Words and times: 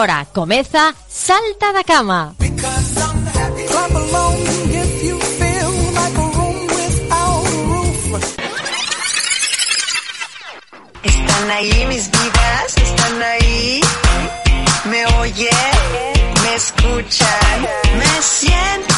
agora 0.00 0.26
comeza 0.32 0.94
Salta 1.08 1.72
da 1.74 1.84
Cama. 1.84 2.34
Están 11.02 11.50
ahí 11.50 11.86
mis 11.86 12.10
divas, 12.10 12.76
están 12.78 13.22
ahí. 13.22 13.80
Me 14.86 15.06
oyen, 15.20 15.50
me 16.44 16.54
escuchan, 16.54 17.60
me 17.98 18.22
sienten. 18.22 18.88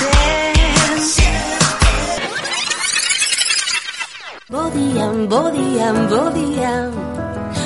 Bodía, 4.49 5.07
bodía, 5.29 5.93
bodía, 5.93 6.91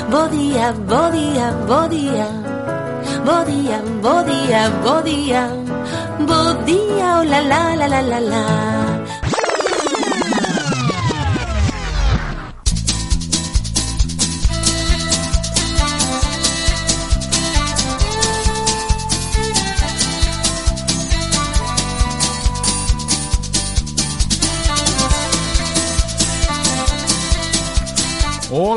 bodía, 0.09 0.71
bodía, 0.71 1.51
bodía. 1.67 2.57
Bodían, 3.27 4.01
bodían, 4.01 4.71
bodían. 4.83 5.65
Bodía, 6.25 7.19
oh 7.19 7.23
la 7.25 7.41
la 7.41 7.75
la 7.75 7.87
la 7.89 8.01
la 8.01 8.19
la. 8.21 8.86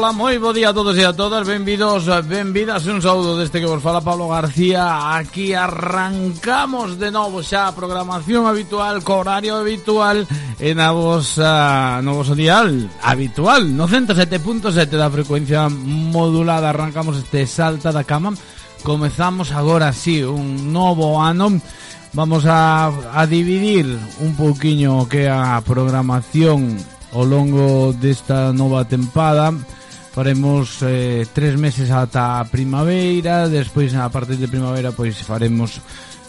Ola, 0.01 0.17
moi 0.17 0.41
bo 0.41 0.57
día 0.57 0.73
a 0.73 0.73
todos 0.73 0.97
e 0.97 1.05
a 1.05 1.13
todas. 1.13 1.45
Benvidos, 1.45 2.09
benvidas 2.25 2.89
Un 2.89 3.05
saúdo 3.05 3.37
deste 3.37 3.61
que 3.61 3.69
vos 3.69 3.85
fala 3.85 4.01
Pablo 4.01 4.33
García. 4.33 5.13
Aquí 5.13 5.53
arrancamos 5.53 6.97
de 6.97 7.13
novo 7.13 7.45
xa 7.45 7.69
a 7.69 7.77
programación 7.77 8.49
habitual 8.49 9.05
Co 9.05 9.21
horario 9.21 9.61
habitual 9.61 10.25
E 10.57 10.73
na 10.73 10.97
vosa, 10.97 12.01
no 12.01 12.17
vosso 12.17 12.33
dial 12.33 12.89
habitual 13.05 13.77
No 13.77 13.85
107.7 13.85 14.89
da 14.89 15.13
frecuencia 15.13 15.69
modulada. 15.69 16.73
Arrancamos 16.73 17.21
este 17.21 17.45
Salta 17.45 17.93
da 17.93 18.01
Cama. 18.01 18.33
Comezamos 18.81 19.53
agora 19.53 19.93
sí 19.93 20.25
un 20.25 20.73
novo 20.73 21.21
ano. 21.21 21.61
Vamos 22.17 22.49
a, 22.49 22.89
a 22.89 23.29
dividir 23.29 23.85
un 24.25 24.33
pouquiño 24.33 25.05
que 25.13 25.29
a 25.29 25.61
programación 25.61 26.81
ao 27.13 27.29
longo 27.29 27.93
desta 27.93 28.57
nova 28.57 28.89
tempada 28.89 29.53
faremos 30.11 30.83
eh, 30.83 31.27
tres 31.33 31.57
meses 31.57 31.91
ata 31.91 32.41
a 32.41 32.49
primavera, 32.51 33.49
despois 33.49 33.95
a 33.95 34.11
partir 34.11 34.37
de 34.37 34.51
primavera 34.51 34.91
pois 34.91 35.15
faremos 35.23 35.79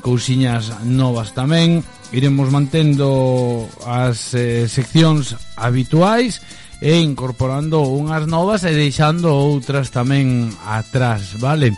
cousiñas 0.02 0.86
novas 0.86 1.34
tamén, 1.34 1.86
iremos 2.14 2.50
mantendo 2.50 3.70
as 3.86 4.34
eh, 4.34 4.66
seccións 4.66 5.38
habituais 5.58 6.42
e 6.82 6.98
incorporando 6.98 7.86
unhas 7.86 8.26
novas 8.26 8.66
e 8.66 8.74
deixando 8.74 9.30
outras 9.30 9.94
tamén 9.94 10.50
atrás, 10.66 11.38
vale? 11.38 11.78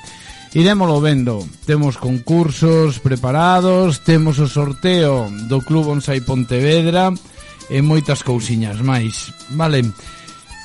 Iremoslo 0.55 1.01
vendo, 1.01 1.43
temos 1.65 1.97
concursos 1.97 2.99
preparados, 2.99 4.05
temos 4.05 4.37
o 4.37 4.47
sorteo 4.47 5.27
do 5.49 5.59
Club 5.65 5.91
Onsai 5.97 6.21
Pontevedra 6.21 7.09
e 7.73 7.81
moitas 7.81 8.21
cousiñas 8.21 8.77
máis. 8.79 9.33
Vale? 9.49 9.81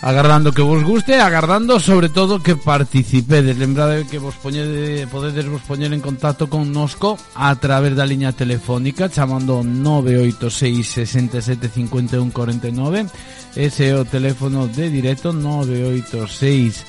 Agardando 0.01 0.53
que 0.53 0.63
vos 0.63 0.85
guste, 0.85 1.17
agardando 1.17 1.81
sobre 1.81 2.09
todo 2.09 2.41
que 2.41 2.55
participedes. 2.55 3.59
Lembrade 3.59 4.07
que 4.07 4.19
vos 4.19 4.37
poñede, 4.37 5.09
podedes 5.09 5.49
vos 5.51 5.63
poñer 5.63 5.93
en 5.93 6.01
contacto 6.01 6.49
con 6.49 6.71
nosco 6.73 7.19
a 7.35 7.51
través 7.57 7.97
da 7.99 8.07
liña 8.07 8.31
telefónica 8.31 9.11
chamando 9.11 9.67
986 9.67 10.87
67 10.87 11.69
51 11.69 12.31
49. 12.31 13.11
Ese 13.59 13.91
é 13.91 13.95
o 13.99 14.07
teléfono 14.07 14.71
de 14.71 14.87
directo 14.87 15.35
986 15.35 16.87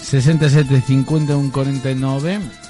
67 0.00 0.80
51 0.80 1.52
49 1.52 2.65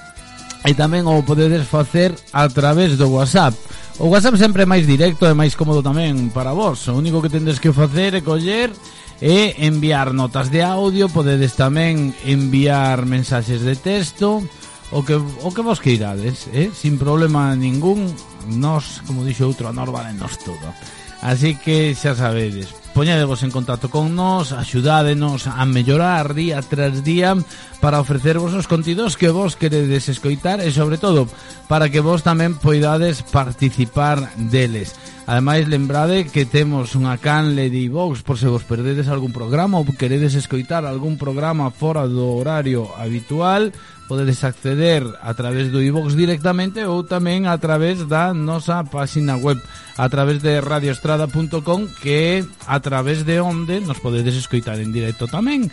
e 0.66 0.74
tamén 0.74 1.06
o 1.06 1.22
podedes 1.22 1.62
facer 1.70 2.10
a 2.34 2.50
través 2.50 2.98
do 2.98 3.06
WhatsApp. 3.14 3.54
O 4.02 4.10
WhatsApp 4.10 4.34
sempre 4.34 4.66
é 4.66 4.68
máis 4.68 4.82
directo 4.82 5.22
e 5.24 5.32
máis 5.32 5.54
cómodo 5.54 5.78
tamén 5.78 6.34
para 6.34 6.50
vos. 6.50 6.90
O 6.90 6.98
único 6.98 7.22
que 7.22 7.30
tendes 7.30 7.62
que 7.62 7.70
facer 7.70 8.18
é 8.18 8.26
coller 8.26 8.74
e 9.22 9.54
enviar 9.62 10.10
notas 10.10 10.50
de 10.50 10.60
audio, 10.66 11.06
podedes 11.08 11.54
tamén 11.54 12.10
enviar 12.26 13.06
mensaxes 13.06 13.62
de 13.62 13.78
texto, 13.78 14.42
o 14.90 15.00
que, 15.06 15.14
o 15.16 15.50
que 15.54 15.62
vos 15.62 15.78
queirades, 15.78 16.50
eh? 16.52 16.68
sin 16.74 16.98
problema 16.98 17.54
ningún, 17.54 18.10
nos, 18.50 19.00
como 19.06 19.22
dixo 19.22 19.46
outro, 19.46 19.70
a 19.70 19.72
norma 19.72 20.04
nos 20.12 20.34
todo. 20.42 20.74
Así 21.22 21.56
que 21.56 21.94
xa 21.96 22.12
sabedes, 22.18 22.74
poñedevos 22.96 23.44
en 23.44 23.52
contacto 23.52 23.92
con 23.92 24.16
nós, 24.16 24.56
axudádenos 24.56 25.44
a 25.44 25.68
mellorar 25.68 26.32
día 26.32 26.64
tras 26.64 27.04
día 27.04 27.36
para 27.84 28.00
ofrecervos 28.00 28.56
os 28.56 28.64
contidos 28.64 29.20
que 29.20 29.28
vos 29.28 29.52
queredes 29.52 30.08
escoitar 30.08 30.64
e 30.64 30.72
sobre 30.72 30.96
todo 30.96 31.28
para 31.68 31.92
que 31.92 32.00
vos 32.00 32.24
tamén 32.24 32.56
poidades 32.56 33.20
participar 33.20 34.32
deles. 34.48 34.96
Ademais, 35.28 35.68
lembrade 35.68 36.32
que 36.32 36.48
temos 36.48 36.96
unha 36.96 37.20
canle 37.20 37.68
de 37.68 37.84
iVox 37.84 38.24
por 38.24 38.40
se 38.40 38.48
vos 38.48 38.64
perdedes 38.64 39.12
algún 39.12 39.36
programa 39.36 39.76
ou 39.76 39.84
queredes 39.92 40.32
escoitar 40.32 40.88
algún 40.88 41.20
programa 41.20 41.68
fora 41.68 42.08
do 42.08 42.32
horario 42.32 42.96
habitual, 42.96 43.76
podedes 44.06 44.42
acceder 44.46 45.02
a 45.20 45.34
través 45.34 45.70
do 45.74 45.82
iVox 45.82 46.14
directamente 46.14 46.86
ou 46.86 47.02
tamén 47.02 47.44
a 47.50 47.58
través 47.58 48.06
da 48.06 48.30
nosa 48.32 48.86
páxina 48.86 49.36
web 49.36 49.58
a 49.98 50.06
través 50.08 50.40
de 50.40 50.62
radioestrada.com 50.62 51.90
que 52.00 52.46
a 52.66 52.78
través 52.80 53.26
de 53.26 53.42
onde 53.42 53.82
nos 53.82 53.98
podedes 53.98 54.38
escoitar 54.38 54.78
en 54.78 54.94
directo 54.94 55.26
tamén 55.26 55.68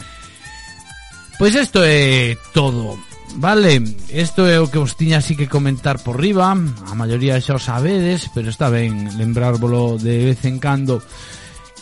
Pois 1.37 1.55
isto 1.57 1.81
é 1.81 2.37
todo 2.53 2.97
Vale, 3.35 3.81
isto 4.13 4.45
é 4.45 4.61
o 4.61 4.69
que 4.69 4.77
os 4.77 4.93
tiña 4.93 5.17
así 5.17 5.33
que 5.33 5.49
comentar 5.49 5.97
por 6.05 6.21
riba 6.21 6.53
A 6.53 6.93
maioría 6.93 7.41
xa 7.41 7.57
o 7.57 7.61
sabedes 7.61 8.29
Pero 8.29 8.53
está 8.53 8.69
ben 8.69 9.17
lembrárvolo 9.17 9.97
de 9.97 10.29
vez 10.29 10.45
en 10.45 10.61
cando 10.61 11.01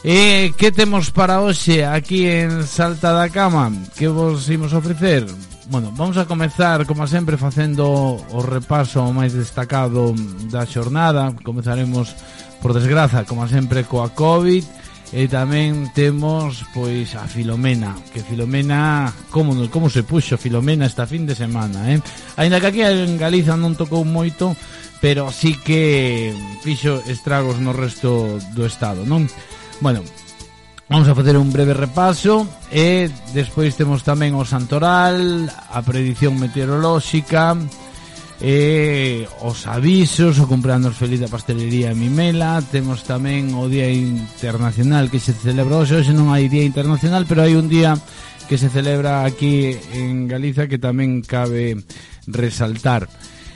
E 0.01 0.49
que 0.57 0.73
temos 0.73 1.13
para 1.13 1.45
hoxe 1.45 1.85
aquí 1.85 2.25
en 2.25 2.65
Salta 2.65 3.13
da 3.13 3.29
Cama? 3.29 3.69
Que 3.93 4.09
vos 4.09 4.49
imos 4.49 4.73
ofrecer? 4.73 5.29
Bueno, 5.71 5.93
vamos 5.95 6.17
a 6.17 6.25
comenzar, 6.25 6.85
como 6.85 7.07
sempre, 7.07 7.37
facendo 7.37 7.87
o 8.19 8.39
repaso 8.43 9.07
máis 9.15 9.31
destacado 9.31 10.11
da 10.51 10.67
xornada. 10.67 11.31
Comezaremos, 11.47 12.11
por 12.59 12.75
desgraza, 12.75 13.23
como 13.23 13.47
sempre, 13.47 13.87
coa 13.87 14.11
COVID. 14.11 14.67
E 15.15 15.31
tamén 15.31 15.87
temos, 15.95 16.67
pois, 16.75 17.15
a 17.15 17.23
Filomena. 17.23 17.95
Que 18.11 18.19
Filomena, 18.19 19.15
como, 19.31 19.55
como 19.71 19.87
se 19.87 20.03
puxo 20.03 20.35
Filomena 20.35 20.91
esta 20.91 21.07
fin 21.07 21.23
de 21.23 21.39
semana, 21.39 21.87
eh? 21.87 22.03
Ainda 22.35 22.59
que 22.59 22.67
aquí 22.67 22.83
en 22.83 23.15
Galiza 23.15 23.55
non 23.55 23.79
tocou 23.79 24.03
moito, 24.03 24.51
pero 24.99 25.31
sí 25.31 25.55
que 25.55 26.35
fixo 26.67 26.99
estragos 27.07 27.63
no 27.63 27.71
resto 27.71 28.43
do 28.51 28.67
estado, 28.67 29.07
non? 29.07 29.23
Bueno, 29.79 30.03
Vamos 30.91 31.07
a 31.07 31.15
facer 31.15 31.37
un 31.37 31.53
breve 31.53 31.73
repaso 31.73 32.43
e 32.67 33.07
despois 33.31 33.79
temos 33.79 34.03
tamén 34.03 34.35
o 34.35 34.43
santoral, 34.43 35.47
a 35.47 35.79
predición 35.87 36.35
meteorolóxica, 36.35 37.55
e 38.43 39.23
os 39.39 39.71
avisos, 39.71 40.35
o 40.43 40.51
cumpleanos 40.51 40.99
feliz 40.99 41.23
da 41.23 41.31
pastelería 41.31 41.95
Mimela, 41.95 42.59
temos 42.59 43.07
tamén 43.07 43.55
o 43.55 43.71
Día 43.71 43.87
Internacional 43.87 45.07
que 45.07 45.23
se 45.23 45.31
celebra 45.31 45.79
hoxe, 45.79 45.95
hoxe 45.95 46.11
non 46.11 46.27
hai 46.27 46.51
Día 46.51 46.67
Internacional, 46.67 47.23
pero 47.23 47.47
hai 47.47 47.55
un 47.55 47.71
día 47.71 47.95
que 48.51 48.59
se 48.59 48.67
celebra 48.67 49.23
aquí 49.23 49.71
en 49.95 50.27
Galiza 50.27 50.67
que 50.67 50.75
tamén 50.75 51.23
cabe 51.23 51.79
resaltar. 52.27 53.07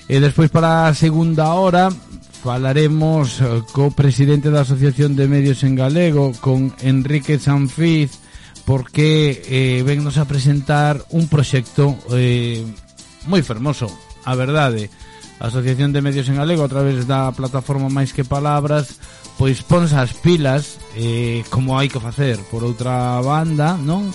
E 0.07 0.23
despois 0.23 0.47
para 0.47 0.87
a 0.87 0.95
segunda 0.95 1.51
hora 1.51 1.91
Falaremos 2.45 3.41
eh, 3.41 3.65
co 3.73 3.89
presidente 3.89 4.53
da 4.53 4.61
Asociación 4.61 5.17
de 5.17 5.25
Medios 5.25 5.65
en 5.65 5.73
Galego, 5.73 6.29
con 6.45 6.77
Enrique 6.85 7.41
Sanfiz, 7.41 8.21
porque 8.69 9.41
eh, 9.49 9.81
vennos 9.81 10.21
a 10.21 10.29
presentar 10.29 11.01
un 11.09 11.25
proxecto 11.25 11.97
eh, 12.13 12.61
moi 13.25 13.41
fermoso, 13.41 13.89
a 14.29 14.37
verdade. 14.37 14.93
A 15.41 15.49
Asociación 15.49 15.89
de 15.89 16.05
Medios 16.05 16.29
en 16.29 16.37
Galego, 16.37 16.61
a 16.61 16.69
través 16.69 17.09
da 17.09 17.33
plataforma 17.33 17.89
Máis 17.89 18.13
que 18.13 18.21
Palabras, 18.21 19.01
pois 19.41 19.65
ponse 19.65 19.97
as 19.97 20.13
pilas, 20.13 20.77
eh, 20.93 21.41
como 21.49 21.81
hai 21.81 21.89
que 21.89 21.97
facer 21.97 22.37
por 22.53 22.61
outra 22.61 23.25
banda, 23.25 23.73
non? 23.73 24.13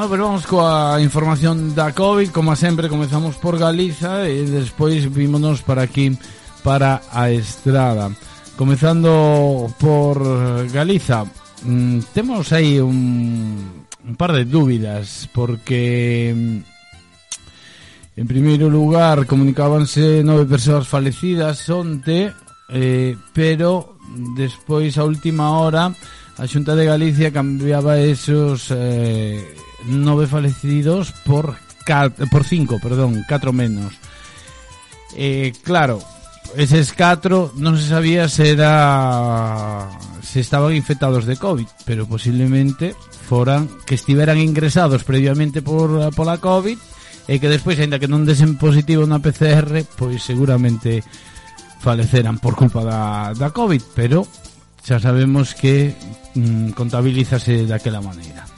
Bueno, 0.00 0.08
pues 0.08 0.20
vamos 0.22 0.46
coa 0.46 0.96
información 0.96 1.76
da 1.76 1.92
COVID. 1.92 2.32
Como 2.32 2.56
sempre, 2.56 2.88
comezamos 2.88 3.36
por 3.36 3.60
Galiza 3.60 4.24
E 4.24 4.48
despois 4.48 5.04
vímonos 5.12 5.60
para 5.60 5.84
aquí 5.84 6.16
Para 6.64 7.04
a 7.12 7.28
estrada. 7.28 8.08
Comezando 8.56 9.68
por 9.76 10.16
Galiza 10.72 11.28
mm, 11.68 12.16
Temos 12.16 12.48
aí 12.56 12.80
un, 12.80 13.84
un 14.00 14.14
par 14.16 14.32
de 14.32 14.48
dúbidas 14.48 15.28
Porque 15.36 16.32
mm, 16.32 16.56
En 18.16 18.24
primeiro 18.24 18.72
lugar 18.72 19.28
Comunicábanse 19.28 20.24
nove 20.24 20.48
persoas 20.48 20.88
falecidas 20.88 21.68
Onte 21.68 22.32
eh, 22.72 23.20
Pero 23.36 24.00
despois 24.32 24.96
a 24.96 25.04
última 25.04 25.60
hora 25.60 25.92
a 26.40 26.48
Xunta 26.48 26.72
de 26.72 26.88
Galicia 26.88 27.36
cambiaba 27.36 28.00
esos 28.00 28.72
eh, 28.72 29.44
nove 29.86 30.26
falecidos 30.26 31.12
por 31.24 31.56
cat, 31.84 32.12
por 32.28 32.44
cinco, 32.44 32.78
perdón, 32.80 33.24
catro 33.28 33.52
menos. 33.52 33.94
Eh, 35.16 35.52
claro, 35.62 36.02
eses 36.56 36.92
catro 36.92 37.54
non 37.54 37.78
se 37.78 37.86
sabía 37.90 38.26
se 38.26 38.54
era 38.54 39.86
se 40.22 40.42
estaban 40.42 40.74
infectados 40.74 41.26
de 41.26 41.38
COVID, 41.38 41.86
pero 41.86 42.06
posiblemente 42.06 42.94
foran 43.26 43.70
que 43.86 43.94
estiveran 43.94 44.38
ingresados 44.38 45.06
previamente 45.06 45.62
por 45.62 46.10
pola 46.14 46.42
COVID 46.42 46.78
e 47.30 47.38
que 47.38 47.46
despois, 47.46 47.78
aínda 47.78 48.02
que 48.02 48.10
non 48.10 48.26
desen 48.26 48.58
positivo 48.58 49.06
na 49.06 49.22
PCR, 49.22 49.86
pois 49.94 50.18
seguramente 50.18 50.98
faleceran 51.78 52.42
por 52.42 52.58
culpa 52.58 52.82
da, 52.82 53.30
da 53.38 53.54
COVID, 53.54 53.94
pero 53.94 54.26
xa 54.82 54.98
sabemos 54.98 55.54
que 55.54 55.94
mm, 56.34 56.74
contabilizase 56.74 57.70
daquela 57.70 58.02
maneira. 58.02 58.49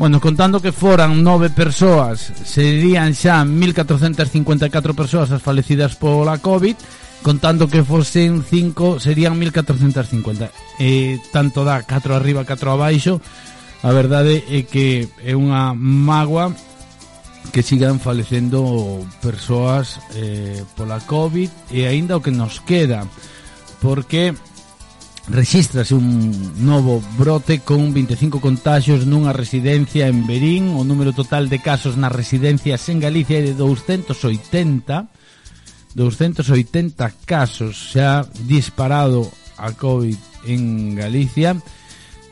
Bueno, 0.00 0.18
contando 0.18 0.64
que 0.64 0.72
foran 0.72 1.20
nove 1.20 1.52
persoas, 1.52 2.32
serían 2.48 3.12
xa 3.12 3.44
1.454 3.44 4.96
persoas 4.96 5.28
as 5.28 5.44
falecidas 5.44 5.92
pola 5.92 6.40
COVID, 6.40 6.72
contando 7.20 7.68
que 7.68 7.84
fosen 7.84 8.40
5, 8.40 8.96
serían 8.96 9.36
1.450. 9.36 10.48
E 10.80 11.20
tanto 11.28 11.68
dá 11.68 11.84
4 11.84 12.16
arriba, 12.16 12.48
4 12.48 12.72
abaixo, 12.72 13.20
a 13.84 13.92
verdade 13.92 14.40
é 14.48 14.64
que 14.64 15.04
é 15.20 15.36
unha 15.36 15.76
magua 15.76 16.48
que 17.52 17.60
sigan 17.60 18.00
falecendo 18.00 19.04
persoas 19.20 20.00
eh, 20.16 20.64
pola 20.80 21.04
COVID 21.04 21.76
e 21.76 21.84
aínda 21.84 22.16
o 22.16 22.24
que 22.24 22.32
nos 22.32 22.64
queda 22.64 23.04
porque 23.84 24.32
Regístrase 25.30 25.94
un 25.94 26.66
novo 26.66 27.00
brote 27.16 27.60
con 27.60 27.94
25 27.94 28.42
contagios 28.42 29.06
nunha 29.06 29.30
residencia 29.30 30.10
en 30.10 30.26
Berín. 30.26 30.74
O 30.74 30.82
número 30.82 31.14
total 31.14 31.46
de 31.46 31.62
casos 31.62 31.94
nas 31.94 32.10
residencias 32.10 32.82
en 32.90 32.98
Galicia 32.98 33.38
é 33.38 33.46
de 33.46 33.54
280. 33.54 34.10
280 35.94 37.14
casos 37.22 37.94
xa 37.94 38.26
disparado 38.42 39.30
a 39.54 39.70
COVID 39.70 40.18
en 40.50 40.98
Galicia. 40.98 41.54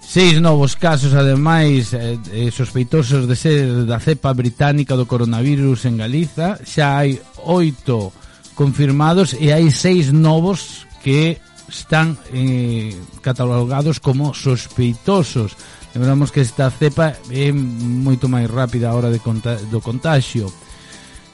Seis 0.03 0.43
novos 0.43 0.75
casos, 0.75 1.15
ademais, 1.15 1.95
eh, 1.95 2.19
eh, 2.35 2.51
sospeitosos 2.51 3.31
de 3.31 3.37
ser 3.39 3.87
da 3.87 4.03
cepa 4.03 4.35
británica 4.35 4.99
do 4.99 5.07
coronavirus 5.07 5.87
en 5.87 6.03
Galiza. 6.03 6.59
Xa 6.67 6.99
hai 6.99 7.23
oito 7.47 8.11
confirmados 8.59 9.39
e 9.39 9.55
hai 9.55 9.71
seis 9.71 10.11
novos 10.11 10.83
que 10.99 11.39
están 11.69 12.19
eh, 12.33 12.97
catalogados 13.21 14.01
como 14.01 14.35
sospeitosos. 14.35 15.57
Lembramos 15.95 16.33
que 16.33 16.41
esta 16.41 16.71
cepa 16.71 17.17
é 17.29 17.53
moito 17.53 18.29
máis 18.29 18.49
rápida 18.49 18.91
a 18.91 18.97
hora 18.97 19.13
de 19.13 19.21
conta 19.21 19.57
do 19.69 19.81
contagio. 19.81 20.49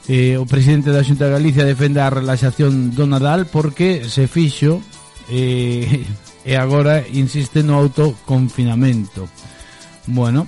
Eh, 0.05 0.37
o 0.37 0.45
presidente 0.45 0.93
da 0.93 1.01
Xunta 1.01 1.25
de 1.25 1.35
Galicia 1.35 1.65
defende 1.65 1.97
a 1.97 2.13
relaxación 2.13 2.93
do 2.93 3.09
Nadal 3.09 3.49
porque 3.49 4.05
se 4.05 4.29
fixo 4.29 4.83
eh, 5.29 6.05
e 6.45 6.53
agora 6.53 7.01
insiste 7.09 7.65
no 7.65 7.81
autoconfinamento. 7.81 9.25
Bueno, 10.05 10.45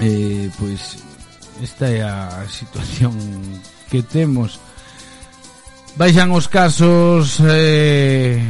eh, 0.00 0.48
pois 0.56 0.96
esta 1.60 1.88
é 1.92 2.00
a 2.00 2.48
situación 2.48 3.12
que 3.90 4.00
temos. 4.02 4.56
Baixan 5.96 6.32
os 6.32 6.48
casos 6.48 7.40
eh, 7.40 8.40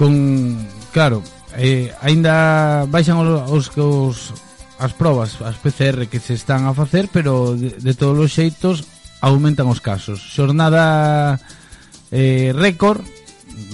con 0.00 0.56
claro, 0.96 1.20
eh, 1.60 1.92
aínda 2.00 2.88
baixan 2.88 3.20
os, 3.20 3.68
os 3.76 4.32
as 4.80 4.96
probas, 4.96 5.36
as 5.44 5.60
PCR 5.60 6.08
que 6.08 6.16
se 6.16 6.32
están 6.32 6.64
a 6.64 6.72
facer, 6.72 7.12
pero 7.12 7.52
de, 7.52 7.76
de 7.76 7.92
todos 7.92 8.16
os 8.16 8.32
xeitos 8.32 8.88
aumentan 9.20 9.68
os 9.68 9.84
casos. 9.84 10.24
Xornada 10.24 11.36
eh, 12.08 12.56
récord 12.56 13.04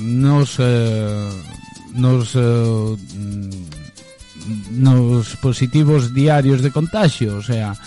nos 0.02 0.58
eh, 0.58 1.30
nos 1.94 2.34
eh, 2.34 2.90
nos 4.74 5.38
positivos 5.38 6.10
diarios 6.10 6.58
de 6.58 6.74
contagio, 6.74 7.38
o 7.38 7.44
sea, 7.46 7.78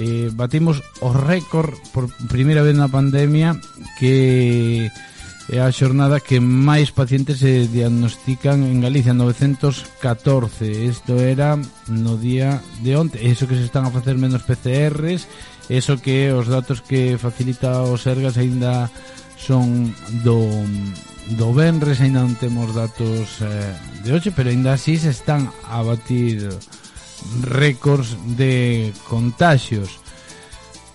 eh, 0.00 0.32
batimos 0.32 0.80
o 1.04 1.12
récord 1.12 1.76
por 1.92 2.08
primeira 2.32 2.64
vez 2.64 2.72
na 2.72 2.88
pandemia 2.88 3.52
que 4.00 4.88
é 5.50 5.58
a 5.58 5.74
xornada 5.74 6.22
que 6.22 6.38
máis 6.38 6.94
pacientes 6.94 7.42
se 7.42 7.66
diagnostican 7.66 8.62
en 8.62 8.78
Galicia, 8.78 9.10
914. 9.10 9.90
Isto 10.86 11.18
era 11.18 11.58
no 11.90 12.14
día 12.14 12.62
de 12.86 12.94
onte. 12.94 13.18
Eso 13.18 13.50
que 13.50 13.58
se 13.58 13.66
están 13.66 13.86
a 13.86 13.94
facer 13.94 14.14
menos 14.14 14.46
PCRs, 14.46 15.26
eso 15.66 15.98
que 15.98 16.30
os 16.30 16.46
datos 16.46 16.82
que 16.82 17.18
facilita 17.18 17.82
o 17.82 17.98
Sergas 17.98 18.38
aínda 18.38 18.86
son 19.34 19.90
do, 20.22 20.46
do 21.34 21.48
Benres, 21.50 21.98
aínda 21.98 22.22
non 22.22 22.38
temos 22.38 22.70
datos 22.70 23.42
eh, 23.42 23.74
de 24.06 24.14
hoxe, 24.14 24.30
pero 24.30 24.54
aínda 24.54 24.78
así 24.78 24.94
se 24.94 25.10
están 25.10 25.50
a 25.66 25.82
batir 25.82 26.46
récords 27.42 28.14
de 28.38 28.94
contagios. 29.10 30.01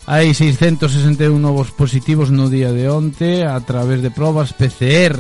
Hai 0.07 0.31
661 0.31 1.35
novos 1.35 1.75
positivos 1.75 2.31
no 2.31 2.47
día 2.47 2.71
de 2.71 2.87
onte 2.87 3.43
a 3.43 3.59
través 3.59 3.99
de 3.99 4.07
probas 4.07 4.55
PCR, 4.55 5.19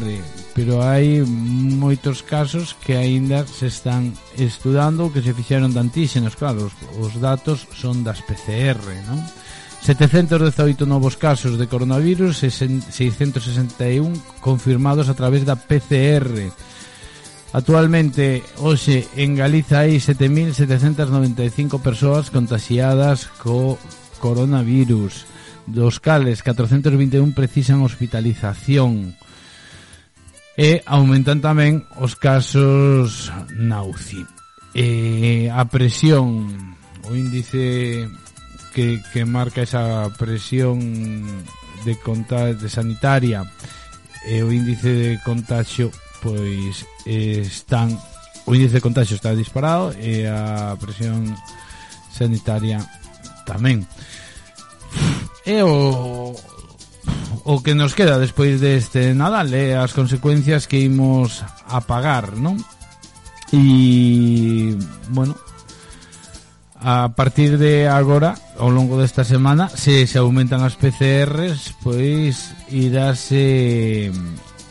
pero 0.55 0.79
hai 0.79 1.27
moitos 1.27 2.23
casos 2.23 2.71
que 2.71 2.95
aínda 2.95 3.43
se 3.43 3.67
están 3.67 4.15
estudando 4.39 5.11
que 5.11 5.19
se 5.19 5.35
fixeron 5.35 5.75
de 5.75 5.83
antíxenos, 5.83 6.39
claro, 6.39 6.71
os, 6.71 6.75
os 7.03 7.19
datos 7.19 7.67
son 7.75 8.07
das 8.07 8.23
PCR, 8.23 8.79
non? 9.11 9.19
718 9.83 10.87
novos 10.87 11.19
casos 11.19 11.59
de 11.59 11.67
coronavirus 11.67 12.47
e 12.47 12.49
661 12.55 14.15
confirmados 14.39 15.11
a 15.11 15.19
través 15.19 15.43
da 15.43 15.59
PCR. 15.59 16.47
Actualmente, 17.51 18.39
hoxe, 18.63 19.03
en 19.19 19.35
Galiza 19.35 19.83
hai 19.83 19.99
7.795 19.99 21.75
persoas 21.83 22.31
contagiadas 22.31 23.27
co 23.43 23.75
coronavirus, 24.17 25.25
dos 25.65 25.99
cales 25.99 26.43
421 26.43 27.33
precisan 27.33 27.81
hospitalización. 27.81 29.15
E 30.57 30.81
aumentan 30.89 31.37
tamén 31.37 31.85
os 32.01 32.17
casos 32.17 33.29
na 33.53 33.85
UCI. 33.85 34.25
E 34.73 34.87
a 35.53 35.69
presión, 35.69 36.49
o 37.05 37.13
índice 37.13 38.09
que, 38.73 39.01
que 39.13 39.21
marca 39.25 39.61
esa 39.61 40.09
presión 40.17 40.81
de 41.85 41.95
conta 42.01 42.53
de 42.53 42.69
sanitaria 42.69 43.45
e 44.25 44.43
o 44.43 44.51
índice 44.51 44.89
de 44.91 45.11
contagio 45.23 45.93
pois 46.19 46.85
eh, 47.05 47.45
están 47.45 47.95
o 48.45 48.55
índice 48.55 48.79
de 48.79 48.85
contagio 48.85 49.15
está 49.15 49.33
disparado 49.33 49.93
e 49.97 50.27
a 50.27 50.75
presión 50.79 51.35
sanitaria 52.11 52.81
tamén 53.45 53.87
é 55.47 55.63
o 55.63 56.35
o 57.47 57.63
que 57.63 57.73
nos 57.73 57.95
queda 57.95 58.19
despois 58.19 58.59
deste 58.59 59.15
Nadal 59.15 59.47
é 59.55 59.79
as 59.79 59.95
consecuencias 59.95 60.67
que 60.67 60.83
imos 60.83 61.47
a 61.63 61.79
pagar, 61.79 62.35
non? 62.35 62.59
E, 63.55 64.75
bueno, 65.07 65.31
a 66.75 67.15
partir 67.15 67.55
de 67.55 67.87
agora, 67.87 68.35
ao 68.59 68.67
longo 68.67 68.99
desta 68.99 69.23
semana, 69.23 69.71
se 69.71 70.03
se 70.11 70.19
aumentan 70.19 70.67
as 70.67 70.75
PCRs, 70.75 71.79
pois 71.79 72.51
irase 72.67 74.11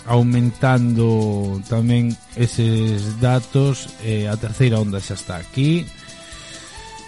aumentando 0.05 1.57
tamén 1.73 2.13
eses 2.37 3.17
datos 3.25 3.89
eh, 4.05 4.29
a 4.29 4.37
terceira 4.37 4.77
onda 4.77 5.01
xa 5.01 5.17
está 5.17 5.41
aquí 5.41 5.89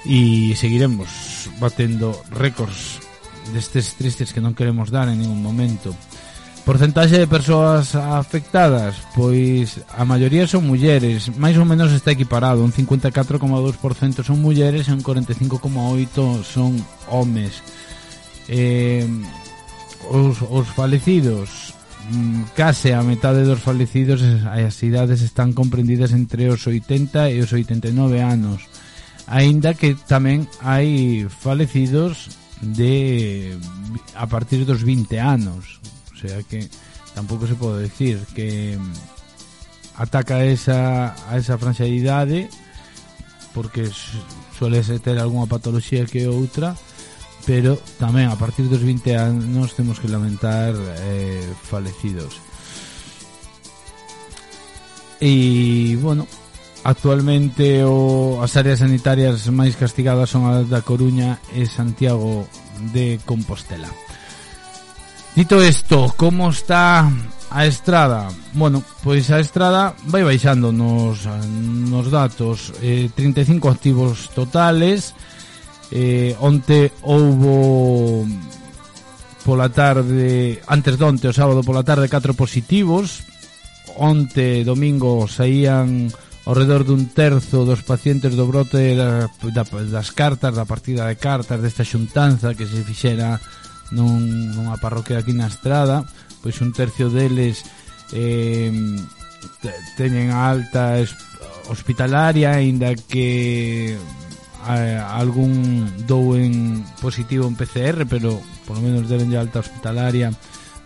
e 0.08 0.56
seguiremos 0.56 1.52
batendo 1.60 2.16
récords 2.32 3.04
destes 3.52 3.94
tristes 3.96 4.32
que 4.32 4.42
non 4.44 4.54
queremos 4.54 4.92
dar 4.92 5.08
en 5.08 5.20
ningún 5.20 5.40
momento. 5.40 5.96
Porcentaxe 6.68 7.16
de 7.16 7.26
persoas 7.26 7.96
afectadas, 7.96 9.00
pois 9.16 9.80
a 9.88 10.04
maioría 10.04 10.44
son 10.44 10.68
mulleres, 10.68 11.32
máis 11.40 11.56
ou 11.56 11.64
menos 11.64 11.96
está 11.96 12.12
equiparado, 12.12 12.60
un 12.60 12.76
54,2% 12.76 14.20
son 14.20 14.44
mulleres 14.44 14.84
e 14.84 14.92
un 14.92 15.00
45,8% 15.00 16.44
son 16.44 16.76
homes. 17.08 17.64
Eh, 18.52 19.08
os, 20.12 20.44
os 20.44 20.68
falecidos, 20.76 21.72
mm, 22.12 22.52
case 22.52 22.92
a 22.92 23.00
metade 23.00 23.48
dos 23.48 23.64
falecidos 23.64 24.20
as 24.44 24.76
idades 24.84 25.24
están 25.24 25.56
comprendidas 25.56 26.12
entre 26.12 26.52
os 26.52 26.60
80 26.68 27.32
e 27.32 27.40
os 27.40 27.48
89 27.48 28.20
anos, 28.20 28.68
aínda 29.24 29.72
que 29.72 29.96
tamén 30.04 30.44
hai 30.60 31.24
falecidos 31.32 32.28
de 32.60 33.56
a 34.14 34.26
partir 34.26 34.64
dos 34.66 34.82
20 34.82 35.20
anos. 35.20 35.80
O 36.12 36.16
sea 36.16 36.42
que 36.42 36.68
tampouco 37.14 37.46
se 37.46 37.54
pode 37.54 37.82
decir 37.82 38.18
que 38.34 38.78
ataca 39.96 40.44
esa, 40.44 41.14
a 41.30 41.38
esa 41.38 41.58
franxa 41.58 41.84
de 41.84 41.94
idade 41.94 42.40
porque 43.54 43.90
suele 44.56 44.82
ter 45.02 45.18
algunha 45.18 45.50
patoloxía 45.50 46.06
que 46.06 46.30
outra 46.30 46.78
pero 47.48 47.80
tamén 47.96 48.28
a 48.28 48.36
partir 48.36 48.68
dos 48.68 48.84
20 48.84 49.16
anos 49.16 49.72
temos 49.72 49.96
que 49.96 50.06
lamentar 50.06 50.76
eh, 50.76 51.48
falecidos. 51.64 52.36
E 55.18 55.98
bueno 55.98 56.28
Actualmente 56.88 57.84
o 57.84 58.40
as 58.40 58.56
áreas 58.56 58.80
sanitarias 58.80 59.44
máis 59.52 59.76
castigadas 59.76 60.32
son 60.32 60.48
a 60.48 60.64
da 60.64 60.80
Coruña 60.80 61.36
e 61.52 61.68
Santiago 61.68 62.48
de 62.96 63.20
Compostela. 63.28 63.92
Dito 65.36 65.60
isto, 65.60 66.08
como 66.16 66.48
está 66.48 67.04
a 67.52 67.68
estrada? 67.68 68.32
Bueno, 68.56 68.80
pois 69.04 69.28
a 69.28 69.36
estrada 69.36 69.92
vai 70.08 70.24
baixando 70.24 70.72
nos, 70.72 71.28
eh, 71.28 71.44
nos 71.92 72.08
datos. 72.08 72.72
Eh, 72.80 73.12
35 73.12 73.68
activos 73.68 74.32
totales. 74.32 75.12
Eh, 75.92 76.32
onte 76.40 76.96
houbo 77.04 78.24
pola 79.44 79.68
tarde, 79.68 80.64
antes 80.64 80.96
de 80.96 81.04
onte, 81.04 81.28
o 81.28 81.36
sábado 81.36 81.60
pola 81.60 81.84
tarde, 81.84 82.08
4 82.08 82.32
positivos. 82.32 83.28
Onte, 84.00 84.64
domingo, 84.64 85.28
saían 85.28 86.08
ao 86.48 86.56
redor 86.56 86.80
dun 86.80 87.12
terzo 87.12 87.68
dos 87.68 87.84
pacientes 87.84 88.32
do 88.32 88.48
brote 88.48 88.96
da, 88.96 89.28
da, 89.52 89.64
das 89.68 90.08
cartas, 90.16 90.56
da 90.56 90.64
partida 90.64 91.04
de 91.04 91.20
cartas 91.20 91.60
desta 91.60 91.84
xuntanza 91.84 92.56
que 92.56 92.64
se 92.64 92.80
fixera 92.88 93.36
nun, 93.92 94.56
nunha 94.56 94.80
parroquia 94.80 95.20
aquí 95.20 95.36
na 95.36 95.52
estrada 95.52 96.08
pois 96.40 96.56
un 96.64 96.72
tercio 96.72 97.12
deles 97.12 97.68
eh, 98.16 98.72
teñen 100.00 100.32
alta 100.32 100.96
hospitalaria 101.68 102.56
aínda 102.56 102.96
que 102.96 104.00
a, 104.64 105.20
algún 105.20 105.84
dou 106.08 106.32
en 106.32 106.80
positivo 107.04 107.44
en 107.44 107.60
PCR 107.60 108.08
pero 108.08 108.40
por 108.64 108.80
lo 108.80 108.88
menos 108.88 109.04
deben 109.04 109.28
de 109.28 109.36
alta 109.36 109.60
hospitalaria 109.60 110.32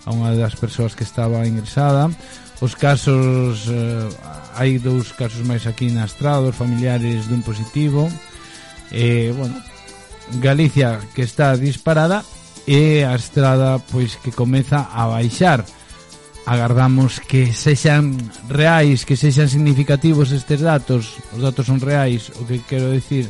a 0.02 0.10
unha 0.10 0.34
das 0.34 0.58
persoas 0.58 0.98
que 0.98 1.06
estaba 1.06 1.46
ingresada. 1.46 2.10
Os 2.58 2.74
casos 2.74 3.70
eh, 3.70 4.10
hai 4.56 4.78
dous 4.78 5.12
casos 5.12 5.44
máis 5.44 5.66
aquí 5.66 5.88
na 5.92 6.04
Estrada, 6.06 6.48
dos 6.48 6.58
familiares 6.58 7.28
dun 7.28 7.40
positivo. 7.42 8.08
Eh, 8.92 9.32
bueno, 9.32 9.56
Galicia 10.40 11.00
que 11.14 11.22
está 11.22 11.56
disparada 11.56 12.24
e 12.66 13.02
a 13.02 13.14
estrada 13.18 13.82
pois 13.90 14.16
que 14.16 14.30
comeza 14.30 14.88
a 14.88 15.10
baixar. 15.10 15.66
Agardamos 16.46 17.20
que 17.22 17.54
sexan 17.54 18.18
reais, 18.48 19.04
que 19.04 19.18
sexan 19.18 19.50
significativos 19.50 20.32
estes 20.32 20.62
datos. 20.62 21.18
Os 21.34 21.42
datos 21.42 21.66
son 21.66 21.78
reais, 21.82 22.30
o 22.38 22.46
que 22.46 22.62
quero 22.62 22.90
decir 22.90 23.28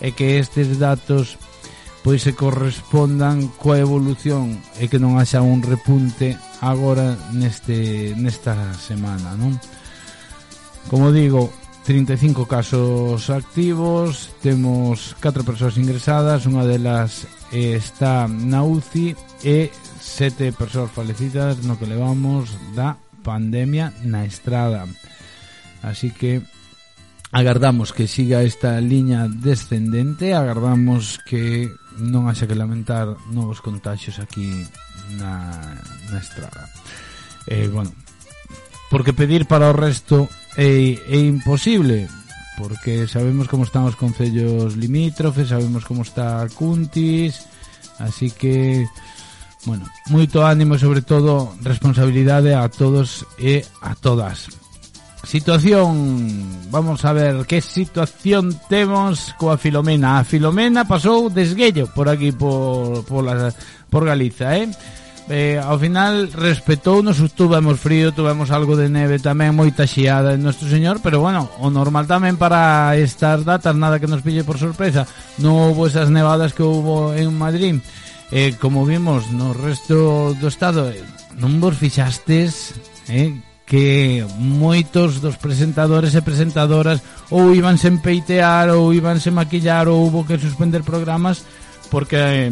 é 0.00 0.10
que 0.10 0.40
estes 0.40 0.80
datos 0.80 1.36
pois 2.00 2.24
se 2.24 2.32
correspondan 2.32 3.52
coa 3.60 3.76
evolución 3.76 4.56
e 4.80 4.88
que 4.88 4.96
non 4.96 5.20
haxa 5.20 5.44
un 5.44 5.60
repunte 5.60 6.32
agora 6.64 7.12
neste 7.36 8.16
nesta 8.16 8.56
semana, 8.80 9.36
non? 9.36 9.60
Como 10.88 11.12
digo, 11.12 11.52
35 11.84 12.46
casos 12.46 13.30
activos, 13.30 14.30
temos 14.42 15.16
4 15.20 15.44
persoas 15.44 15.76
ingresadas, 15.76 16.46
unha 16.46 16.62
delas 16.62 17.26
está 17.50 18.30
na 18.30 18.62
UCI 18.62 19.18
e 19.42 19.74
7 19.98 20.54
persoas 20.54 20.92
falecidas 20.94 21.66
no 21.66 21.74
que 21.80 21.90
levamos 21.90 22.54
da 22.78 22.94
pandemia 23.26 23.90
na 24.06 24.22
estrada. 24.22 24.86
Así 25.82 26.14
que 26.14 26.46
agardamos 27.32 27.92
que 27.92 28.06
siga 28.06 28.42
esta 28.42 28.78
liña 28.80 29.26
descendente, 29.26 30.34
agardamos 30.34 31.18
que 31.26 31.70
non 31.98 32.28
haxa 32.28 32.46
que 32.46 32.58
lamentar 32.58 33.18
novos 33.32 33.58
contagios 33.64 34.22
aquí 34.22 34.66
na, 35.18 35.74
na 36.12 36.18
estrada. 36.20 36.70
Eh, 37.48 37.66
bueno, 37.66 37.90
porque 38.90 39.14
pedir 39.14 39.46
para 39.46 39.70
o 39.70 39.72
resto 39.72 40.28
é, 40.58 40.98
é 41.08 41.16
imposible 41.16 42.10
porque 42.60 43.08
sabemos 43.08 43.48
como 43.48 43.64
están 43.64 43.88
os 43.88 43.96
concellos 43.96 44.76
limítrofes, 44.76 45.48
sabemos 45.48 45.88
como 45.88 46.04
está 46.04 46.44
Cuntis, 46.52 47.48
así 47.96 48.28
que 48.30 48.84
bueno, 49.64 49.88
moito 50.12 50.44
ánimo 50.44 50.76
e 50.76 50.82
sobre 50.82 51.00
todo 51.00 51.56
responsabilidade 51.64 52.52
a 52.52 52.68
todos 52.68 53.24
e 53.40 53.64
a 53.80 53.96
todas. 53.96 54.52
Situación, 55.24 56.68
vamos 56.72 57.04
a 57.04 57.12
ver 57.12 57.44
que 57.44 57.60
situación 57.60 58.56
temos 58.68 59.36
coa 59.36 59.60
Filomena. 59.60 60.20
A 60.20 60.24
Filomena 60.24 60.88
pasou 60.88 61.32
desguello 61.32 61.88
por 61.92 62.08
aquí 62.08 62.32
por 62.32 63.04
por, 63.04 63.24
la, 63.24 63.52
por 63.88 64.04
Galiza, 64.04 64.56
eh? 64.56 64.68
Eh, 65.30 65.62
ao 65.62 65.78
final 65.78 66.26
respetou 66.34 67.06
nos 67.06 67.22
tuvemos 67.38 67.78
frío, 67.78 68.10
tuvemos 68.10 68.50
algo 68.50 68.74
de 68.74 68.90
neve 68.90 69.22
tamén, 69.22 69.54
moita 69.54 69.86
xiada 69.86 70.34
en 70.34 70.42
Nuestro 70.42 70.66
Señor, 70.66 70.98
pero 70.98 71.22
bueno, 71.22 71.46
o 71.62 71.70
normal 71.70 72.10
tamén 72.10 72.34
para 72.34 72.98
estas 72.98 73.46
datas, 73.46 73.78
nada 73.78 74.02
que 74.02 74.10
nos 74.10 74.26
pille 74.26 74.42
por 74.42 74.58
sorpresa, 74.58 75.06
non 75.38 75.54
houve 75.54 75.86
esas 75.86 76.10
nevadas 76.10 76.50
que 76.50 76.66
houve 76.66 77.22
en 77.22 77.30
Madrid. 77.30 77.78
Eh, 78.34 78.58
como 78.58 78.82
vimos 78.82 79.30
no 79.30 79.54
resto 79.54 80.34
do 80.34 80.50
estado, 80.50 80.90
eh, 80.90 80.98
non 81.38 81.62
vos 81.62 81.78
fixastes 81.78 82.74
eh, 83.06 83.30
que 83.70 84.26
moitos 84.34 85.22
dos 85.22 85.38
presentadores 85.38 86.18
e 86.18 86.26
presentadoras 86.26 87.06
ou 87.30 87.54
iban 87.54 87.78
sen 87.78 88.02
peitear 88.02 88.74
ou 88.74 88.90
iban 88.90 89.22
sen 89.22 89.38
maquillar 89.38 89.86
ou 89.86 90.10
houve 90.10 90.26
que 90.26 90.42
suspender 90.42 90.82
programas 90.82 91.46
porque 91.86 92.18
eh, 92.18 92.50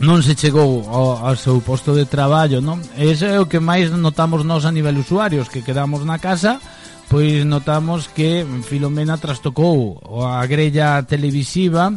non 0.00 0.20
se 0.20 0.36
chegou 0.36 0.84
ao, 0.88 1.24
ao 1.24 1.36
seu 1.40 1.60
posto 1.64 1.96
de 1.96 2.04
traballo, 2.04 2.60
non? 2.60 2.82
Ese 3.00 3.32
é 3.32 3.40
o 3.40 3.48
que 3.48 3.62
máis 3.62 3.88
notamos 3.88 4.44
nós 4.44 4.68
a 4.68 4.74
nivel 4.74 5.00
usuarios, 5.00 5.48
que 5.48 5.64
quedamos 5.64 6.04
na 6.04 6.20
casa, 6.20 6.60
pois 7.08 7.46
notamos 7.48 8.12
que 8.12 8.44
Filomena 8.68 9.16
trastocou 9.16 9.96
a 10.26 10.44
grella 10.44 11.00
televisiva 11.06 11.96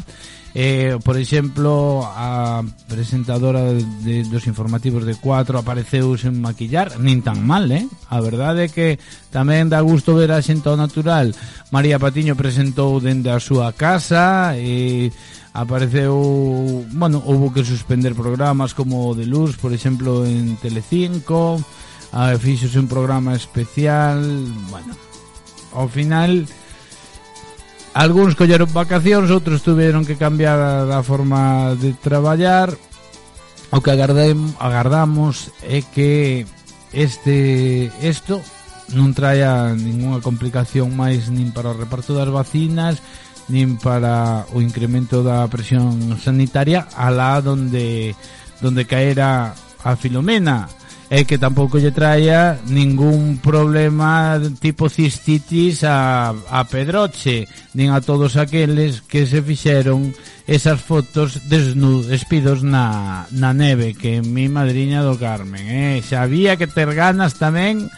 Eh, 0.56 0.98
por 1.04 1.18
exemplo, 1.18 2.02
a 2.04 2.64
presentadora 2.88 3.72
de, 3.74 4.24
dos 4.24 4.48
informativos 4.48 5.06
de 5.06 5.14
4 5.14 5.62
apareceu 5.62 6.18
sen 6.18 6.42
maquillar, 6.42 6.98
nin 6.98 7.22
tan 7.22 7.38
mal, 7.46 7.70
eh? 7.70 7.86
A 8.10 8.18
verdade 8.18 8.66
é 8.66 8.70
que 8.74 8.98
tamén 9.30 9.70
dá 9.70 9.78
gusto 9.86 10.18
ver 10.18 10.34
a 10.34 10.42
xente 10.42 10.66
ao 10.66 10.74
natural. 10.74 11.38
María 11.70 12.02
Patiño 12.02 12.34
presentou 12.34 12.98
dende 12.98 13.30
a 13.30 13.38
súa 13.38 13.78
casa 13.78 14.58
e 14.58 15.08
eh, 15.08 15.39
apareceu, 15.54 16.86
bueno, 16.92 17.22
houve 17.26 17.54
que 17.54 17.64
suspender 17.66 18.14
programas 18.14 18.74
como 18.74 19.10
o 19.10 19.16
de 19.16 19.26
Luz, 19.26 19.58
por 19.58 19.74
exemplo, 19.74 20.26
en 20.26 20.58
Telecinco, 20.58 21.58
a, 22.12 22.38
fixose 22.38 22.80
un 22.80 22.88
programa 22.88 23.34
especial, 23.36 24.22
bueno, 24.70 24.94
ao 25.74 25.90
final 25.90 26.46
algúns 27.94 28.38
colleron 28.38 28.70
vacacións, 28.72 29.34
outros 29.34 29.66
tuveron 29.66 30.06
que 30.06 30.18
cambiar 30.18 30.90
a 30.90 31.02
forma 31.02 31.74
de 31.78 31.94
traballar. 31.98 32.74
O 33.70 33.82
que 33.86 33.94
agardem, 33.94 34.34
agardamos 34.58 35.54
é 35.62 35.86
que 35.86 36.46
este 36.90 37.94
isto 38.02 38.42
non 38.98 39.14
traia 39.14 39.78
ningunha 39.78 40.26
complicación 40.26 40.90
máis 40.98 41.30
nin 41.30 41.54
para 41.54 41.70
o 41.70 41.78
reparto 41.78 42.18
das 42.18 42.30
vacinas, 42.34 42.98
nin 43.50 43.82
para 43.82 44.46
o 44.54 44.62
incremento 44.62 45.26
da 45.26 45.46
presión 45.50 46.18
sanitaria 46.22 46.88
alá 46.96 47.42
donde 47.42 48.16
donde 48.62 48.86
caera 48.86 49.54
a 49.84 49.96
Filomena 49.98 50.70
e 51.10 51.26
que 51.26 51.42
tampouco 51.42 51.82
lle 51.82 51.90
traía 51.90 52.62
ningún 52.70 53.42
problema 53.42 54.38
tipo 54.62 54.94
cistitis 54.94 55.82
a, 55.82 56.30
a 56.30 56.62
Pedroche 56.70 57.50
nin 57.74 57.90
a 57.90 57.98
todos 57.98 58.38
aqueles 58.38 59.02
que 59.02 59.26
se 59.26 59.42
fixeron 59.42 60.14
esas 60.46 60.78
fotos 60.78 61.50
desnudos, 61.50 62.14
despidos 62.14 62.62
na, 62.62 63.26
na 63.34 63.58
neve 63.58 63.98
que 63.98 64.22
mi 64.22 64.54
madriña 64.54 65.02
do 65.02 65.18
Carmen 65.18 65.66
eh? 65.66 66.06
sabía 66.06 66.62
que 66.62 66.70
ter 66.70 66.94
ganas 66.94 67.42
tamén 67.42 67.90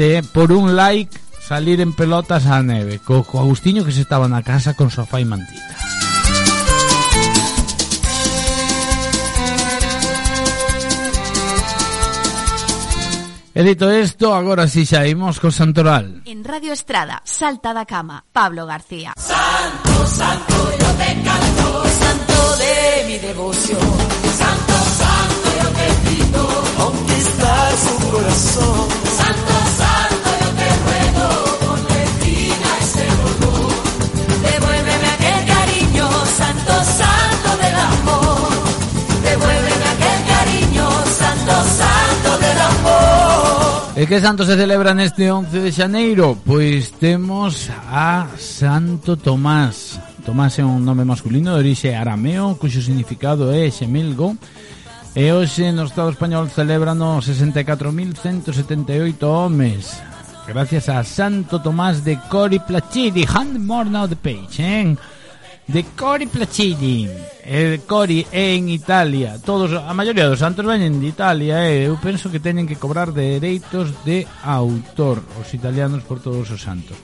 de 0.00 0.24
por 0.24 0.48
un 0.48 0.72
like 0.72 1.12
salir 1.44 1.78
en 1.84 1.92
pelotas 1.92 2.48
á 2.48 2.64
neve 2.64 2.96
co, 3.04 3.20
co 3.28 3.36
Agustinho 3.36 3.84
que 3.84 3.92
se 3.92 4.00
estaba 4.00 4.26
na 4.32 4.40
casa 4.40 4.72
con 4.72 4.88
sofá 4.88 5.20
e 5.20 5.28
mantita 5.28 5.74
E 13.54 13.62
dito 13.62 13.86
isto, 13.86 14.34
agora 14.34 14.66
si 14.66 14.82
xa 14.82 15.06
imos 15.06 15.38
co 15.38 15.54
Santoral. 15.54 16.26
En 16.26 16.42
Radio 16.42 16.74
Estrada, 16.74 17.22
Salta 17.22 17.70
da 17.70 17.86
Cama, 17.86 18.26
Pablo 18.34 18.66
García. 18.66 19.14
Santo, 19.14 19.94
santo, 20.10 20.58
yo 20.74 20.90
te 20.98 21.10
canto, 21.22 21.68
santo 21.86 22.38
de 22.58 22.74
mi 23.06 23.16
devoción. 23.22 23.94
Santo, 24.42 24.74
santo, 24.98 25.48
yo 25.62 25.68
te 25.78 25.88
pido, 26.02 26.42
conquistar 26.82 27.70
su 27.78 27.94
corazón. 28.10 28.88
Santo, 29.22 29.54
santo, 29.78 29.93
E 44.04 44.06
que 44.06 44.20
santo 44.20 44.44
se 44.44 44.52
celebra 44.52 44.92
neste 44.92 45.32
11 45.32 45.64
de 45.64 45.72
xaneiro? 45.72 46.36
Pois 46.44 46.92
temos 47.00 47.72
a 47.88 48.28
Santo 48.36 49.16
Tomás. 49.16 49.96
Tomás 50.28 50.60
é 50.60 50.64
un 50.64 50.84
nome 50.84 51.08
masculino 51.08 51.56
de 51.56 51.64
orixe 51.64 51.96
arameo, 51.96 52.60
cuxo 52.60 52.84
significado 52.84 53.48
é 53.48 53.64
xemilgo. 53.72 54.36
E 55.16 55.32
hoxe 55.32 55.72
no 55.72 55.88
Estado 55.88 56.12
Español 56.12 56.52
celebran 56.52 57.00
64.178 57.00 59.24
homes. 59.24 59.96
Gracias 60.44 60.92
a 60.92 61.00
Santo 61.00 61.64
Tomás 61.64 62.04
de 62.04 62.20
Cori 62.28 62.60
Placidi, 62.60 63.24
Hand 63.24 63.64
more 63.64 63.88
now 63.88 64.04
the 64.04 64.20
Page, 64.20 64.60
eh? 64.60 64.92
de 65.66 65.84
Cori 65.96 66.26
Placidi. 66.26 67.08
E 67.44 67.80
Cori 67.86 68.26
é 68.32 68.54
en 68.54 68.68
Italia. 68.68 69.40
Todos, 69.44 69.72
a 69.72 69.92
maioría 69.92 70.28
dos 70.28 70.38
santos 70.38 70.64
veñen 70.64 71.00
de 71.00 71.12
Italia 71.12 71.68
e 71.68 71.84
eu 71.88 71.96
penso 72.00 72.32
que 72.32 72.40
teñen 72.40 72.68
que 72.68 72.80
cobrar 72.80 73.12
dereitos 73.12 73.92
de 74.04 74.24
autor 74.44 75.20
os 75.40 75.52
italianos 75.52 76.04
por 76.04 76.20
todos 76.20 76.48
os 76.48 76.60
santos. 76.60 76.96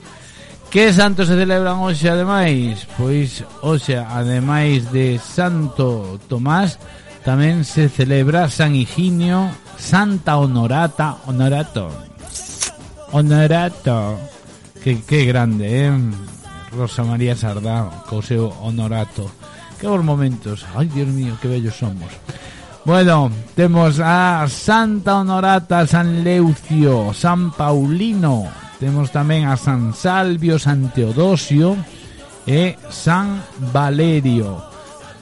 Que 0.71 0.93
santos 0.93 1.27
se 1.27 1.35
celebran 1.35 1.83
hoxe 1.83 2.09
ademais? 2.09 2.87
Pois 2.97 3.43
hoxe 3.61 3.99
ademais 3.99 4.89
de 4.89 5.19
Santo 5.19 6.17
Tomás 6.25 6.79
tamén 7.21 7.61
se 7.61 7.85
celebra 7.85 8.49
San 8.49 8.73
Higinio, 8.73 9.53
Santa 9.77 10.41
Honorata, 10.41 11.21
Honorato. 11.29 11.91
Honorato. 13.13 14.17
Que, 14.81 15.05
que 15.05 15.29
grande, 15.29 15.69
eh? 15.69 15.93
Rosa 16.71 17.03
María 17.03 17.35
Sardá 17.35 18.03
co 18.07 18.23
seu 18.23 18.49
honorato. 18.63 19.27
Que 19.79 19.87
bons 19.87 20.05
momentos, 20.05 20.63
ai 20.75 20.87
Dios 20.87 21.09
mío, 21.09 21.35
que 21.41 21.51
bellos 21.51 21.75
somos. 21.75 22.11
Bueno, 22.83 23.31
temos 23.53 23.99
a 23.99 24.47
Santa 24.49 25.21
Honorata, 25.21 25.85
San 25.85 26.23
Leucio, 26.23 27.13
San 27.13 27.51
Paulino. 27.51 28.49
Temos 28.81 29.13
tamén 29.13 29.45
a 29.45 29.53
San 29.53 29.93
Salvio, 29.93 30.57
San 30.57 30.89
Teodosio 30.89 31.77
e 32.49 32.73
San 32.89 33.37
Valerio. 33.69 34.57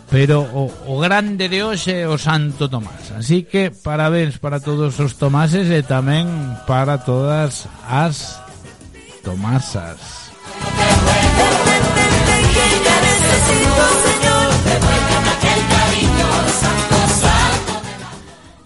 Pero 0.10 0.42
o, 0.42 0.72
o 0.88 0.96
grande 0.98 1.52
de 1.52 1.62
hoxe 1.62 2.04
é 2.04 2.08
o 2.08 2.18
Santo 2.18 2.72
Tomás. 2.72 3.12
Así 3.12 3.44
que 3.44 3.70
parabéns 3.70 4.40
para 4.40 4.64
todos 4.64 4.98
os 4.98 5.20
tomases 5.20 5.68
e 5.68 5.84
tamén 5.84 6.26
para 6.66 7.04
todas 7.04 7.68
as 7.86 8.40
tomasas. 9.22 10.19
Devuelve 11.06 11.74
lo 11.84 11.90
que 11.96 12.96
necesito, 13.08 13.84
Señor. 14.06 15.19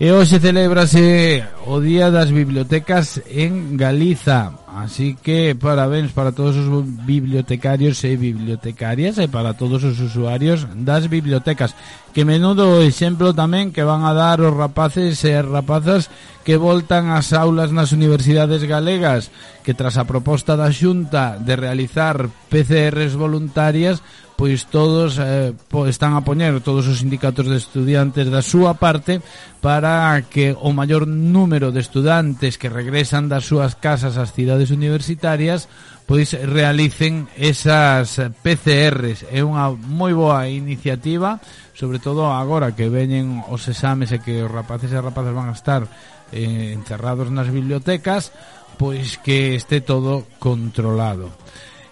E 0.04 0.12
hoxe 0.12 0.36
celébrase 0.44 1.48
o 1.64 1.80
Día 1.80 2.12
das 2.12 2.28
Bibliotecas 2.28 3.24
en 3.24 3.80
Galiza. 3.80 4.52
Así 4.68 5.16
que 5.16 5.56
parabéns 5.56 6.12
para 6.12 6.36
todos 6.36 6.60
os 6.60 6.68
bibliotecarios 7.08 8.04
e 8.04 8.20
bibliotecarias 8.20 9.16
E 9.16 9.32
para 9.32 9.56
todos 9.56 9.80
os 9.88 10.02
usuarios 10.04 10.68
das 10.76 11.08
bibliotecas. 11.08 11.72
Que 12.12 12.28
menudo 12.28 12.84
exemplo 12.84 13.32
tamén 13.32 13.72
que 13.72 13.88
van 13.88 14.04
a 14.04 14.12
dar 14.12 14.44
os 14.44 14.52
rapaces 14.52 15.24
e 15.24 15.40
rapazas 15.40 16.12
Que 16.44 16.60
voltan 16.60 17.16
ás 17.16 17.32
aulas 17.32 17.72
nas 17.72 17.96
universidades 17.96 18.68
galegas 18.68 19.32
Que 19.64 19.72
tras 19.72 19.96
a 19.96 20.04
proposta 20.04 20.60
da 20.60 20.68
xunta 20.68 21.40
de 21.40 21.56
realizar 21.56 22.28
PCRs 22.52 23.16
voluntarias 23.16 24.04
pois 24.36 24.66
todos 24.68 25.22
eh, 25.22 25.54
po, 25.70 25.86
están 25.86 26.18
a 26.18 26.26
poñer 26.26 26.60
todos 26.62 26.90
os 26.90 27.00
sindicatos 27.00 27.46
de 27.46 27.58
estudiantes 27.58 28.28
da 28.28 28.42
súa 28.42 28.76
parte 28.76 29.22
para 29.62 30.20
que 30.28 30.58
o 30.58 30.74
maior 30.74 31.06
número 31.06 31.72
de 31.72 31.80
estudantes 31.80 32.58
que 32.58 32.72
regresan 32.72 33.30
das 33.30 33.46
súas 33.46 33.78
casas 33.78 34.18
ás 34.18 34.34
cidades 34.34 34.74
universitarias 34.74 35.70
pois 36.06 36.36
realicen 36.36 37.32
esas 37.40 38.20
PCRs. 38.44 39.24
É 39.32 39.40
unha 39.40 39.72
moi 39.72 40.12
boa 40.12 40.52
iniciativa, 40.52 41.40
sobre 41.72 42.04
todo 42.04 42.28
agora 42.28 42.76
que 42.76 42.92
veñen 42.92 43.40
os 43.48 43.64
exames 43.72 44.12
e 44.12 44.20
que 44.20 44.44
os 44.44 44.52
rapaces 44.52 44.92
e 44.92 45.00
rapazas 45.00 45.32
van 45.32 45.48
a 45.48 45.56
estar 45.56 45.88
eh, 46.36 46.76
encerrados 46.76 47.32
nas 47.32 47.48
bibliotecas, 47.48 48.36
pois 48.76 49.16
que 49.22 49.56
este 49.56 49.80
todo 49.80 50.28
controlado. 50.44 51.32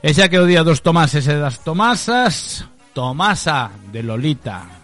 E 0.01 0.17
xa 0.17 0.25
que 0.33 0.41
o 0.41 0.49
día 0.49 0.65
dos 0.65 0.81
tomases 0.81 1.29
e 1.29 1.37
das 1.37 1.61
tomasas, 1.61 2.65
Tomasa 2.89 3.69
de 3.93 4.01
Lolita. 4.01 4.80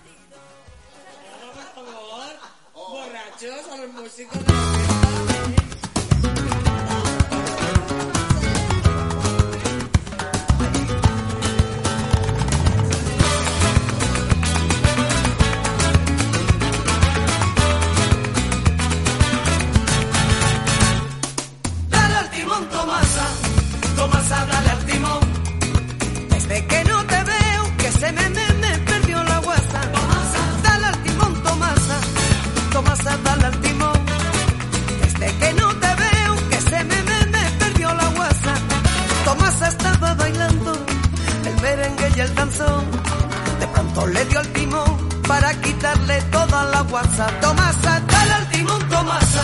De 42.47 43.67
pronto 43.73 44.07
le 44.07 44.23
dio 44.25 44.39
el 44.39 44.47
timón 44.53 45.09
para 45.27 45.53
quitarle 45.61 46.21
toda 46.31 46.63
la 46.65 46.81
guasa. 46.81 47.27
Tomasa, 47.41 47.99
dale 48.07 48.31
al 48.33 48.49
timón, 48.49 48.87
Tomasa, 48.87 49.43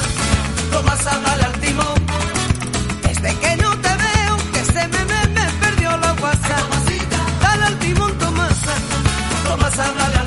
Tomasa, 0.71 1.19
dale 1.19 1.43
al 1.43 1.53
timón. 1.59 1.95
desde 3.03 3.35
que 3.39 3.57
no 3.57 3.71
te 3.77 3.89
veo, 3.89 4.37
que 4.53 4.63
se 4.71 4.87
me, 4.87 5.05
me, 5.05 5.27
me 5.35 5.45
perdió 5.59 5.97
la 5.97 6.11
guasa. 6.13 6.55
Dale 7.41 7.65
al 7.65 7.79
timón, 7.79 8.17
Tomasa. 8.17 8.73
Tomasa, 9.49 9.83
dale 9.83 10.03
al 10.03 10.11
timón. 10.11 10.22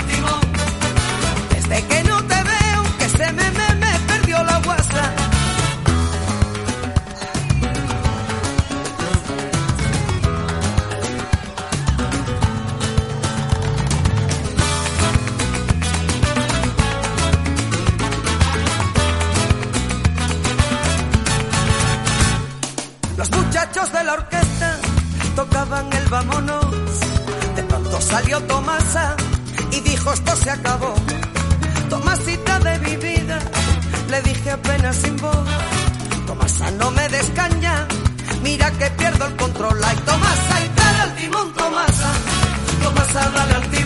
Salió 28.16 28.40
Tomasa 28.44 29.14
y 29.70 29.81
dijo 29.81 30.11
esto 30.11 30.35
se 30.37 30.50
acabó. 30.50 30.94
Tomasita 31.90 32.59
de 32.61 32.79
mi 32.79 32.96
vida, 32.96 33.38
le 34.09 34.22
dije 34.22 34.50
apenas 34.52 34.96
sin 34.96 35.16
voz. 35.18 35.46
Tomasa 36.26 36.70
no 36.72 36.90
me 36.92 37.07
descaña, 37.11 37.87
mira 38.42 38.70
que 38.79 38.87
pierdo 38.98 39.26
el 39.26 39.37
control. 39.37 39.79
Ay, 39.85 39.96
Tomasa 40.07 40.55
y 40.64 40.68
Dale 40.79 41.00
al 41.02 41.14
timón, 41.16 41.52
Tomasa, 41.52 42.11
Tomasa, 42.83 43.31
dale 43.35 43.55
al 43.55 43.70
timón. 43.70 43.86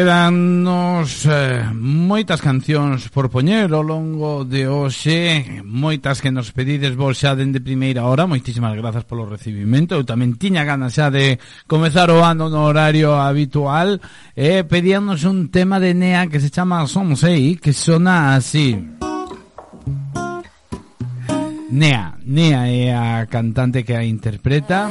Quedannos 0.00 1.28
eh, 1.28 1.60
moitas 1.76 2.40
cancións 2.40 3.12
por 3.12 3.28
poñer 3.28 3.68
ao 3.68 3.84
longo 3.84 4.48
de 4.48 4.64
hoxe, 4.64 5.60
moitas 5.60 6.24
que 6.24 6.32
nos 6.32 6.56
pedides 6.56 6.96
vos 6.96 7.20
xa 7.20 7.36
dende 7.36 7.60
primeira 7.60 8.08
hora, 8.08 8.24
moitísimas 8.24 8.72
grazas 8.80 9.04
polo 9.04 9.28
recibimento, 9.28 9.92
eu 9.92 10.08
tamén 10.08 10.40
tiña 10.40 10.64
ganas 10.64 10.96
xa 10.96 11.12
de 11.12 11.36
comezar 11.68 12.08
o 12.08 12.24
ano 12.24 12.48
no 12.48 12.64
horario 12.64 13.20
habitual, 13.20 14.00
e 14.32 14.64
eh, 14.64 14.64
pedíanos 14.64 15.28
un 15.28 15.52
tema 15.52 15.76
de 15.76 15.92
Nea 15.92 16.32
que 16.32 16.40
se 16.40 16.48
chama 16.48 16.88
Somsei, 16.88 17.60
que 17.60 17.76
sona 17.76 18.40
así. 18.40 18.80
Nea, 21.68 22.16
Nea 22.24 22.72
é 22.72 22.88
a 22.96 23.28
cantante 23.28 23.84
que 23.84 23.92
a 23.92 24.00
interpreta. 24.00 24.88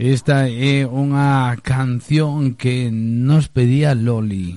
Esta 0.00 0.48
é 0.48 0.88
unha 0.88 1.60
canción 1.60 2.56
que 2.56 2.88
nos 2.88 3.52
pedía 3.52 3.92
Loli. 3.92 4.56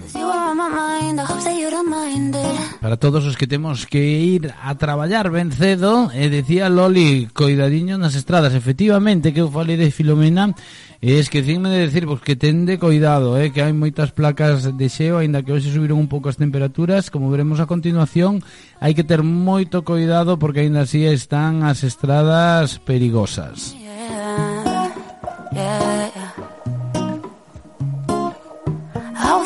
Para 2.80 2.96
todos 2.96 3.28
os 3.28 3.36
que 3.36 3.44
temos 3.44 3.84
que 3.84 4.24
ir 4.24 4.56
a 4.56 4.72
traballar 4.80 5.36
ben 5.36 5.52
cedo, 5.52 6.08
e 6.16 6.32
decía 6.32 6.72
Loli, 6.72 7.28
coidadiño 7.36 8.00
nas 8.00 8.16
estradas. 8.16 8.56
Efectivamente, 8.56 9.36
que 9.36 9.44
eu 9.44 9.52
falei 9.52 9.76
de 9.76 9.92
Filomena, 9.92 10.56
e 11.04 11.20
esquecinme 11.20 11.68
de 11.68 11.92
decir, 11.92 12.08
pues, 12.08 12.24
que 12.24 12.40
tende 12.40 12.80
coidado, 12.80 13.36
eh, 13.36 13.52
que 13.52 13.68
hai 13.68 13.76
moitas 13.76 14.16
placas 14.16 14.72
de 14.72 14.88
xeo, 14.88 15.20
aínda 15.20 15.44
que 15.44 15.52
hoxe 15.52 15.76
subiron 15.76 16.00
un 16.00 16.08
pouco 16.08 16.32
as 16.32 16.40
temperaturas, 16.40 17.12
como 17.12 17.28
veremos 17.28 17.60
a 17.60 17.68
continuación, 17.68 18.40
hai 18.80 18.96
que 18.96 19.04
ter 19.04 19.28
moito 19.28 19.84
coidado 19.84 20.40
porque 20.40 20.64
aínda 20.64 20.88
así 20.88 21.04
están 21.04 21.68
as 21.68 21.84
estradas 21.84 22.80
perigosas. 22.80 23.76
Yeah. 23.76 24.53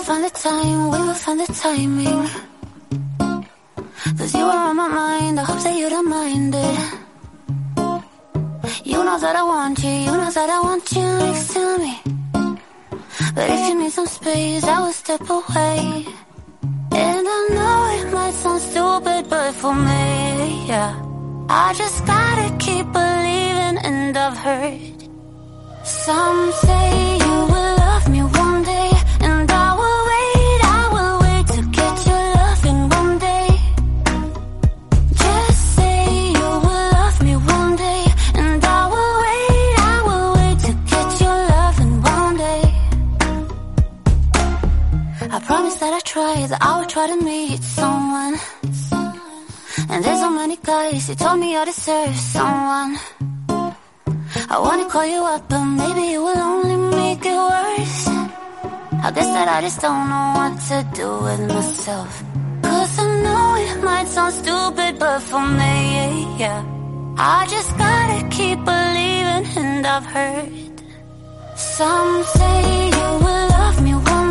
Find 0.08 0.24
the 0.24 0.30
time, 0.30 0.90
we 0.92 0.98
will 1.06 1.14
find 1.14 1.40
the 1.42 1.48
timing. 1.62 2.30
Cause 4.18 4.34
you 4.34 4.46
are 4.46 4.70
on 4.70 4.76
my 4.78 4.88
mind, 4.88 5.38
I 5.38 5.44
hope 5.44 5.62
that 5.64 5.76
you 5.78 5.90
don't 5.90 6.10
mind 6.10 6.56
it. 6.56 6.80
You 8.86 9.04
know 9.04 9.20
that 9.20 9.36
I 9.36 9.44
want 9.44 9.84
you, 9.84 9.90
you 9.90 10.14
know 10.22 10.32
that 10.32 10.50
I 10.50 10.60
want 10.62 10.92
you 10.94 11.08
next 11.24 11.54
to 11.54 11.78
me. 11.84 11.94
But 13.36 13.50
if 13.50 13.68
you 13.68 13.76
need 13.80 13.92
some 13.92 14.08
space, 14.08 14.64
I 14.64 14.80
will 14.80 14.94
step 14.94 15.30
away. 15.30 16.06
And 17.04 17.26
I 17.36 17.40
know 17.56 17.78
it 18.00 18.14
might 18.14 18.34
sound 18.34 18.62
stupid, 18.62 19.30
but 19.30 19.52
for 19.56 19.76
me, 19.76 20.68
yeah. 20.72 20.92
I 21.50 21.74
just 21.74 22.06
gotta 22.06 22.48
keep 22.64 22.86
believing, 22.94 23.78
and 23.88 24.18
I've 24.18 24.38
heard 24.38 25.07
some 25.88 26.52
say 26.52 27.18
you 27.18 27.36
will 27.52 27.76
love 27.78 28.10
me 28.10 28.22
one 28.22 28.64
day, 28.64 28.92
and 29.22 29.50
I 29.50 29.68
will 29.80 30.02
wait, 30.12 30.60
I 30.80 30.82
will 30.96 31.16
wait 31.26 31.48
to 31.56 31.62
get 31.80 31.96
your 32.08 32.26
loving 32.42 32.90
one 32.90 33.18
day. 33.20 33.48
Just 35.24 35.76
say 35.78 36.32
you 36.40 36.50
will 36.66 36.88
love 37.00 37.24
me 37.24 37.36
one 37.38 37.76
day, 37.78 38.04
and 38.36 38.66
I 38.66 38.82
will 38.94 39.16
wait, 39.24 39.74
I 39.94 39.96
will 40.08 40.30
wait 40.40 40.60
to 40.68 40.72
get 40.92 41.10
your 41.22 41.40
loving 41.56 42.02
one 42.02 42.36
day. 42.46 42.64
I 45.36 45.40
promise 45.40 45.76
that 45.76 45.94
I 45.94 46.02
try, 46.02 46.48
that 46.48 46.62
I 46.62 46.80
will 46.80 46.88
try 46.88 47.08
to 47.08 47.18
meet 47.24 47.64
someone. 47.64 48.36
And 49.90 50.04
there's 50.04 50.20
so 50.20 50.30
many 50.32 50.58
guys 50.58 51.08
who 51.08 51.16
told 51.16 51.40
me 51.40 51.56
I 51.56 51.64
deserve 51.64 52.16
someone. 52.16 53.00
I 54.50 54.60
wanna 54.60 54.86
call 54.90 55.06
you 55.06 55.24
up, 55.26 55.50
but 55.50 55.66
maybe 55.66 56.14
it 56.14 56.20
will 56.20 56.38
only 56.38 56.78
make 56.96 57.26
it 57.26 57.36
worse. 57.36 58.08
I 59.06 59.12
guess 59.14 59.28
that 59.36 59.48
I 59.50 59.60
just 59.60 59.82
don't 59.82 60.08
know 60.08 60.28
what 60.38 60.54
to 60.70 60.78
do 60.96 61.10
with 61.26 61.42
myself. 61.54 62.24
Cause 62.62 62.98
I 62.98 63.08
know 63.24 63.56
it 63.56 63.84
might 63.84 64.08
sound 64.08 64.34
stupid, 64.34 65.00
but 65.00 65.20
for 65.20 65.46
me, 65.46 66.40
yeah. 66.40 66.64
I 67.18 67.46
just 67.50 67.78
gotta 67.78 68.20
keep 68.30 68.58
believing, 68.64 69.46
and 69.64 69.86
I've 69.86 70.06
heard 70.06 70.50
some 71.58 72.24
say 72.24 72.88
you 72.98 73.10
will 73.26 73.48
love 73.58 73.84
me 73.84 73.94
one 73.96 74.27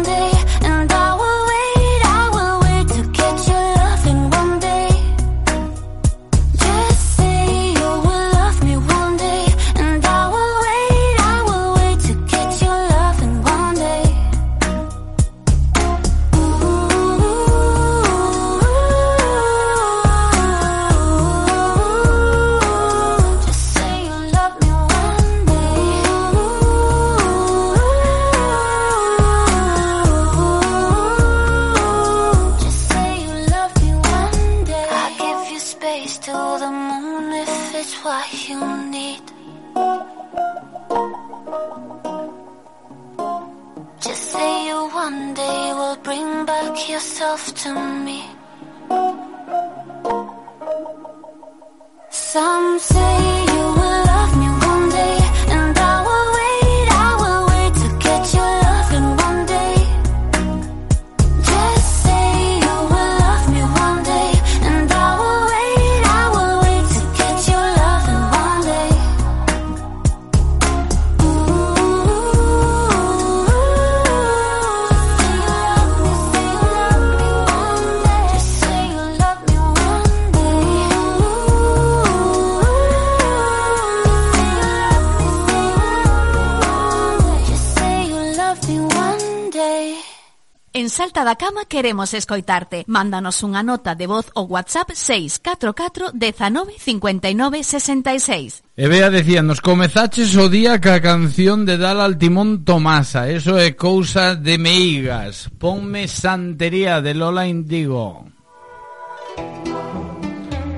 da 91.26 91.34
cama 91.34 91.66
queremos 91.66 92.14
escoitarte. 92.14 92.86
Mándanos 92.86 93.42
unha 93.42 93.66
nota 93.66 93.98
de 93.98 94.06
voz 94.06 94.30
ou 94.38 94.46
WhatsApp 94.46 94.94
644 94.94 96.14
19 96.14 96.78
59 96.78 97.66
66. 97.66 98.62
E 98.78 98.86
vea, 98.86 99.10
decíanos, 99.10 99.58
comezaches 99.58 100.38
o 100.38 100.46
día 100.46 100.78
ca 100.78 101.02
canción 101.02 101.66
de 101.66 101.82
Dal 101.82 101.98
Altimón 101.98 102.62
Tomasa. 102.62 103.26
Eso 103.26 103.58
é 103.58 103.74
cousa 103.74 104.38
de 104.38 104.54
meigas. 104.54 105.50
Ponme 105.58 106.06
santería 106.06 107.02
de 107.02 107.18
Lola 107.18 107.50
Indigo. 107.50 108.30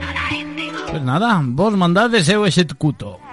Lola 0.00 0.26
Indigo. 0.32 0.80
Pues 0.88 1.02
nada, 1.04 1.44
vos 1.44 1.76
mandades 1.76 2.24
eu 2.32 2.48
executo. 2.48 3.27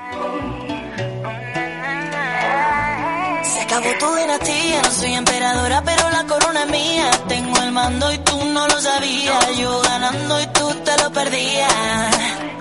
Se 3.76 3.82
acabó 3.82 3.98
tu 4.00 4.16
dinastía, 4.16 4.82
soy 4.90 5.14
emperadora, 5.16 5.82
pero 5.84 6.10
la 6.10 6.24
corona 6.26 6.64
es 6.64 6.70
mía. 6.70 7.12
Tengo 7.28 7.58
el 7.58 7.72
mando 7.74 8.10
y 8.14 8.18
tú 8.20 8.46
no 8.46 8.66
lo 8.70 8.80
sabías. 8.80 9.58
Yo 9.58 9.82
ganando 9.82 10.42
y 10.42 10.48
tú 10.48 10.74
te 10.86 10.98
lo 11.04 11.12
perdías. 11.12 11.74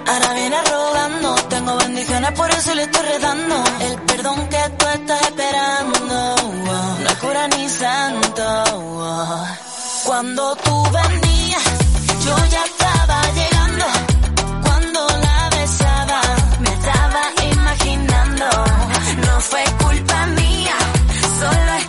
Ahora 0.09 0.33
viene 0.35 0.57
rogando, 0.63 1.35
tengo 1.49 1.77
bendiciones, 1.77 2.33
por 2.33 2.51
eso 2.51 2.75
le 2.75 2.83
estoy 2.83 3.07
redando. 3.07 3.65
El 3.81 4.03
perdón 4.03 4.49
que 4.49 4.59
tú 4.77 4.87
estás 4.89 5.23
esperando, 5.23 6.37
no 7.01 7.07
es 7.07 7.17
cura 7.19 7.47
ni 7.47 7.69
santo. 7.69 8.65
Cuando 10.07 10.57
tú 10.57 10.83
venías, 10.91 11.63
yo 12.27 12.37
ya 12.51 12.65
estaba 12.65 13.23
llegando. 13.39 13.87
Cuando 14.65 15.07
la 15.27 15.51
besaba, 15.51 16.21
me 16.59 16.71
estaba 16.71 17.23
imaginando. 17.53 18.47
No 19.27 19.41
fue 19.41 19.65
culpa 19.79 20.27
mía, 20.27 20.44
sola 21.45 21.84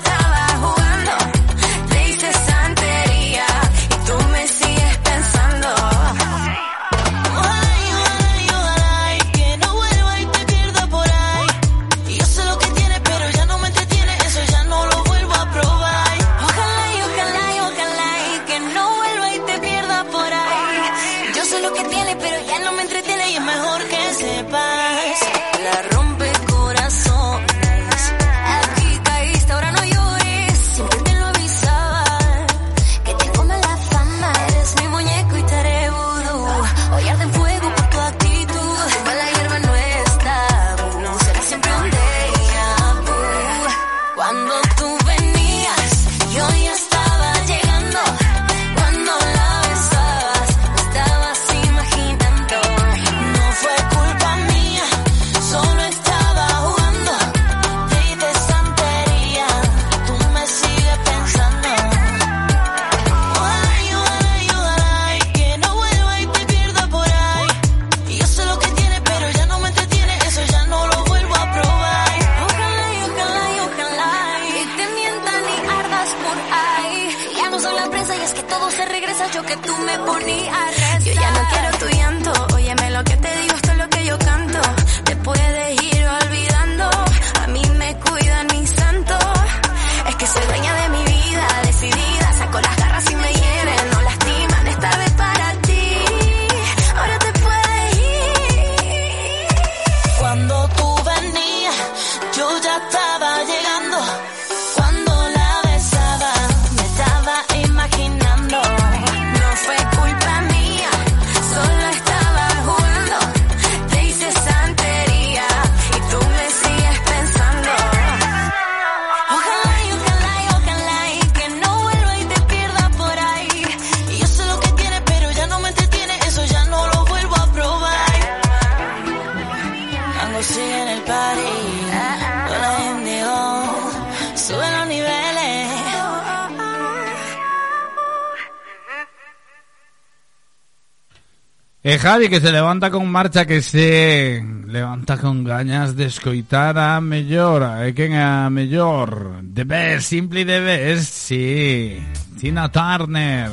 De 141.95 141.99
Javi 141.99 142.27
que 142.27 142.41
se 142.41 142.51
levanta 142.51 142.91
con 142.91 143.10
marcha 143.10 143.45
que 143.45 143.62
se 143.62 144.43
levanta 144.67 145.17
con 145.17 145.45
gañas 145.45 145.95
de 145.95 146.08
escoitar 146.08 146.77
a 146.77 146.99
mellor, 146.99 147.63
e 147.88 147.95
quen 147.95 148.19
a 148.19 148.49
mellor? 148.49 149.39
The 149.55 149.63
best, 149.63 150.10
simply 150.10 150.43
the 150.43 150.99
sí. 150.99 152.03
Tina 152.38 152.67
Turner, 152.67 153.49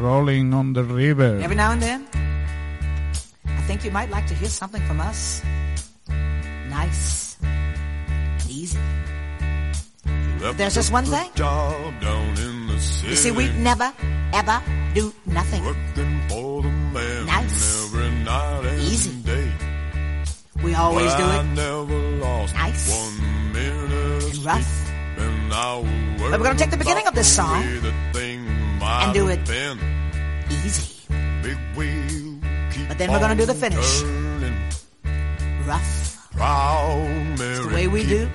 Rolling 0.00 0.54
on 0.54 0.72
the 0.72 0.82
River. 0.82 1.44
Every 1.44 1.56
now 1.56 1.72
and 1.72 1.82
then, 1.82 2.06
I 3.44 3.60
think 3.66 3.84
you 3.84 3.92
might 3.92 4.08
like 4.08 4.26
to 4.28 4.34
hear 4.34 4.48
something 4.48 4.80
from 4.88 5.00
us. 5.04 5.42
Nice, 6.70 7.36
easy. 8.48 8.80
There's 10.56 10.74
just 10.74 10.90
one 10.90 11.04
thing. 11.04 11.28
You 11.36 13.14
see, 13.14 13.30
we 13.30 13.52
never, 13.60 13.92
ever 14.32 14.58
do 14.94 15.12
nothing. 15.26 15.87
always 20.78 21.14
do 21.14 21.24
it. 21.24 21.42
nice. 22.54 22.88
and 24.34 24.46
rough. 24.46 24.74
But 26.30 26.38
we're 26.40 26.44
going 26.44 26.56
to 26.56 26.62
take 26.62 26.70
the 26.70 26.76
beginning 26.76 27.06
of 27.06 27.14
this 27.14 27.34
song 27.34 27.62
and 29.02 29.14
do 29.14 29.28
it 29.28 29.40
easy. 30.50 30.84
But 32.88 32.98
then 32.98 33.10
we're 33.12 33.18
going 33.18 33.36
to 33.36 33.42
do 33.42 33.46
the 33.46 33.54
finish. 33.54 34.02
Rough. 35.66 36.28
It's 37.34 37.66
the 37.68 37.74
way 37.74 37.88
we 37.88 38.06
do. 38.06 38.28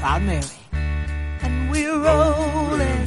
Proud 0.00 0.22
Mary. 0.22 0.42
And 1.42 1.70
we're 1.70 1.98
rolling. 1.98 3.06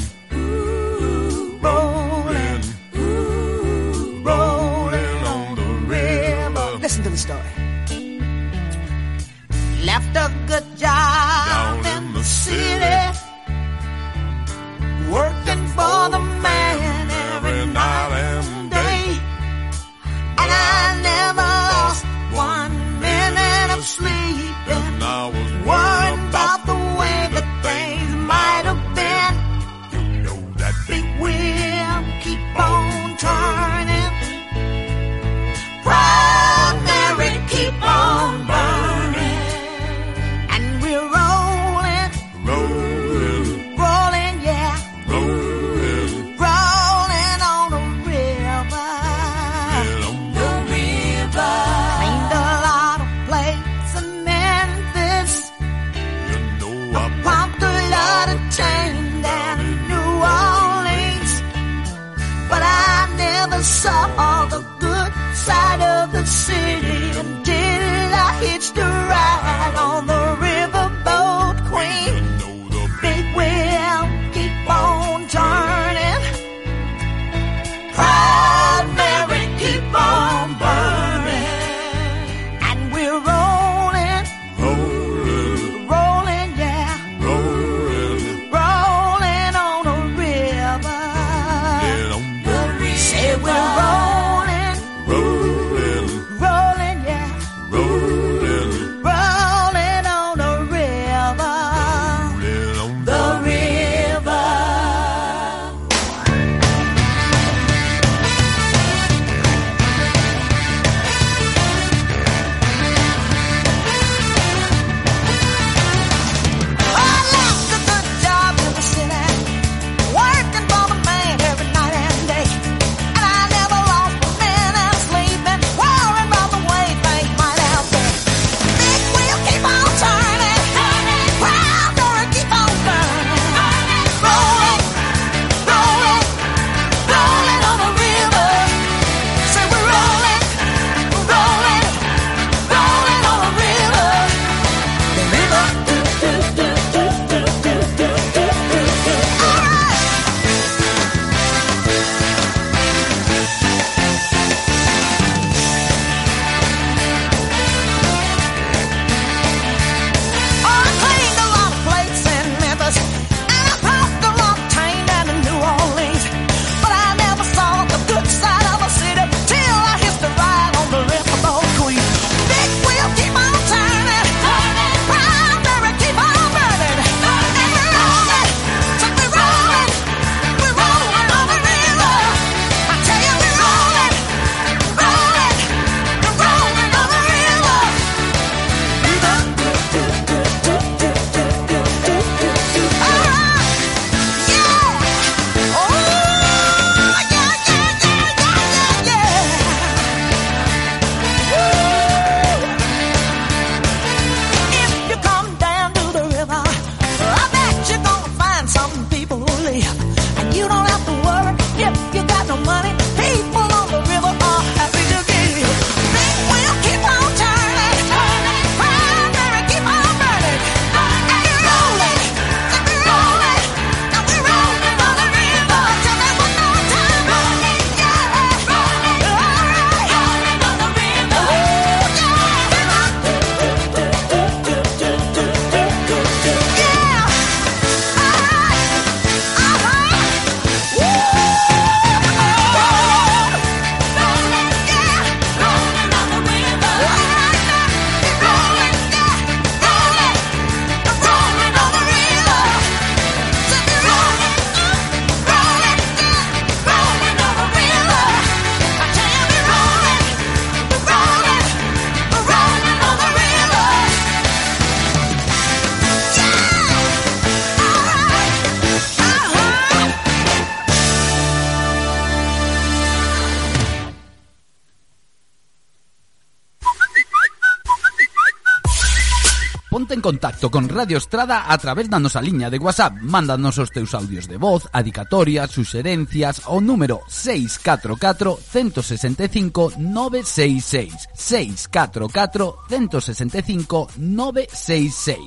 Contacto 280.24 280.72
con 280.72 280.88
Radio 280.88 281.18
Estrada 281.18 281.70
a 281.70 281.78
través 281.78 282.10
da 282.10 282.18
nosa 282.18 282.42
liña 282.42 282.72
de 282.72 282.80
WhatsApp. 282.80 283.20
Mándanos 283.22 283.78
os 283.78 283.92
teus 283.92 284.16
audios 284.16 284.48
de 284.48 284.56
voz, 284.58 284.88
adicatorias, 284.96 285.70
suxerencias 285.70 286.64
ao 286.64 286.80
número 286.80 287.22
644 287.28 288.58
165 288.58 290.00
966. 290.00 291.28
644 291.36 292.88
165 292.88 294.08
966. 294.16 295.38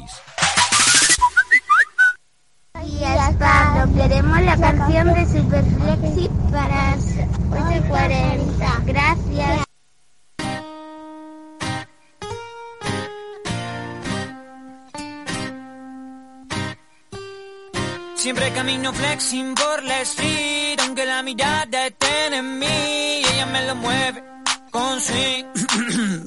Días, 2.85 3.35
Pablo. 3.41 3.95
Queremos 3.97 4.41
la 4.43 4.57
canción 4.61 5.07
de 5.09 6.31
para 6.53 6.97
las 6.97 7.16
8.40. 7.51 8.85
Gracias. 8.85 9.65
Siempre 18.27 18.53
camino 18.53 18.93
flexing 18.93 19.55
por 19.55 19.85
la 19.85 20.01
street, 20.01 20.81
aunque 20.81 21.07
la 21.07 21.22
mirada 21.22 21.87
esté 21.87 22.35
en 22.35 22.59
mí, 22.59 22.66
ella 22.66 23.47
me 23.47 23.62
lo 23.68 23.77
mueve 23.77 24.24
con 24.72 25.01
swing. 25.01 25.45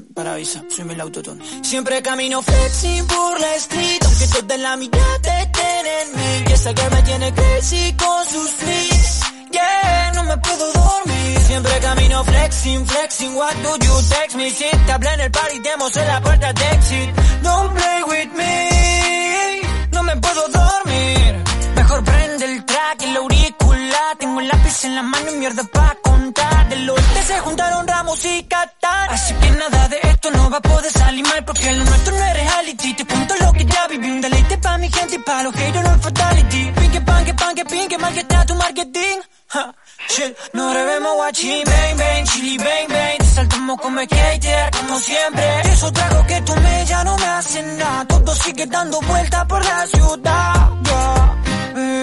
Para 0.15 0.31
avisa, 0.31 0.63
soy 0.69 0.89
el 0.89 1.01
autotune. 1.01 1.43
Siempre 1.61 2.01
camino 2.01 2.41
flexing 2.41 3.05
por 3.05 3.41
la 3.41 3.53
street, 3.55 3.99
aunque 4.05 4.27
toda 4.27 4.57
la 4.59 4.77
mirada 4.77 5.41
estén 5.41 5.85
en 5.99 6.15
mí, 6.15 6.45
y 6.47 6.53
esa 6.53 6.73
que 6.73 6.89
me 6.89 7.01
tiene 7.03 7.33
crazy 7.33 7.93
con 7.97 8.25
sus 8.27 8.49
fleets. 8.49 9.19
Yeah, 9.51 10.11
no 10.15 10.23
me 10.23 10.37
puedo 10.37 10.71
dormir. 10.71 11.39
Siempre 11.47 11.79
camino 11.81 12.23
flexing, 12.23 12.87
flexing. 12.87 13.35
What 13.35 13.55
do 13.55 13.85
you 13.85 14.01
text 14.07 14.37
me? 14.37 14.49
Si 14.49 14.63
te 14.85 14.91
hablé 14.93 15.13
en 15.15 15.19
el 15.19 15.31
party, 15.31 15.59
demos 15.59 15.97
en 15.97 16.07
la 16.07 16.21
puerta 16.21 16.53
de 16.53 16.69
exit. 16.75 17.09
Don't 17.43 17.73
play 17.75 18.03
with 18.07 18.31
me. 18.37 19.61
No 19.91 20.03
me 20.03 20.15
puedo 20.15 20.47
dormir. 20.47 21.48
Mejor 21.89 22.03
prende 22.03 22.45
el 22.45 22.65
track, 22.65 23.01
el 23.01 23.17
auricular. 23.17 24.15
Tengo 24.19 24.39
el 24.41 24.47
lápiz 24.47 24.85
en 24.85 24.93
la 24.93 25.01
mano 25.01 25.31
y 25.31 25.35
mierda 25.37 25.63
pa' 25.63 25.95
contar. 26.03 26.69
Del 26.69 26.87
oeste 26.87 27.23
se 27.23 27.39
juntaron 27.39 27.87
Ramos 27.87 28.23
y 28.25 28.43
Qatar. 28.43 29.11
Así 29.11 29.33
que 29.33 29.49
nada 29.49 29.87
de 29.87 29.99
esto 30.03 30.29
no 30.29 30.51
va 30.51 30.57
a 30.57 30.61
poder 30.61 30.91
salir 30.91 31.25
mal. 31.25 31.43
Porque 31.45 31.71
lo 31.71 31.83
nuestro 31.83 32.15
no 32.15 32.23
es 32.25 32.33
reality. 32.33 32.93
Te 32.93 33.05
cuento 33.07 33.33
lo 33.41 33.53
que 33.53 33.65
ya 33.65 33.87
viví. 33.87 34.11
Un 34.11 34.21
deleite 34.21 34.59
pa' 34.59 34.77
mi 34.77 34.91
gente 34.91 35.15
y 35.15 35.17
pa' 35.17 35.41
los 35.41 35.55
haters 35.55 35.83
no 35.83 35.95
es 35.95 36.01
fatality. 36.03 36.71
Pinque, 36.79 37.01
panque, 37.01 37.33
panque, 37.33 37.65
pinque, 37.65 37.97
mal 37.97 38.13
que 38.13 38.19
está 38.19 38.45
tu 38.45 38.53
marketing. 38.53 39.17
Ha, 39.55 39.73
shit, 40.09 40.37
no 40.53 40.71
debemos 40.71 41.17
watching. 41.17 41.63
Bang, 41.65 41.97
bang, 41.97 42.23
chili, 42.25 42.57
bang, 42.59 42.87
bang. 42.87 43.17
Te 43.17 43.25
saltamos 43.25 43.81
como 43.81 43.99
skater, 44.03 44.69
como 44.77 44.99
siempre. 44.99 45.61
Esos 45.73 45.91
tragos 45.91 46.23
que 46.27 46.41
tomé 46.41 46.85
ya 46.85 47.03
no 47.03 47.17
me 47.17 47.25
hacen 47.25 47.77
nada. 47.79 48.05
Todo 48.05 48.35
sigue 48.35 48.67
dando 48.67 49.01
vueltas 49.01 49.45
por 49.47 49.65
la 49.65 49.87
ciudad. 49.87 50.69
yeah. 50.89 51.38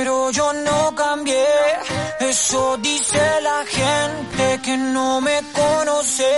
Pero 0.07 0.31
yo 0.31 0.53
no 0.53 0.95
cambié. 0.95 1.49
Eso 2.21 2.77
dice 2.77 3.21
la 3.43 3.65
gente 3.67 4.61
que 4.63 4.77
no 4.77 5.21
me 5.21 5.37
conoce. 5.53 6.31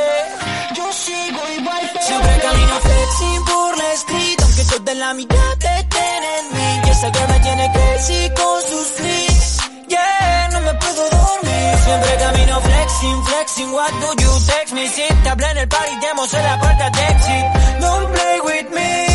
Yo 0.74 0.90
sigo 0.90 1.40
igual. 1.58 1.90
Siempre 2.00 2.38
camino 2.46 2.74
flexing 2.80 3.44
por 3.44 3.76
la 3.76 3.92
street. 3.92 4.38
Aunque 4.40 4.64
toda 4.72 4.94
la 4.94 5.12
mitad 5.12 5.50
te 5.58 5.84
tiene 5.94 6.28
en 6.38 6.46
mí. 6.56 6.80
Y 6.86 6.88
esa 6.88 7.12
que 7.12 7.26
me 7.26 7.40
tiene 7.40 7.72
crazy 7.74 8.30
con 8.40 8.62
sus 8.70 8.86
fleets. 8.96 9.58
Yeah, 9.86 10.48
no 10.52 10.60
me 10.62 10.72
puedo 10.72 11.02
dormir. 11.10 11.78
Siempre 11.84 12.16
camino 12.24 12.60
flexing, 12.62 13.24
flexing. 13.26 13.72
What 13.74 13.92
do 14.00 14.22
you 14.22 14.32
text 14.46 14.72
me? 14.72 14.88
Si 14.88 15.02
te 15.22 15.28
hablé 15.28 15.50
en 15.50 15.58
el 15.58 15.68
party, 15.68 15.94
demos 16.00 16.32
en 16.32 16.42
la 16.42 16.58
puerta 16.58 16.88
de 16.88 17.02
exit. 17.02 17.44
Don't 17.82 18.12
play 18.14 18.40
with 18.40 18.70
me. 18.70 19.07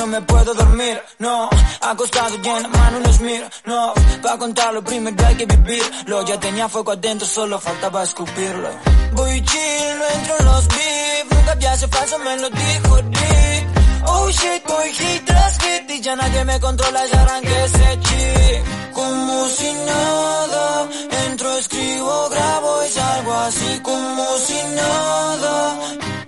No 0.00 0.06
me 0.06 0.22
puedo 0.22 0.54
dormir, 0.54 0.98
no. 1.18 1.50
Acostado 1.82 2.34
y 2.42 2.48
en 2.48 2.62
la 2.62 2.68
mano 2.68 3.00
nos 3.00 3.20
mira, 3.20 3.50
no. 3.66 3.92
Pa' 4.22 4.38
contar 4.38 4.72
lo 4.72 4.82
primero 4.82 5.26
hay 5.26 5.36
que 5.36 5.44
vivirlo. 5.44 6.24
Ya 6.26 6.40
tenía 6.40 6.68
fuego 6.70 6.92
adentro, 6.92 7.26
solo 7.28 7.58
faltaba 7.58 8.02
escupirlo. 8.02 8.70
Voy 9.12 9.44
chill, 9.44 9.98
no 9.98 10.06
entro 10.16 10.34
en 10.38 10.44
los 10.46 10.68
beef 10.68 11.24
Nunca 11.30 11.72
hace 11.72 11.86
falso, 11.88 12.18
me 12.18 12.36
lo 12.38 12.48
dijo 12.48 12.96
Dick. 13.16 13.64
Oh 14.06 14.30
shit, 14.30 14.62
voy 14.66 14.90
hit 14.92 15.24
tras 15.26 15.58
hit 15.58 15.90
Y 15.90 16.00
ya 16.00 16.16
nadie 16.16 16.44
me 16.46 16.58
controla, 16.60 17.00
ya 17.06 17.22
arranqué 17.22 17.64
ese 17.64 17.98
chip 18.00 18.94
Como 18.94 19.48
si 19.48 19.72
nada 19.72 20.88
Entro, 21.26 21.58
escribo, 21.58 22.28
grabo 22.30 22.84
y 22.86 22.88
salgo 22.88 23.34
así 23.34 23.80
Como 23.82 24.38
si 24.38 24.58
nada 24.74 26.19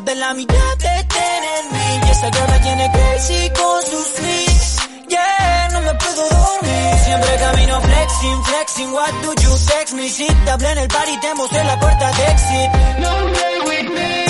toda 0.00 0.14
la 0.14 0.34
mitad 0.34 0.76
te 0.78 1.04
tiene 1.04 1.48
en 1.60 1.72
mí 1.72 2.06
Y 2.06 2.10
esa 2.10 2.30
me 2.30 2.58
tiene 2.60 2.90
crazy 2.92 3.50
con 3.50 3.82
sus 3.82 4.06
fleets 4.14 4.76
Yeah, 5.08 5.68
no 5.72 5.80
me 5.80 5.94
puedo 5.94 6.22
dormir 6.28 6.98
Siempre 7.04 7.36
camino 7.36 7.80
flexing, 7.80 8.44
flexing 8.44 8.92
What 8.92 9.12
do 9.22 9.34
you 9.42 9.56
text 9.66 9.94
me? 9.94 10.08
Si 10.08 10.26
te 10.26 10.50
en 10.50 10.78
el 10.78 10.88
party, 10.88 11.20
te 11.20 11.34
mostré 11.34 11.64
la 11.64 11.80
puerta 11.80 12.12
de 12.12 12.24
exit 12.24 12.70
No 12.98 13.32
play 13.32 13.60
with 13.66 13.94
me 13.94 14.26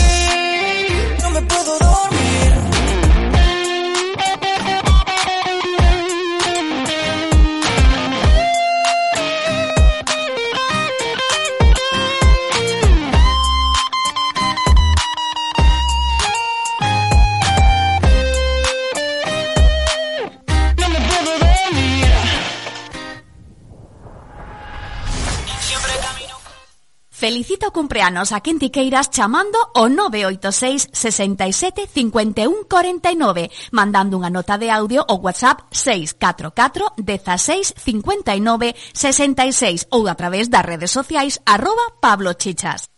No 1.23 1.31
me 1.31 1.43
puedo 1.43 1.79
dormir 1.79 2.70
Felicita 27.21 27.69
o 27.69 27.71
cumpleanos 27.71 28.33
a 28.33 28.41
quen 28.41 28.57
ti 28.57 28.73
queiras 28.73 29.13
chamando 29.13 29.61
o 29.77 29.93
986 29.93 30.89
67 30.89 31.85
51 31.85 32.65
49, 32.65 33.53
mandando 33.77 34.17
unha 34.17 34.33
nota 34.33 34.57
de 34.57 34.73
audio 34.73 35.05
o 35.05 35.21
WhatsApp 35.21 35.69
644 35.69 36.97
16 36.97 37.77
59 37.77 38.73
66 38.97 39.93
ou 39.93 40.09
a 40.09 40.17
través 40.17 40.49
das 40.49 40.65
redes 40.65 40.97
sociais 40.97 41.45
arroba 41.45 41.93
Pablo 42.01 42.33
Chichas. 42.41 42.90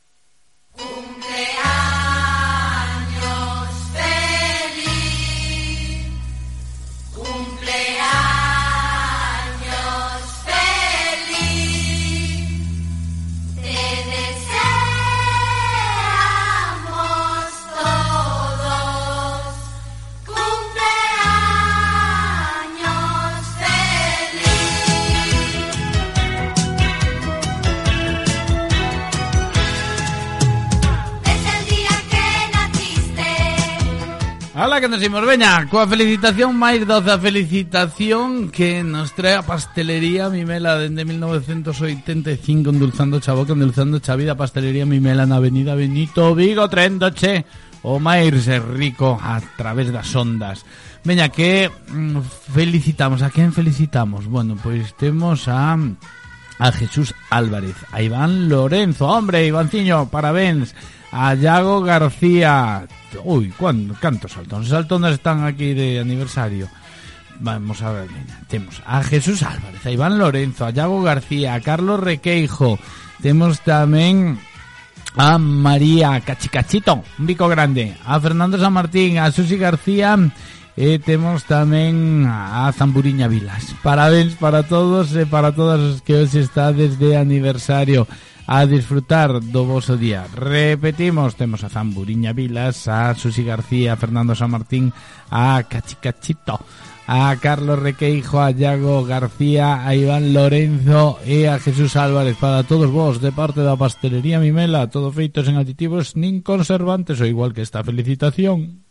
Ala 34.63 34.81
que 34.81 34.87
nos 34.87 35.03
imos, 35.03 35.27
veña, 35.27 35.67
coa 35.67 35.91
felicitación 35.91 36.55
máis 36.55 36.87
felicitación 37.19 38.47
que 38.55 38.87
nos 38.87 39.11
trae 39.11 39.35
a 39.35 39.43
pastelería 39.43 40.31
Mimela 40.31 40.79
dende 40.79 41.03
1985 41.03 42.71
endulzando 42.71 43.19
cha 43.19 43.35
boca, 43.35 43.59
endulzando 43.59 43.99
cha 43.99 44.15
vida 44.15 44.39
pastelería 44.39 44.87
Mimela 44.87 45.27
na 45.27 45.43
avenida 45.43 45.75
Benito 45.75 46.31
Vigo, 46.39 46.71
Trento, 46.71 47.11
che 47.11 47.43
o 47.83 47.99
máis 47.99 48.31
rico 48.79 49.19
a 49.19 49.43
través 49.59 49.91
das 49.91 50.15
ondas. 50.15 50.63
Veña, 51.03 51.27
que 51.35 51.67
mm, 51.67 52.23
felicitamos, 52.55 53.27
a 53.27 53.35
quen 53.35 53.51
felicitamos? 53.51 54.31
Bueno, 54.31 54.55
pois 54.63 54.95
temos 54.95 55.51
a 55.51 55.75
a 55.75 56.71
Jesús 56.71 57.11
Álvarez, 57.35 57.75
a 57.91 57.99
Iván 57.99 58.47
Lorenzo, 58.47 59.11
hombre, 59.11 59.43
Ivanciño, 59.43 60.07
parabéns, 60.07 60.71
a 61.13 61.35
Yago 61.35 61.83
García, 61.83 62.87
uy, 63.25 63.53
¿cuándo? 63.57 63.95
¿Cantos 64.01 64.33
saltones? 64.33 64.69
Saltones 64.69 65.15
están 65.15 65.45
aquí 65.45 65.75
de 65.75 66.01
aniversario. 66.01 66.69
Vamos 67.39 67.83
a 67.83 67.93
ver, 67.93 68.09
temos 68.49 68.83
a 68.87 69.03
Jesús 69.03 69.43
Álvarez, 69.43 69.85
a 69.85 69.91
Iván 69.91 70.19
Lorenzo, 70.19 70.65
a 70.65 70.71
Yago 70.71 71.03
García, 71.03 71.55
a 71.55 71.61
Carlos 71.61 72.01
Requeijo, 72.01 72.79
temos 73.21 73.61
tamén 73.61 74.41
a 75.17 75.37
María 75.37 76.19
Cachicachito, 76.25 77.05
un 77.19 77.27
bico 77.27 77.49
grande, 77.49 77.95
a 78.07 78.19
Fernando 78.21 78.57
San 78.57 78.73
Martín, 78.73 79.19
a 79.19 79.31
Susi 79.33 79.57
García 79.61 80.17
temos 81.05 81.45
tamén 81.45 82.25
a 82.25 82.73
Zamburiña 82.73 83.29
Vilas. 83.29 83.77
Parabéns 83.85 84.33
para 84.41 84.65
todos 84.65 85.13
e 85.13 85.29
para 85.29 85.53
todas 85.53 85.81
os 85.81 85.97
que 86.01 86.17
hoxe 86.17 86.41
está 86.41 86.73
desde 86.73 87.21
aniversario 87.21 88.09
a 88.47 88.67
disfrutar 88.67 89.41
do 89.41 89.65
voso 89.65 89.97
día. 89.97 90.27
Repetimos, 90.35 91.37
temos 91.37 91.65
a 91.65 91.71
Zamburiña 91.71 92.33
Vilas, 92.33 92.89
a 92.89 93.15
Susi 93.15 93.45
García, 93.45 93.95
a 93.95 94.01
Fernando 94.01 94.35
San 94.35 94.51
Martín, 94.51 94.93
a 95.31 95.63
Cachicachito, 95.69 96.61
a 97.07 97.37
Carlos 97.41 97.79
Requeijo, 97.79 98.41
a 98.41 98.51
Iago 98.51 99.05
García, 99.05 99.87
a 99.87 99.95
Iván 99.95 100.33
Lorenzo 100.33 101.19
e 101.27 101.47
a 101.47 101.59
Jesús 101.59 101.97
Álvarez 101.97 102.37
para 102.39 102.63
todos 102.63 102.91
vos 102.91 103.21
de 103.21 103.33
parte 103.33 103.63
da 103.63 103.77
pastelería 103.77 104.43
Mimela, 104.43 104.91
todo 104.91 105.15
feito 105.15 105.43
sen 105.43 105.59
aditivos 105.59 106.15
nin 106.19 106.43
conservantes, 106.43 107.21
o 107.21 107.27
igual 107.27 107.55
que 107.55 107.63
esta 107.63 107.83
felicitación. 107.83 108.83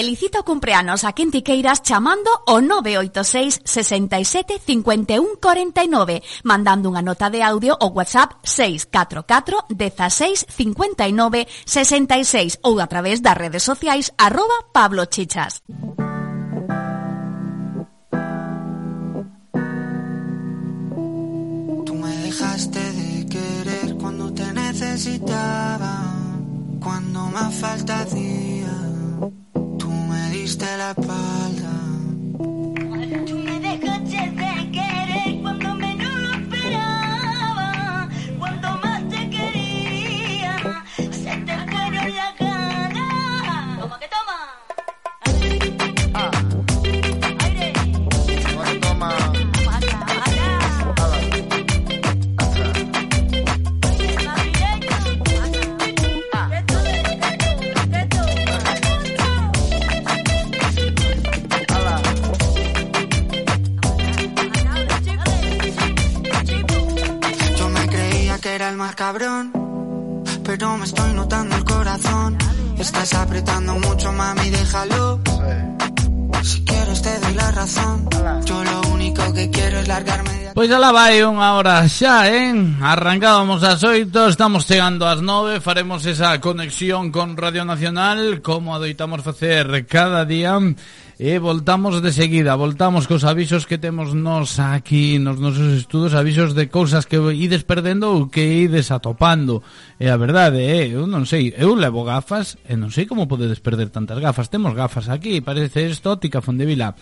Felicita 0.00 0.40
o 0.40 0.48
cumpleanos 0.48 1.04
a 1.04 1.12
quen 1.12 1.28
ti 1.28 1.44
queiras 1.44 1.84
chamando 1.84 2.32
o 2.48 2.64
986 2.64 3.60
67 3.68 4.56
51 4.64 5.36
49, 5.36 6.24
mandando 6.40 6.88
unha 6.88 7.04
nota 7.04 7.28
de 7.28 7.44
audio 7.44 7.76
ao 7.76 7.92
WhatsApp 7.92 8.40
644 8.40 9.68
16 9.68 10.48
59 10.48 11.44
66 11.68 12.64
ou 12.64 12.80
a 12.80 12.88
través 12.88 13.20
das 13.20 13.36
redes 13.36 13.60
sociais 13.60 14.08
arroba 14.16 14.72
Pablo 14.72 15.04
Chichas. 15.04 15.60
Tú 21.84 21.92
me 21.92 22.12
dejaste 22.24 22.80
de 22.80 23.28
querer 23.28 24.00
cuando 24.00 24.32
te 24.32 24.48
necesitaba, 24.48 25.92
cuando 26.80 27.20
más 27.36 27.52
falta 27.52 28.00
hacía. 28.00 28.49
Diste 30.50 30.76
la 30.76 30.90
espalda. 30.90 31.79
El 68.70 68.76
más 68.76 68.94
cabrón, 68.94 69.52
pero 70.44 70.76
me 70.76 70.84
estoy 70.84 71.12
notando 71.12 71.56
el 71.56 71.64
corazón. 71.64 72.38
Estás 72.78 73.14
apretando 73.14 73.74
mucho, 73.74 74.12
mami, 74.12 74.48
déjalo. 74.48 75.20
Si 76.42 76.64
quieres 76.64 77.02
te 77.02 77.18
doy 77.18 77.34
la 77.34 77.50
razón. 77.50 78.08
Yo 78.44 78.64
lo 78.64 78.89
único 79.10 79.34
que 79.34 79.50
quiero 79.50 79.78
es 79.80 79.88
largarme 79.88 80.30
de... 80.30 80.50
Pois 80.54 80.70
alá 80.70 80.92
vai 80.94 81.22
unha 81.22 81.58
hora 81.58 81.82
xa, 81.90 82.30
en 82.30 82.78
Arrancábamos 82.82 83.62
as 83.66 83.82
oito, 83.82 84.30
estamos 84.30 84.66
chegando 84.66 85.06
ás 85.06 85.22
nove 85.22 85.58
Faremos 85.58 86.06
esa 86.06 86.38
conexión 86.38 87.10
con 87.10 87.34
Radio 87.34 87.66
Nacional 87.66 88.42
Como 88.42 88.74
adoitamos 88.74 89.22
facer 89.22 89.86
cada 89.86 90.22
día 90.26 90.58
E 91.20 91.36
voltamos 91.36 92.00
de 92.00 92.16
seguida, 92.16 92.56
voltamos 92.56 93.04
cos 93.04 93.28
avisos 93.28 93.68
que 93.68 93.76
temos 93.76 94.16
nos 94.16 94.56
aquí 94.56 95.20
nos 95.20 95.36
nosos 95.36 95.76
estudos, 95.76 96.16
avisos 96.16 96.56
de 96.56 96.72
cousas 96.72 97.04
que 97.04 97.20
ides 97.36 97.60
perdendo 97.60 98.08
ou 98.08 98.32
que 98.32 98.64
ides 98.64 98.88
atopando. 98.88 99.60
E 100.00 100.08
a 100.08 100.16
verdade 100.16 100.64
é, 100.64 100.88
eu 100.88 101.04
non 101.04 101.28
sei, 101.28 101.52
eu 101.60 101.76
levo 101.76 102.08
gafas 102.08 102.56
e 102.64 102.72
non 102.72 102.88
sei 102.88 103.04
como 103.04 103.28
podedes 103.28 103.60
perder 103.60 103.92
tantas 103.92 104.16
gafas. 104.16 104.48
Temos 104.48 104.72
gafas 104.72 105.12
aquí, 105.12 105.44
parece 105.44 105.92
estótica, 105.92 106.40
Fondevila. 106.40 106.96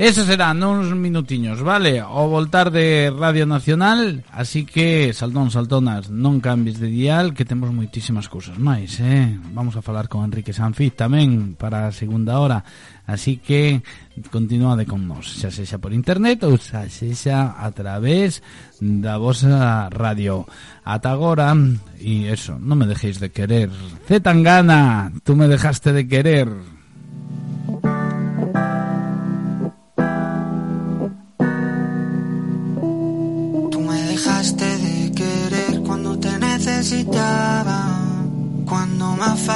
Eso 0.00 0.24
será 0.24 0.56
nuns 0.56 0.96
minutiños, 0.96 1.60
vale? 1.60 2.00
O 2.00 2.24
voltar 2.24 2.72
de 2.72 3.12
Radio 3.12 3.44
Nacional, 3.44 4.24
así 4.32 4.64
que 4.64 5.12
saltón, 5.12 5.52
saltonas, 5.52 6.08
non 6.08 6.40
cambies 6.40 6.80
de 6.80 6.88
dial, 6.88 7.36
que 7.36 7.44
temos 7.44 7.68
moitísimas 7.68 8.24
cousas 8.24 8.56
máis, 8.56 8.96
eh? 8.96 9.36
Vamos 9.52 9.76
a 9.76 9.84
falar 9.84 10.08
con 10.08 10.24
Enrique 10.24 10.56
Sanfiz 10.56 10.96
tamén 10.96 11.52
para 11.52 11.84
a 11.84 11.92
segunda 11.92 12.40
hora, 12.40 12.64
así 13.04 13.44
que 13.44 13.84
continuade 14.32 14.88
con 14.88 15.04
nós, 15.04 15.36
xa 15.36 15.52
sexa 15.52 15.76
por 15.76 15.92
internet 15.92 16.48
ou 16.48 16.56
xa 16.56 16.88
sexa 16.88 17.60
a 17.60 17.68
través 17.68 18.40
da 18.80 19.20
vosa 19.20 19.92
radio. 19.92 20.48
Ata 20.80 21.12
agora, 21.12 21.52
e 22.00 22.24
eso, 22.24 22.56
non 22.56 22.80
me 22.80 22.88
dejéis 22.88 23.20
de 23.20 23.28
querer. 23.36 23.68
Z 24.08 24.24
Tangana, 24.24 25.12
tú 25.28 25.36
me 25.36 25.44
dejaste 25.44 25.92
de 25.92 26.08
querer. 26.08 26.79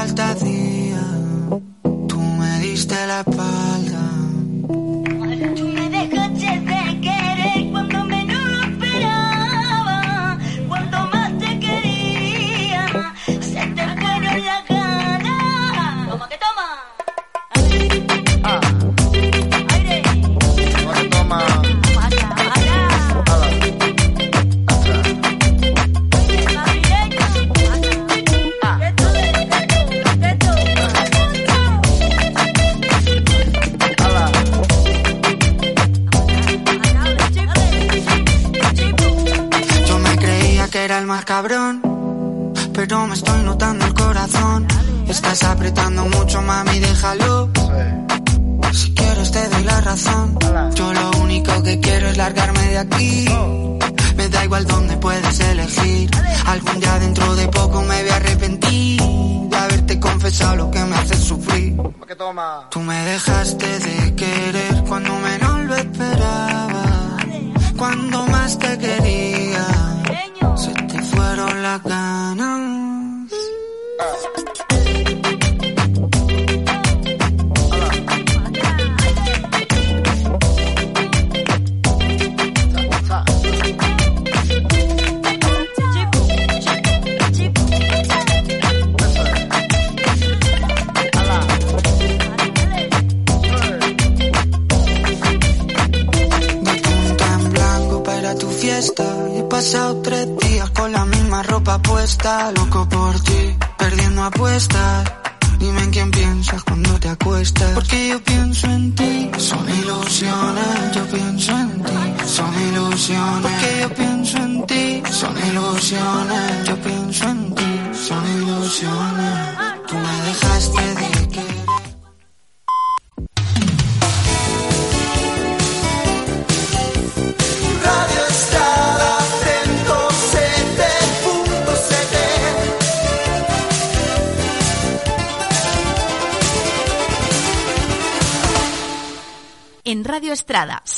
hasta 0.05 0.35
ti 0.35 0.94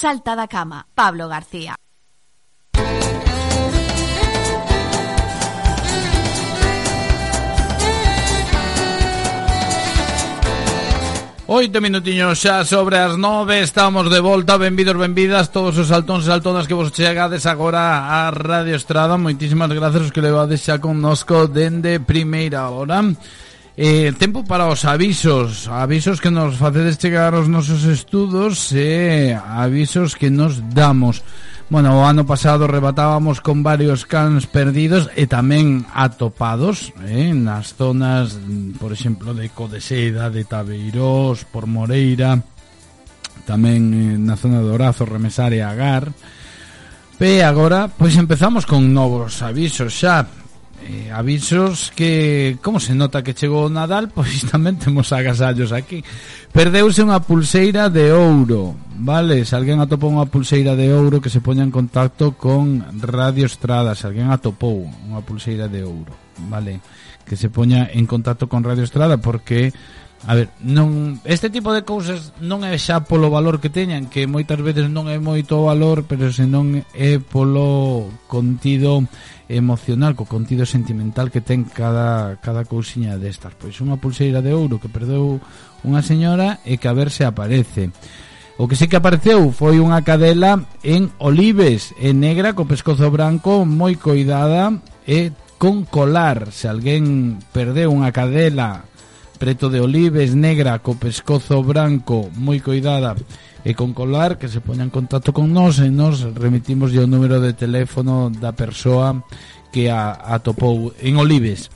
Salta 0.06 0.36
da 0.36 0.46
Cama, 0.46 0.86
Pablo 0.94 1.26
García. 1.26 1.74
Oito 11.48 11.80
minutiños 11.82 12.38
xa 12.38 12.62
sobre 12.62 13.02
as 13.02 13.18
nove 13.18 13.58
Estamos 13.58 14.06
de 14.06 14.22
volta, 14.22 14.54
benvidos, 14.54 14.94
benvidas 14.94 15.50
Todos 15.50 15.74
os 15.74 15.90
saltóns 15.90 16.30
e 16.30 16.66
que 16.70 16.78
vos 16.78 16.94
chegades 16.94 17.42
agora 17.42 18.06
a 18.06 18.30
Radio 18.30 18.78
Estrada. 18.78 19.18
Moitísimas 19.18 19.74
gracias 19.74 20.06
os 20.06 20.14
que 20.14 20.22
levades 20.22 20.62
xa 20.62 20.78
connosco 20.78 21.50
Dende 21.50 21.98
primeira 21.98 22.70
hora 22.70 23.02
Eh, 23.76 24.12
tempo 24.16 24.40
para 24.42 24.72
os 24.72 24.88
avisos. 24.88 25.68
Avisos 25.68 26.20
que 26.20 26.32
nos 26.32 26.56
facedes 26.56 26.96
chegar 26.96 27.36
aos 27.36 27.44
nosos 27.44 27.84
estudos 27.84 28.72
E 28.72 29.36
eh, 29.36 29.36
avisos 29.36 30.16
que 30.16 30.32
nos 30.32 30.64
damos. 30.72 31.20
Bueno, 31.68 32.00
o 32.00 32.08
ano 32.08 32.24
pasado 32.24 32.64
rebatábamos 32.64 33.44
con 33.44 33.60
varios 33.60 34.08
cans 34.08 34.48
perdidos 34.48 35.12
E 35.12 35.28
tamén 35.28 35.84
atopados 35.92 36.96
eh, 37.04 37.36
Nas 37.36 37.76
zonas, 37.76 38.40
por 38.80 38.96
exemplo, 38.96 39.36
de 39.36 39.52
Codeseda, 39.52 40.32
de 40.32 40.48
Tabeirós, 40.48 41.44
por 41.44 41.68
Moreira 41.68 42.40
Tamén 43.44 43.92
eh, 43.92 44.16
na 44.16 44.40
zona 44.40 44.64
de 44.64 44.72
Orazo, 44.72 45.04
Remesar 45.04 45.52
e 45.52 45.60
Agar. 45.60 46.08
E 47.20 47.44
agora, 47.44 47.92
pois 47.92 48.16
empezamos 48.16 48.64
con 48.64 48.88
novos 48.96 49.44
avisos 49.44 49.92
xa 49.92 50.24
eh, 50.86 51.10
avisos 51.12 51.92
que 51.94 52.56
como 52.62 52.80
se 52.80 52.94
nota 52.94 53.22
que 53.22 53.34
chegou 53.34 53.66
o 53.66 53.72
Nadal, 53.72 54.08
pois 54.14 54.46
tamén 54.46 54.78
temos 54.78 55.10
agasallos 55.10 55.74
aquí. 55.74 56.06
Perdeuse 56.54 57.02
unha 57.02 57.18
pulseira 57.20 57.90
de 57.90 58.14
ouro, 58.14 58.78
vale? 59.02 59.42
Se 59.42 59.58
alguén 59.58 59.82
atopou 59.82 60.08
unha 60.08 60.30
pulseira 60.30 60.78
de 60.78 60.94
ouro 60.94 61.18
que 61.18 61.32
se 61.32 61.42
poña 61.42 61.66
en 61.66 61.74
contacto 61.74 62.38
con 62.38 62.86
Radio 63.02 63.44
Estrada, 63.44 63.98
se 63.98 64.06
alguén 64.06 64.30
atopou 64.30 64.86
unha 64.86 65.20
pulseira 65.26 65.66
de 65.66 65.82
ouro, 65.82 66.14
vale? 66.46 66.78
Que 67.26 67.34
se 67.34 67.50
poña 67.50 67.90
en 67.90 68.06
contacto 68.06 68.46
con 68.46 68.62
Radio 68.62 68.86
Estrada 68.86 69.18
porque 69.18 69.74
A 70.24 70.34
ver, 70.34 70.48
non 70.58 71.20
este 71.22 71.52
tipo 71.52 71.70
de 71.70 71.86
cousas 71.86 72.34
non 72.42 72.66
é 72.66 72.74
xa 72.80 73.04
polo 73.06 73.30
valor 73.30 73.62
que 73.62 73.70
teñan, 73.70 74.10
que 74.10 74.26
moitas 74.26 74.58
veces 74.58 74.90
non 74.90 75.06
é 75.06 75.20
moito 75.22 75.62
valor, 75.62 76.02
pero 76.08 76.34
senón 76.34 76.82
é 76.96 77.20
polo 77.20 78.10
contido 78.26 79.06
emocional 79.48 80.18
co 80.18 80.26
contido 80.26 80.66
sentimental 80.66 81.30
que 81.30 81.40
ten 81.40 81.62
cada, 81.64 82.36
cada 82.42 82.66
cousiña 82.66 83.14
destas 83.18 83.54
pois 83.54 83.78
unha 83.78 83.96
pulseira 83.96 84.42
de 84.42 84.50
ouro 84.50 84.82
que 84.82 84.90
perdeu 84.90 85.38
unha 85.86 86.02
señora 86.02 86.58
e 86.66 86.76
que 86.76 86.90
a 86.90 86.96
ver 86.96 87.14
se 87.14 87.22
aparece 87.22 87.94
O 88.56 88.68
que 88.68 88.76
sí 88.76 88.88
que 88.88 88.96
apareceu 88.96 89.52
foi 89.52 89.84
unha 89.84 90.00
cadela 90.00 90.64
en 90.80 91.12
olives, 91.20 91.92
en 92.00 92.24
negra, 92.24 92.56
co 92.56 92.64
pescozo 92.64 93.12
branco, 93.12 93.68
moi 93.68 94.00
coidada 94.00 94.72
e 95.04 95.28
con 95.60 95.84
colar. 95.84 96.48
Se 96.56 96.64
alguén 96.64 97.36
perdeu 97.52 97.92
unha 97.92 98.16
cadela 98.16 98.88
preto 99.36 99.68
de 99.68 99.84
olives, 99.84 100.32
negra, 100.32 100.80
co 100.80 100.96
pescozo 100.96 101.60
branco, 101.60 102.32
moi 102.32 102.56
coidada 102.64 103.12
e 103.66 103.74
con 103.74 103.90
colar 103.90 104.38
que 104.38 104.46
se 104.46 104.62
poña 104.62 104.86
en 104.86 104.94
contacto 104.94 105.34
con 105.34 105.50
nós 105.50 105.82
e 105.82 105.90
nos 105.90 106.22
remitimos 106.22 106.94
o 106.94 107.10
número 107.10 107.42
de 107.42 107.50
teléfono 107.50 108.30
da 108.30 108.54
persoa 108.54 109.26
que 109.74 109.90
a 109.90 110.14
atopou 110.14 110.94
en 111.02 111.18
Olives. 111.18 111.66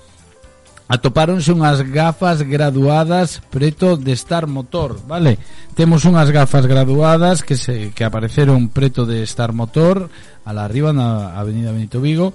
Atopáronse 0.86 1.50
unhas 1.50 1.82
gafas 1.82 2.46
graduadas 2.46 3.42
preto 3.50 3.98
de 3.98 4.14
Star 4.14 4.46
Motor, 4.46 5.02
vale? 5.02 5.42
Temos 5.74 6.06
unhas 6.06 6.30
gafas 6.30 6.70
graduadas 6.70 7.42
que 7.42 7.58
se 7.58 7.90
que 7.90 8.06
apareceron 8.06 8.70
preto 8.70 9.02
de 9.02 9.26
Star 9.26 9.50
Motor, 9.50 10.06
a 10.46 10.54
la 10.54 10.62
arriba 10.62 10.94
na 10.94 11.34
Avenida 11.34 11.74
Benito 11.74 11.98
Vigo, 11.98 12.30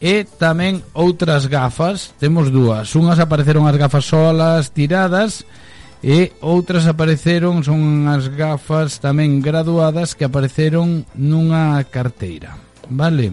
e 0.00 0.24
tamén 0.24 0.80
outras 0.96 1.44
gafas, 1.44 2.16
temos 2.16 2.48
dúas. 2.48 2.88
Unhas 2.96 3.20
apareceron 3.20 3.68
as 3.68 3.76
gafas 3.76 4.08
solas 4.08 4.72
tiradas, 4.72 5.44
E 6.04 6.36
outras 6.44 6.84
apareceron, 6.84 7.64
son 7.64 8.04
as 8.12 8.28
gafas 8.28 9.00
tamén 9.00 9.40
graduadas 9.40 10.12
que 10.12 10.28
apareceron 10.28 11.08
nunha 11.16 11.80
carteira. 11.88 12.60
Vale? 12.92 13.32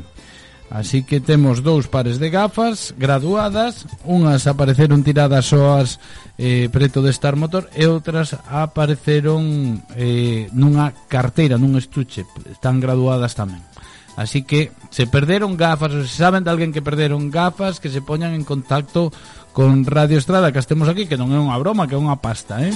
Así 0.71 1.03
que 1.03 1.19
temos 1.19 1.59
dous 1.59 1.91
pares 1.91 2.15
de 2.15 2.31
gafas 2.31 2.95
graduadas, 2.95 3.83
unhas 4.07 4.47
apareceron 4.47 5.03
tiradas 5.03 5.51
soas 5.51 5.99
eh, 6.39 6.71
preto 6.71 7.03
de 7.03 7.11
Star 7.11 7.35
Motor 7.35 7.67
e 7.75 7.91
outras 7.91 8.39
apareceron 8.47 9.83
eh, 9.99 10.47
nunha 10.55 10.95
carteira, 11.11 11.59
nun 11.59 11.75
estuche, 11.75 12.23
están 12.47 12.79
graduadas 12.79 13.35
tamén. 13.35 13.59
Así 14.15 14.43
que 14.43 14.71
se 14.91 15.07
perderon 15.07 15.55
gafas, 15.55 15.91
ou 15.91 16.07
se 16.07 16.23
saben 16.23 16.43
de 16.43 16.51
alguén 16.51 16.71
que 16.71 16.83
perderon 16.83 17.31
gafas, 17.31 17.79
que 17.79 17.91
se 17.91 17.99
poñan 17.99 18.35
en 18.35 18.47
contacto 18.47 19.11
con 19.53 19.85
Radio 19.85 20.17
Estrada 20.17 20.51
que 20.51 20.59
estemos 20.59 20.87
aquí, 20.87 21.05
que 21.07 21.19
non 21.19 21.31
é 21.35 21.39
unha 21.39 21.59
broma, 21.59 21.87
que 21.87 21.95
é 21.95 21.99
unha 21.99 22.19
pasta, 22.19 22.63
eh? 22.63 22.71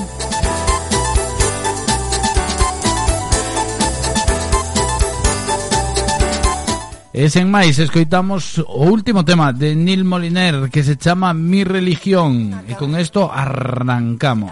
E 7.15 7.31
sen 7.31 7.47
máis, 7.47 7.79
escoitamos 7.79 8.59
o 8.59 8.91
último 8.91 9.23
tema 9.23 9.55
de 9.55 9.71
Neil 9.71 10.03
Moliner 10.03 10.67
que 10.67 10.83
se 10.83 10.99
chama 10.99 11.31
Mi 11.31 11.63
Religión 11.63 12.51
e 12.67 12.75
con 12.75 12.91
esto 12.99 13.31
arrancamos. 13.31 14.51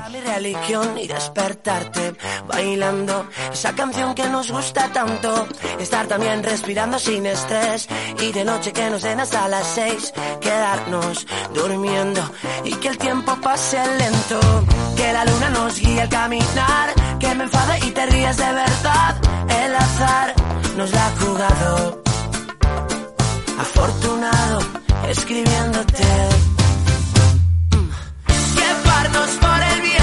y 12.63 12.71
que 12.79 12.87
el 12.87 12.97
tiempo 12.97 13.35
pase 13.43 13.75
lento. 13.99 14.39
Que 14.95 15.11
la 15.11 15.27
luna 15.27 15.49
nos 15.51 15.83
caminar. 16.07 16.87
Que 17.19 17.35
me 17.35 17.43
y 17.83 17.91
te 17.91 18.07
de 18.07 18.51
verdad. 18.55 19.19
El 19.51 19.75
azar 19.75 20.33
nos 20.77 20.91
la 20.95 21.07
ha 21.07 21.11
jugado. 21.19 22.02
Afortunado 23.75 24.59
escribiéndote. 25.09 26.03
Mm. 27.71 27.89
Llevarnos 28.55 29.29
por 29.41 29.63
el 29.73 29.81
viento 29.81 30.02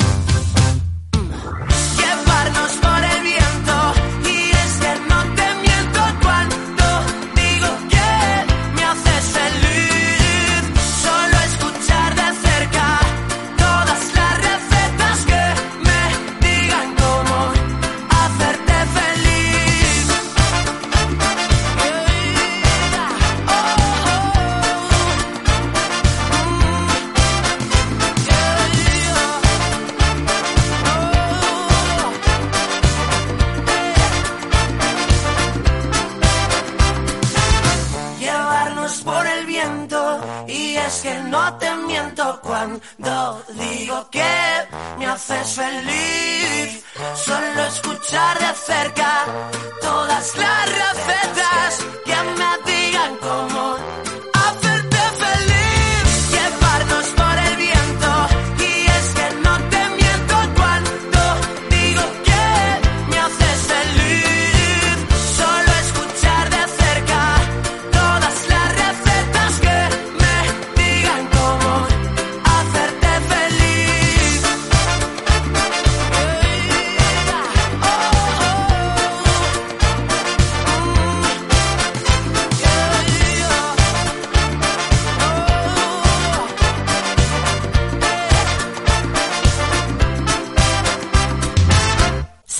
no 2.53 2.80
feliz. 45.61 46.83
Solo 47.15 47.61
escuchar 47.67 48.39
de 48.39 48.53
cerca 48.55 49.25
todas 49.81 50.35
las 50.37 50.65
recetas 50.81 51.50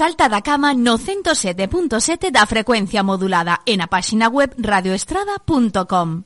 Salta 0.02 0.28
da 0.28 0.41
cama 0.41 0.74
no 0.74 0.97
107.7 0.97 2.34
da 2.34 2.49
frecuencia 2.49 3.06
modulada 3.06 3.62
en 3.70 3.86
a 3.86 3.88
páxina 3.88 4.34
web 4.34 4.49
radioestrada.com. 4.58 6.26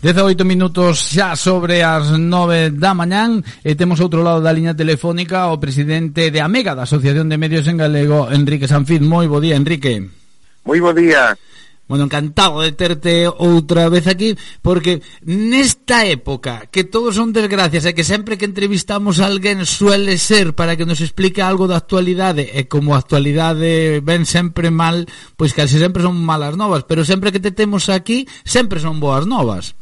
Dezaoito 0.00 0.48
minutos 0.48 1.12
xa 1.12 1.36
sobre 1.36 1.84
as 1.84 2.16
nove 2.16 2.72
da 2.72 2.96
mañán 2.96 3.44
e 3.60 3.76
temos 3.76 4.00
outro 4.00 4.24
lado 4.24 4.40
da 4.40 4.56
liña 4.56 4.72
telefónica 4.72 5.52
o 5.52 5.60
presidente 5.60 6.32
de 6.32 6.40
Amega 6.40 6.72
da 6.72 6.88
Asociación 6.88 7.28
de 7.28 7.36
Medios 7.36 7.68
en 7.68 7.76
Galego, 7.76 8.32
Enrique 8.32 8.64
Sanfid. 8.64 9.04
Moi 9.04 9.28
bo 9.28 9.36
día, 9.36 9.52
Enrique. 9.52 10.17
Moi 10.68 10.84
bo 10.84 10.92
día. 10.92 11.32
Bueno, 11.88 12.04
encantado 12.04 12.60
de 12.60 12.76
terte 12.76 13.24
outra 13.24 13.88
vez 13.88 14.04
aquí 14.04 14.36
Porque 14.60 15.00
nesta 15.24 16.04
época 16.04 16.68
Que 16.68 16.84
todos 16.84 17.16
son 17.16 17.32
desgracias 17.32 17.88
E 17.88 17.96
que 17.96 18.04
sempre 18.04 18.36
que 18.36 18.44
entrevistamos 18.44 19.24
a 19.24 19.32
alguén 19.32 19.64
Suele 19.64 20.20
ser 20.20 20.52
para 20.52 20.76
que 20.76 20.84
nos 20.84 21.00
explique 21.00 21.40
algo 21.40 21.64
da 21.64 21.80
actualidade 21.80 22.52
E 22.52 22.68
como 22.68 22.92
a 22.92 23.00
actualidade 23.00 24.04
ven 24.04 24.28
sempre 24.28 24.68
mal 24.68 25.08
Pois 25.40 25.56
casi 25.56 25.80
sempre 25.80 26.04
son 26.04 26.20
malas 26.20 26.60
novas 26.60 26.84
Pero 26.84 27.08
sempre 27.08 27.32
que 27.32 27.40
te 27.40 27.56
temos 27.56 27.88
aquí 27.88 28.28
Sempre 28.44 28.84
son 28.84 29.00
boas 29.00 29.24
novas 29.24 29.72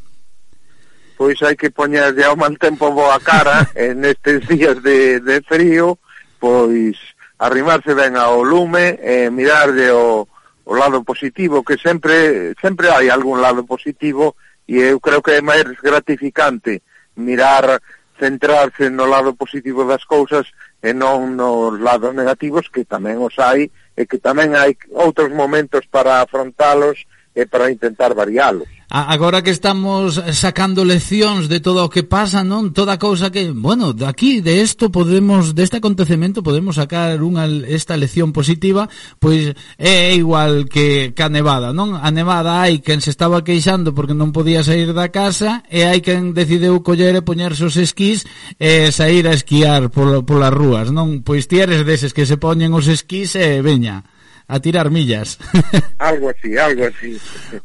Pois 1.19 1.43
hai 1.43 1.59
que 1.59 1.75
poñerlle 1.75 2.23
ao 2.23 2.39
mal 2.39 2.55
tempo 2.55 2.95
boa 2.95 3.19
cara 3.19 3.67
En 3.75 4.07
estes 4.07 4.47
días 4.47 4.79
de, 4.79 5.19
de 5.19 5.43
frío 5.43 5.99
Pois 6.39 6.95
arrimarse 7.43 7.99
ben 7.99 8.15
ao 8.15 8.47
lume 8.47 8.95
E 9.03 9.27
mirarlle 9.35 9.91
o 9.91 10.31
o 10.67 10.75
lado 10.75 11.07
positivo, 11.07 11.63
que 11.63 11.79
sempre 11.79 12.53
sempre 12.61 12.91
hai 12.91 13.07
algún 13.09 13.39
lado 13.39 13.63
positivo 13.63 14.35
e 14.67 14.83
eu 14.83 14.99
creo 14.99 15.23
que 15.23 15.39
é 15.39 15.41
máis 15.41 15.63
gratificante 15.79 16.83
mirar, 17.15 17.79
centrarse 18.19 18.91
no 18.91 19.07
lado 19.07 19.39
positivo 19.39 19.87
das 19.87 20.03
cousas 20.05 20.51
e 20.83 20.91
non 20.91 21.39
nos 21.39 21.79
lados 21.79 22.11
negativos 22.13 22.67
que 22.67 22.83
tamén 22.83 23.23
os 23.23 23.39
hai 23.39 23.71
e 23.95 24.03
que 24.11 24.19
tamén 24.19 24.59
hai 24.59 24.75
outros 24.91 25.31
momentos 25.31 25.87
para 25.87 26.21
afrontalos 26.21 27.07
e 27.31 27.47
para 27.47 27.71
intentar 27.71 28.11
variálos. 28.13 28.69
Agora 28.89 29.43
que 29.43 29.51
estamos 29.51 30.23
sacando 30.33 30.85
leccións 30.85 31.49
de 31.49 31.59
todo 31.59 31.83
o 31.83 31.91
que 31.91 32.07
pasa, 32.07 32.47
non? 32.47 32.71
Toda 32.71 33.03
cousa 33.03 33.35
que, 33.35 33.51
bueno, 33.51 33.91
de 33.91 34.07
aquí, 34.07 34.39
de 34.39 34.63
isto 34.63 34.95
podemos, 34.95 35.59
deste 35.59 35.83
acontecemento 35.83 36.39
podemos 36.39 36.79
sacar 36.79 37.19
unha 37.19 37.51
esta 37.67 37.99
lección 37.99 38.31
positiva, 38.31 38.87
pois 39.19 39.59
é 39.75 40.15
igual 40.15 40.71
que 40.71 41.11
que 41.11 41.23
a 41.27 41.27
nevada, 41.27 41.75
non? 41.75 41.99
A 41.99 42.15
nevada 42.15 42.63
hai 42.63 42.79
quen 42.79 43.03
se 43.03 43.11
estaba 43.11 43.43
queixando 43.43 43.91
porque 43.91 44.15
non 44.15 44.31
podía 44.31 44.63
sair 44.63 44.95
da 44.95 45.11
casa 45.11 45.67
e 45.67 45.83
hai 45.83 45.99
quen 45.99 46.31
decideu 46.31 46.79
coller 46.87 47.19
e 47.19 47.27
poñerse 47.27 47.67
os 47.67 47.75
esquís 47.75 48.23
e 48.63 48.95
sair 48.95 49.27
a 49.27 49.35
esquiar 49.35 49.91
por, 49.91 50.23
polas 50.23 50.55
rúas, 50.55 50.95
non? 50.95 51.27
Pois 51.27 51.51
ti 51.51 51.59
eres 51.59 51.83
deses 51.83 52.15
que 52.15 52.23
se 52.23 52.39
poñen 52.39 52.71
os 52.71 52.87
esquís 52.87 53.35
e 53.35 53.59
veña 53.67 54.07
a 54.49 54.61
tirar 54.61 54.91
millas. 54.91 55.39
algo 55.99 56.31
así, 56.31 56.57
algo 56.57 56.85
así. 56.85 57.19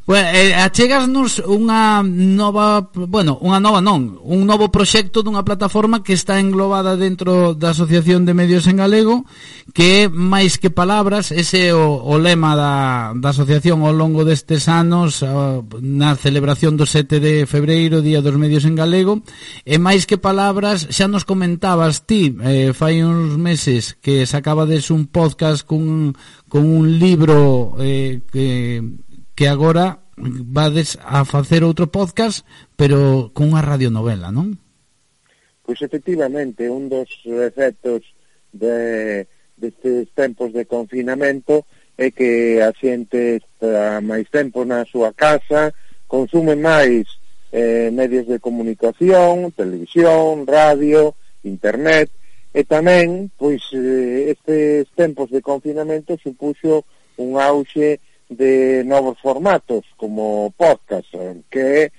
Bueno, 0.04 0.28
eh, 0.34 0.54
achegasnos 0.54 1.38
unha 1.46 2.02
nova, 2.02 2.90
bueno, 2.92 3.38
unha 3.38 3.62
nova 3.62 3.78
non, 3.78 4.18
un 4.18 4.42
novo 4.42 4.74
proxecto 4.74 5.22
dunha 5.22 5.46
plataforma 5.46 6.02
que 6.02 6.10
está 6.10 6.42
englobada 6.42 6.98
dentro 6.98 7.54
da 7.54 7.70
Asociación 7.70 8.26
de 8.26 8.34
Medios 8.34 8.66
en 8.66 8.82
Galego, 8.82 9.22
que 9.70 10.04
é 10.04 10.10
máis 10.10 10.58
que 10.58 10.74
palabras, 10.74 11.30
ese 11.30 11.70
é 11.70 11.74
o, 11.74 12.02
o 12.02 12.18
lema 12.18 12.58
da, 12.58 13.14
da 13.14 13.30
asociación 13.30 13.86
ao 13.86 13.94
longo 13.94 14.26
destes 14.26 14.66
anos 14.66 15.22
a, 15.22 15.62
na 15.78 16.18
celebración 16.18 16.74
do 16.74 16.82
7 16.82 17.22
de 17.22 17.46
febreiro, 17.46 18.02
Día 18.02 18.26
dos 18.26 18.34
Medios 18.34 18.66
en 18.66 18.74
Galego, 18.74 19.22
e 19.62 19.78
máis 19.78 20.02
que 20.02 20.18
palabras, 20.18 20.90
xa 20.90 21.06
nos 21.06 21.22
comentabas 21.22 22.10
ti, 22.10 22.34
eh, 22.42 22.74
fai 22.74 23.06
uns 23.06 23.38
meses 23.38 23.94
que 24.02 24.26
sacabades 24.26 24.90
un 24.90 25.06
podcast 25.06 25.62
cun 25.62 26.18
con 26.52 26.68
un 26.68 26.98
libro 26.98 27.76
eh, 27.80 28.20
que, 28.30 28.82
que 29.34 29.48
agora 29.48 30.00
vades 30.18 30.98
a 31.00 31.24
facer 31.24 31.64
outro 31.64 31.88
podcast, 31.88 32.44
pero 32.76 33.32
con 33.32 33.56
unha 33.56 33.64
radionovela, 33.64 34.28
non? 34.28 34.60
Pois 35.64 35.80
efectivamente, 35.80 36.68
un 36.68 36.92
dos 36.92 37.08
efectos 37.24 38.04
de, 38.52 39.24
destes 39.56 40.12
tempos 40.12 40.52
de 40.52 40.68
confinamento 40.68 41.64
é 41.96 42.12
que 42.12 42.60
a 42.60 42.68
xente 42.76 43.40
está 43.40 44.04
máis 44.04 44.28
tempo 44.28 44.68
na 44.68 44.84
súa 44.84 45.16
casa, 45.16 45.72
consume 46.04 46.52
máis 46.52 47.08
eh, 47.48 47.88
medios 47.88 48.28
de 48.28 48.36
comunicación, 48.44 49.56
televisión, 49.56 50.44
radio, 50.44 51.16
internet, 51.48 52.12
E 52.52 52.68
tamén, 52.68 53.32
pois, 53.40 53.64
eh, 53.72 54.28
estes 54.36 54.84
tempos 54.92 55.32
de 55.32 55.40
confinamento 55.40 56.20
supuxo 56.20 56.84
un 57.16 57.40
auxe 57.40 58.00
de 58.28 58.84
novos 58.84 59.16
formatos, 59.24 59.88
como 59.96 60.52
podcast, 60.52 61.08
eh, 61.16 61.40
que 61.48 61.88
é, 61.88 61.92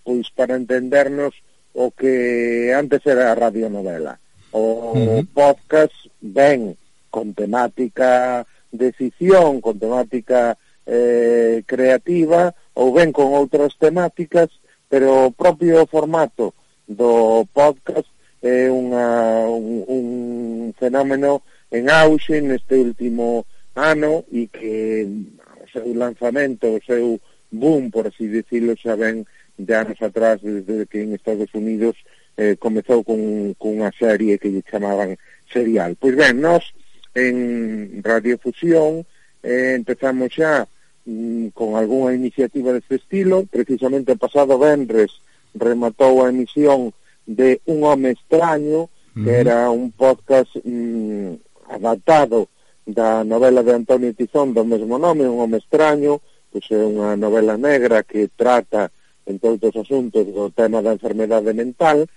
pois, 0.00 0.32
para 0.32 0.56
entendernos 0.56 1.36
o 1.76 1.92
que 1.92 2.72
antes 2.72 3.04
era 3.04 3.32
a 3.32 3.36
radionovela. 3.36 4.16
O 4.52 4.92
uh 4.92 4.96
-huh. 4.96 5.28
podcast 5.32 5.96
ven 6.20 6.76
con 7.12 7.36
temática 7.36 8.44
de 8.72 8.92
ficción, 8.92 9.60
con 9.60 9.76
temática 9.76 10.56
eh, 10.88 11.62
creativa, 11.68 12.56
ou 12.72 12.92
ben 12.96 13.12
con 13.12 13.36
outras 13.36 13.76
temáticas, 13.76 14.48
pero 14.88 15.28
o 15.28 15.34
propio 15.36 15.84
formato 15.84 16.56
do 16.88 17.44
podcast 17.52 18.08
é 18.42 18.66
unha, 18.66 19.46
un, 19.46 19.86
un 19.86 20.06
fenómeno 20.74 21.46
en 21.70 21.88
auxe 21.88 22.42
neste 22.42 22.74
último 22.74 23.46
ano 23.78 24.26
e 24.34 24.50
que 24.50 25.06
o 25.62 25.66
seu 25.70 25.94
lanzamento, 25.94 26.74
o 26.74 26.82
seu 26.82 27.22
boom, 27.54 27.88
por 27.94 28.10
así 28.10 28.26
dicilo, 28.26 28.74
xa 28.74 28.98
ven 28.98 29.24
de 29.56 29.72
anos 29.78 30.02
atrás, 30.02 30.42
desde 30.42 30.86
que 30.90 31.02
en 31.02 31.14
Estados 31.14 31.54
Unidos 31.54 31.96
eh, 32.36 32.56
comezou 32.58 33.04
con, 33.04 33.54
con 33.54 33.78
unha 33.78 33.94
serie 33.94 34.42
que 34.42 34.50
lle 34.50 34.66
chamaban 34.66 35.16
serial. 35.46 35.94
Pois 35.94 36.16
ben, 36.18 36.40
nós 36.42 36.74
en 37.14 38.02
Radiofusión 38.02 39.06
eh, 39.44 39.76
empezamos 39.76 40.32
xa 40.34 40.66
mm, 41.06 41.54
con 41.54 41.76
algunha 41.76 42.16
iniciativa 42.16 42.72
deste 42.72 42.98
estilo, 42.98 43.44
precisamente 43.46 44.12
o 44.12 44.20
pasado 44.20 44.58
vendres 44.58 45.12
rematou 45.54 46.24
a 46.24 46.32
emisión 46.32 46.96
de 47.26 47.60
Un 47.66 47.84
Home 47.84 48.10
Extraño, 48.10 48.88
que 49.12 49.30
era 49.30 49.70
un 49.70 49.92
podcast 49.92 50.50
mm, 50.64 51.34
adaptado 51.68 52.48
da 52.86 53.22
novela 53.24 53.62
de 53.62 53.72
Antonio 53.74 54.12
Tizón 54.14 54.54
do 54.54 54.64
mesmo 54.64 54.98
nome, 54.98 55.28
Un 55.28 55.38
Home 55.38 55.58
Extraño, 55.58 56.20
pois 56.50 56.64
é 56.72 56.80
unha 56.80 57.16
novela 57.16 57.56
negra 57.56 58.02
que 58.02 58.28
trata, 58.34 58.90
entre 59.24 59.48
outros 59.52 59.76
asuntos, 59.76 60.26
do 60.26 60.50
tema 60.50 60.82
da 60.82 60.96
enfermedade 60.96 61.52
mental, 61.52 62.08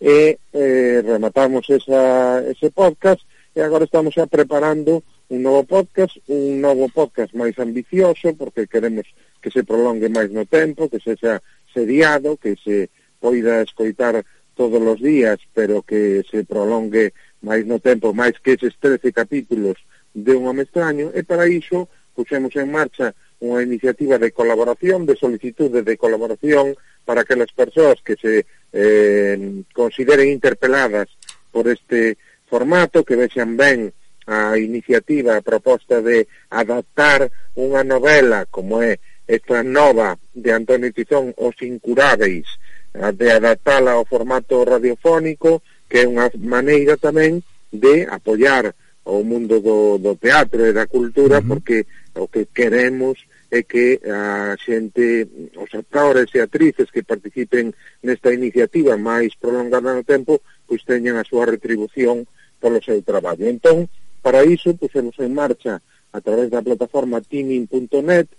e 0.00 0.38
eh, 0.52 1.02
rematamos 1.04 1.68
esa, 1.70 2.42
ese 2.44 2.70
podcast, 2.70 3.22
e 3.54 3.60
agora 3.62 3.84
estamos 3.84 4.14
xa 4.14 4.26
preparando 4.26 5.02
un 5.30 5.42
novo 5.42 5.64
podcast, 5.64 6.18
un 6.26 6.60
novo 6.60 6.90
podcast 6.90 7.30
máis 7.38 7.54
ambicioso, 7.58 8.34
porque 8.34 8.66
queremos 8.66 9.06
que 9.40 9.50
se 9.50 9.62
prolongue 9.62 10.10
máis 10.10 10.30
no 10.34 10.44
tempo, 10.44 10.90
que 10.90 10.98
sexa 10.98 11.38
seriado, 11.72 12.36
que 12.36 12.58
se 12.58 12.90
poida 13.20 13.62
escoitar 13.62 14.24
todos 14.60 14.82
os 14.82 15.00
días, 15.00 15.40
pero 15.54 15.80
que 15.80 16.20
se 16.28 16.44
prolongue 16.44 17.16
máis 17.40 17.64
no 17.64 17.80
tempo, 17.80 18.12
máis 18.12 18.36
que 18.44 18.60
eses 18.60 18.76
13 18.76 19.08
capítulos 19.08 19.80
de 20.12 20.36
un 20.36 20.44
home 20.44 20.68
extraño, 20.68 21.08
e 21.16 21.24
para 21.24 21.48
iso 21.48 21.88
puxemos 22.12 22.52
en 22.60 22.68
marcha 22.68 23.16
unha 23.40 23.64
iniciativa 23.64 24.20
de 24.20 24.36
colaboración, 24.36 25.08
de 25.08 25.16
solicitude 25.16 25.80
de 25.80 25.96
colaboración 25.96 26.76
para 27.08 27.24
aquelas 27.24 27.48
persoas 27.56 28.04
que 28.04 28.20
se 28.20 28.44
eh, 28.76 29.64
consideren 29.72 30.28
interpeladas 30.28 31.08
por 31.48 31.64
este 31.64 32.20
formato, 32.44 33.00
que 33.00 33.16
vexan 33.16 33.56
ben 33.56 33.96
a 34.28 34.60
iniciativa, 34.60 35.40
a 35.40 35.46
proposta 35.46 36.04
de 36.04 36.28
adaptar 36.52 37.32
unha 37.56 37.80
novela 37.80 38.44
como 38.52 38.84
é 38.84 39.00
esta 39.24 39.64
nova 39.64 40.20
de 40.36 40.52
Antonio 40.52 40.92
Tizón, 40.92 41.32
Os 41.40 41.56
Incuráveis, 41.64 42.44
de 42.92 43.28
adaptala 43.30 43.92
ao 43.92 44.04
formato 44.04 44.64
radiofónico, 44.64 45.62
que 45.88 46.02
é 46.02 46.06
unha 46.06 46.30
maneira 46.38 46.98
tamén 46.98 47.42
de 47.70 48.06
apoiar 48.10 48.74
o 49.06 49.22
mundo 49.22 49.62
do, 49.62 49.98
do 49.98 50.14
teatro 50.18 50.66
e 50.66 50.72
da 50.74 50.86
cultura, 50.86 51.38
uh 51.38 51.42
-huh. 51.42 51.48
porque 51.48 51.86
o 52.14 52.26
que 52.26 52.46
queremos 52.50 53.18
é 53.50 53.62
que 53.62 53.98
a 54.06 54.54
xente, 54.58 55.26
os 55.58 55.70
actores 55.74 56.30
e 56.34 56.38
actrices 56.38 56.90
que 56.90 57.02
participen 57.02 57.74
nesta 58.02 58.30
iniciativa 58.30 58.94
máis 58.94 59.34
prolongada 59.34 59.90
no 59.90 60.06
tempo, 60.06 60.42
pois 60.66 60.86
teñan 60.86 61.18
a 61.18 61.26
súa 61.26 61.50
retribución 61.50 62.26
polo 62.62 62.78
seu 62.78 63.02
traballo. 63.02 63.50
Entón, 63.50 63.90
para 64.22 64.46
iso, 64.46 64.78
pusemos 64.78 65.18
en 65.18 65.34
marcha 65.34 65.82
a 66.12 66.18
través 66.22 66.50
da 66.50 66.62
plataforma 66.62 67.22
teaming.net 67.22 68.30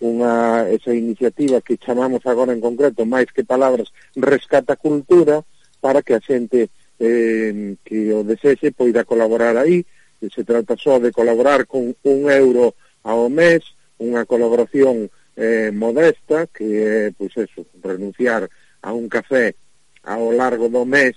unha 0.00 0.68
esa 0.68 0.92
iniciativa 0.92 1.64
que 1.64 1.80
chamamos 1.80 2.20
agora 2.28 2.52
en 2.52 2.60
concreto 2.60 3.08
máis 3.08 3.32
que 3.32 3.48
palabras 3.48 3.88
rescata 4.12 4.76
cultura 4.76 5.40
para 5.80 6.04
que 6.04 6.12
a 6.12 6.20
xente 6.20 6.68
eh, 7.00 7.76
que 7.84 8.12
o 8.12 8.24
desexe 8.24 8.72
poida 8.72 9.04
colaborar 9.04 9.56
aí. 9.56 9.84
Que 10.20 10.32
se 10.32 10.44
trata 10.44 10.76
só 10.80 10.98
de 10.98 11.12
colaborar 11.12 11.66
con 11.66 11.92
un 11.92 12.20
euro 12.32 12.72
ao 13.04 13.28
mes 13.28 13.62
unha 14.00 14.24
colaboración 14.28 15.08
eh, 15.36 15.70
modesta 15.72 16.48
que 16.48 16.66
é, 16.80 17.12
pois 17.16 17.32
eso, 17.36 17.64
renunciar 17.84 18.48
a 18.82 18.92
un 18.92 19.08
café 19.08 19.56
ao 20.04 20.32
largo 20.32 20.68
do 20.68 20.84
mes 20.84 21.16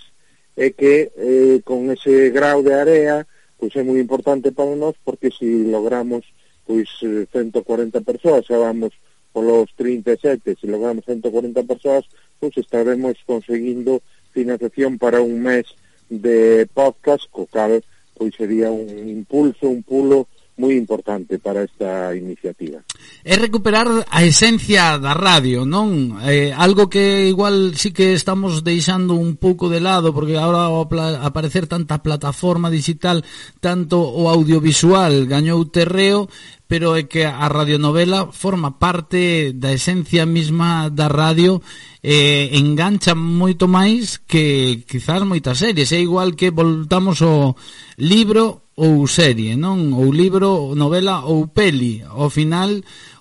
e 0.55 0.75
que 0.75 1.11
eh, 1.15 1.59
con 1.63 1.88
ese 1.91 2.32
grau 2.32 2.59
de 2.63 2.75
area 2.75 3.23
pois 3.59 3.75
é 3.75 3.84
moi 3.84 3.99
importante 3.99 4.51
para 4.51 4.75
nós 4.75 4.95
porque 5.03 5.32
se 5.32 5.43
si 5.43 5.67
logramos 5.67 6.23
pois 6.70 6.86
140 7.01 7.97
persoas, 8.05 8.45
xa 8.45 8.61
vamos 8.61 8.93
polos 9.34 9.74
37, 9.74 10.53
se 10.53 10.67
logramos 10.70 11.01
140 11.09 11.65
persoas, 11.65 12.05
pois 12.38 12.53
estaremos 12.61 13.17
conseguindo 13.26 14.05
financiación 14.30 15.01
para 15.01 15.17
un 15.17 15.41
mes 15.41 15.65
de 16.13 16.70
podcast, 16.70 17.26
co 17.34 17.49
cal 17.49 17.82
pois 18.13 18.36
sería 18.38 18.70
un 18.70 18.86
impulso, 19.09 19.65
un 19.65 19.82
pulo 19.82 20.30
moi 20.59 20.76
importante 20.76 21.39
para 21.39 21.63
esta 21.63 22.11
iniciativa. 22.11 22.84
É 23.24 23.39
recuperar 23.39 23.88
a 24.11 24.20
esencia 24.28 24.99
da 24.99 25.15
radio, 25.15 25.63
non? 25.63 26.20
Eh, 26.28 26.51
algo 26.51 26.91
que 26.91 27.32
igual 27.32 27.80
sí 27.80 27.95
que 27.95 28.11
estamos 28.11 28.59
deixando 28.59 29.15
un 29.15 29.39
pouco 29.39 29.72
de 29.72 29.80
lado, 29.80 30.11
porque 30.11 30.36
agora 30.36 30.67
ao 30.67 30.84
aparecer 30.84 31.63
tanta 31.72 32.03
plataforma 32.03 32.67
digital, 32.67 33.24
tanto 33.63 34.03
o 34.03 34.28
audiovisual 34.28 35.32
gañou 35.32 35.63
terreo, 35.72 36.28
pero 36.70 36.93
é 36.93 37.09
que 37.09 37.26
a 37.26 37.49
radionovela 37.49 38.30
forma 38.30 38.78
parte 38.78 39.57
da 39.57 39.74
esencia 39.74 40.30
misma 40.30 40.93
da 40.93 41.09
radio 41.09 41.65
eh, 42.05 42.53
engancha 42.53 43.17
moito 43.17 43.65
máis 43.65 44.22
que 44.22 44.86
quizás 44.86 45.26
moitas 45.26 45.57
series. 45.57 45.89
É 45.89 45.97
igual 45.97 46.38
que 46.38 46.53
voltamos 46.53 47.26
ao 47.26 47.57
libro 47.97 48.70
ou 48.78 49.09
serie, 49.09 49.57
non? 49.57 49.97
Ou 49.97 50.13
libro, 50.13 50.78
novela 50.78 51.26
ou 51.26 51.49
peli. 51.49 52.05
Ao 52.05 52.30
final, 52.30 52.70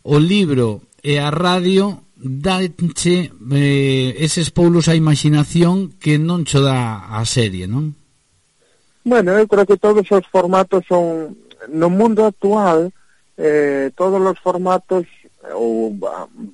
o 0.05 0.20
libro 0.20 0.84
e 1.01 1.16
a 1.16 1.32
radio 1.32 2.05
danche 2.20 3.32
eh, 3.32 4.12
eses 4.20 4.53
poulos 4.53 4.92
a 4.92 4.94
imaginación 4.94 5.96
que 5.96 6.20
non 6.20 6.44
cho 6.44 6.61
dá 6.61 7.09
a 7.16 7.24
serie, 7.24 7.64
non? 7.64 7.96
Bueno, 9.09 9.32
eu 9.40 9.49
creo 9.49 9.64
que 9.64 9.80
todos 9.80 10.05
os 10.05 10.24
formatos 10.28 10.84
son 10.84 11.32
no 11.72 11.88
mundo 11.88 12.28
actual 12.28 12.92
eh, 13.39 13.91
todos 13.95 14.20
os 14.20 14.39
formatos 14.43 15.07
ou 15.55 15.95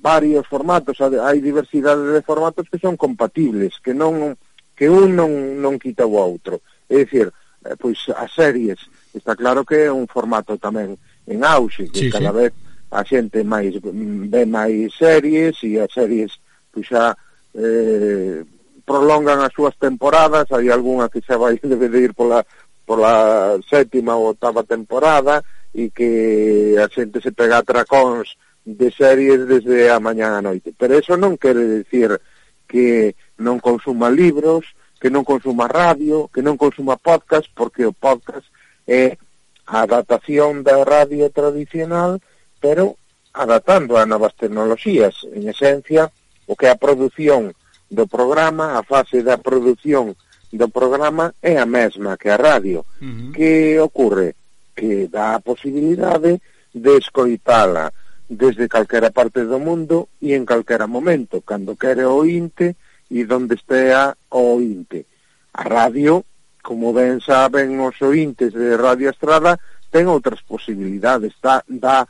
varios 0.01 0.45
formatos, 0.45 1.01
hai 1.01 1.41
diversidade 1.41 2.13
de 2.13 2.21
formatos 2.21 2.69
que 2.69 2.77
son 2.77 2.95
compatibles, 2.95 3.81
que 3.81 3.97
non 3.97 4.37
que 4.77 4.85
un 4.85 5.17
non, 5.17 5.31
non 5.57 5.81
quita 5.81 6.05
o 6.05 6.13
outro. 6.13 6.61
É 6.85 7.01
dicir, 7.01 7.33
eh, 7.65 7.75
pois 7.75 7.97
as 8.13 8.29
series, 8.29 8.77
está 9.17 9.33
claro 9.33 9.65
que 9.65 9.89
é 9.89 9.91
un 9.91 10.05
formato 10.05 10.61
tamén 10.61 10.93
en 11.25 11.41
auxe, 11.41 11.89
que 11.89 12.07
sí, 12.07 12.13
cada 12.13 12.29
sí. 12.29 12.37
vez 12.37 12.51
a 12.93 13.01
xente 13.01 13.41
máis 13.41 13.73
ve 13.81 14.45
máis 14.45 14.93
series 14.93 15.57
e 15.65 15.81
as 15.81 15.89
series 15.89 16.37
pois 16.69 16.85
xa 16.85 17.17
eh, 17.57 18.45
prolongan 18.85 19.41
as 19.41 19.53
súas 19.57 19.73
temporadas, 19.81 20.45
hai 20.53 20.69
algunha 20.69 21.09
que 21.09 21.23
xa 21.25 21.41
vai 21.41 21.57
debe 21.63 21.89
de 21.89 21.99
ir 22.05 22.13
pola, 22.13 22.45
pola 22.85 23.57
sétima 23.65 24.13
ou 24.13 24.37
octava 24.37 24.61
temporada, 24.61 25.41
e 25.75 25.91
que 25.91 26.79
a 26.79 26.87
xente 26.87 27.19
se 27.19 27.35
pega 27.35 27.59
tracóns 27.59 28.39
de 28.63 28.87
series 28.95 29.43
desde 29.43 29.91
a 29.91 29.99
mañá 29.99 30.39
a 30.39 30.41
noite. 30.41 30.71
Pero 30.71 30.95
eso 30.95 31.19
non 31.19 31.35
quere 31.35 31.83
decir 31.83 32.15
que 32.63 33.19
non 33.35 33.59
consuma 33.59 34.07
libros, 34.07 34.71
que 35.03 35.11
non 35.11 35.27
consuma 35.27 35.67
radio, 35.67 36.31
que 36.31 36.39
non 36.39 36.55
consuma 36.55 36.95
podcast, 36.95 37.51
porque 37.51 37.83
o 37.83 37.91
podcast 37.91 38.47
é 38.87 39.19
a 39.67 39.83
adaptación 39.83 40.63
da 40.63 40.79
radio 40.87 41.27
tradicional, 41.27 42.23
pero 42.63 42.95
adaptando 43.35 43.99
a 43.99 44.07
novas 44.07 44.31
tecnoloxías. 44.39 45.27
En 45.35 45.51
esencia, 45.51 46.07
o 46.47 46.55
que 46.55 46.65
é 46.65 46.71
a 46.71 46.79
produción 46.79 47.51
do 47.91 48.07
programa, 48.07 48.79
a 48.79 48.81
fase 48.87 49.19
da 49.21 49.35
produción 49.35 50.15
do 50.55 50.71
programa 50.71 51.35
é 51.43 51.59
a 51.59 51.67
mesma 51.67 52.15
que 52.15 52.31
a 52.31 52.39
radio. 52.39 52.87
Uh 53.03 53.05
-huh. 53.05 53.31
Que 53.35 53.51
ocorre? 53.83 54.39
que 54.75 55.07
dá 55.07 55.35
a 55.35 55.39
posibilidade 55.39 56.43
de 56.75 56.97
escoitala 56.97 57.93
desde 58.27 58.67
calquera 58.67 59.09
parte 59.11 59.45
do 59.45 59.57
mundo 59.57 60.09
e 60.19 60.33
en 60.35 60.43
calquera 60.45 60.85
momento, 60.85 61.41
cando 61.41 61.79
quere 61.79 62.03
o 62.03 62.25
ointe 62.25 62.75
e 63.09 63.23
donde 63.23 63.55
estea 63.55 64.17
o 64.29 64.59
ointe. 64.59 65.05
A 65.53 65.63
radio, 65.63 66.25
como 66.61 66.91
ben 66.91 67.21
saben 67.21 67.79
os 67.79 67.95
ointes 68.01 68.51
de 68.51 68.75
Radio 68.75 69.09
Estrada, 69.13 69.55
ten 69.93 70.11
outras 70.11 70.43
posibilidades, 70.43 71.37
dá, 71.39 71.63
dá 71.69 72.03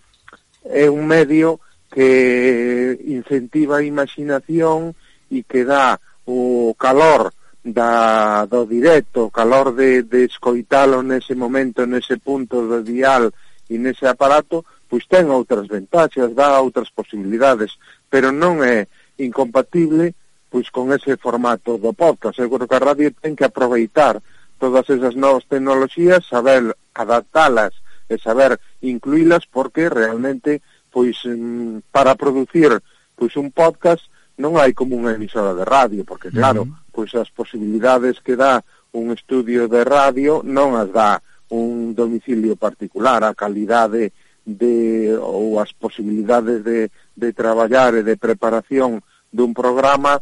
é 0.66 0.90
un 0.90 1.06
medio 1.06 1.62
que 1.94 2.98
incentiva 3.06 3.78
a 3.78 3.86
imaginación 3.86 4.98
e 5.30 5.46
que 5.46 5.62
dá 5.62 6.02
o 6.26 6.74
calor 6.74 7.30
da, 7.66 8.46
do 8.46 8.66
directo, 8.70 9.26
o 9.26 9.34
calor 9.34 9.74
de, 9.74 10.04
de 10.04 10.30
escoitalo 10.30 11.02
nese 11.02 11.34
momento, 11.34 11.90
nese 11.90 12.22
punto 12.22 12.62
do 12.70 12.86
dial 12.86 13.34
e 13.66 13.82
nese 13.82 14.06
aparato, 14.06 14.62
pois 14.86 15.10
ten 15.10 15.34
outras 15.34 15.66
ventaxas, 15.66 16.38
dá 16.38 16.62
outras 16.62 16.94
posibilidades, 16.94 17.74
pero 18.06 18.30
non 18.30 18.62
é 18.62 18.86
incompatible 19.18 20.14
pois 20.54 20.70
con 20.70 20.94
ese 20.94 21.18
formato 21.18 21.82
do 21.82 21.92
podcast. 21.92 22.38
Eu 22.38 22.54
creo 22.54 22.70
que 22.70 22.78
a 22.78 22.86
radio 22.86 23.10
ten 23.18 23.34
que 23.34 23.50
aproveitar 23.50 24.22
todas 24.62 24.86
esas 24.88 25.18
novas 25.18 25.50
tecnoloxías, 25.50 26.22
saber 26.30 26.70
adaptalas 26.94 27.74
e 28.06 28.22
saber 28.22 28.62
incluílas 28.86 29.50
porque 29.50 29.90
realmente 29.90 30.62
pois 30.94 31.18
mm, 31.26 31.90
para 31.90 32.14
producir 32.14 32.78
pois 33.18 33.34
un 33.42 33.50
podcast 33.50 34.06
non 34.38 34.60
hai 34.60 34.76
como 34.76 35.00
unha 35.00 35.16
emisora 35.16 35.56
de 35.56 35.64
radio, 35.64 36.04
porque 36.04 36.32
claro, 36.32 36.64
uh 36.64 36.68
-huh. 36.68 36.92
pois 36.92 37.12
as 37.16 37.32
posibilidades 37.32 38.20
que 38.20 38.36
dá 38.36 38.64
un 38.92 39.12
estudio 39.12 39.68
de 39.68 39.84
radio 39.84 40.44
non 40.44 40.76
as 40.76 40.92
dá 40.92 41.20
un 41.52 41.96
domicilio 41.96 42.56
particular, 42.56 43.24
a 43.24 43.38
calidade 43.38 44.12
de 44.46 45.16
ou 45.18 45.58
as 45.60 45.74
posibilidades 45.74 46.64
de, 46.64 46.92
de 47.16 47.30
traballar 47.34 47.96
e 47.98 48.04
de 48.06 48.16
preparación 48.16 49.02
dun 49.34 49.58
programa 49.58 50.22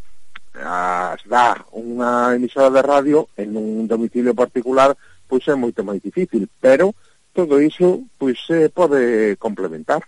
as 0.54 1.22
dá 1.26 1.66
unha 1.74 2.32
emisora 2.38 2.70
de 2.70 2.82
radio 2.86 3.28
en 3.36 3.58
un 3.58 3.90
domicilio 3.90 4.38
particular 4.38 4.96
pois 5.28 5.44
é 5.50 5.56
moito 5.58 5.82
máis 5.82 6.00
difícil, 6.00 6.46
pero 6.62 6.94
todo 7.34 7.58
iso 7.58 8.06
pois 8.22 8.38
se 8.46 8.70
pode 8.70 9.36
complementar. 9.42 10.06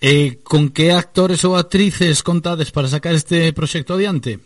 Eh, 0.00 0.40
con 0.42 0.72
que 0.72 0.96
actores 0.96 1.44
ou 1.44 1.60
actrices 1.60 2.24
contades 2.24 2.72
para 2.72 2.88
sacar 2.88 3.12
este 3.12 3.52
proxecto 3.52 3.92
adiante? 3.92 4.40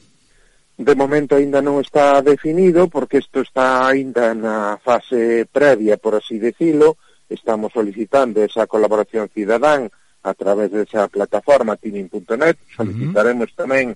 De 0.74 0.94
momento 0.98 1.38
aínda 1.38 1.62
non 1.62 1.78
está 1.78 2.18
definido 2.26 2.90
porque 2.90 3.22
isto 3.22 3.38
está 3.38 3.86
aínda 3.86 4.34
na 4.34 4.82
fase 4.82 5.46
previa, 5.46 5.94
por 5.94 6.18
así 6.18 6.42
decirlo. 6.42 6.98
Estamos 7.30 7.70
solicitando 7.70 8.42
esa 8.42 8.66
colaboración 8.66 9.30
cidadán 9.30 9.86
a 10.26 10.34
través 10.34 10.74
desa 10.74 11.06
plataforma 11.06 11.78
tinin.net. 11.78 12.58
Solicitaremos 12.74 13.46
uh 13.46 13.54
-huh. 13.54 13.60
tamén 13.62 13.86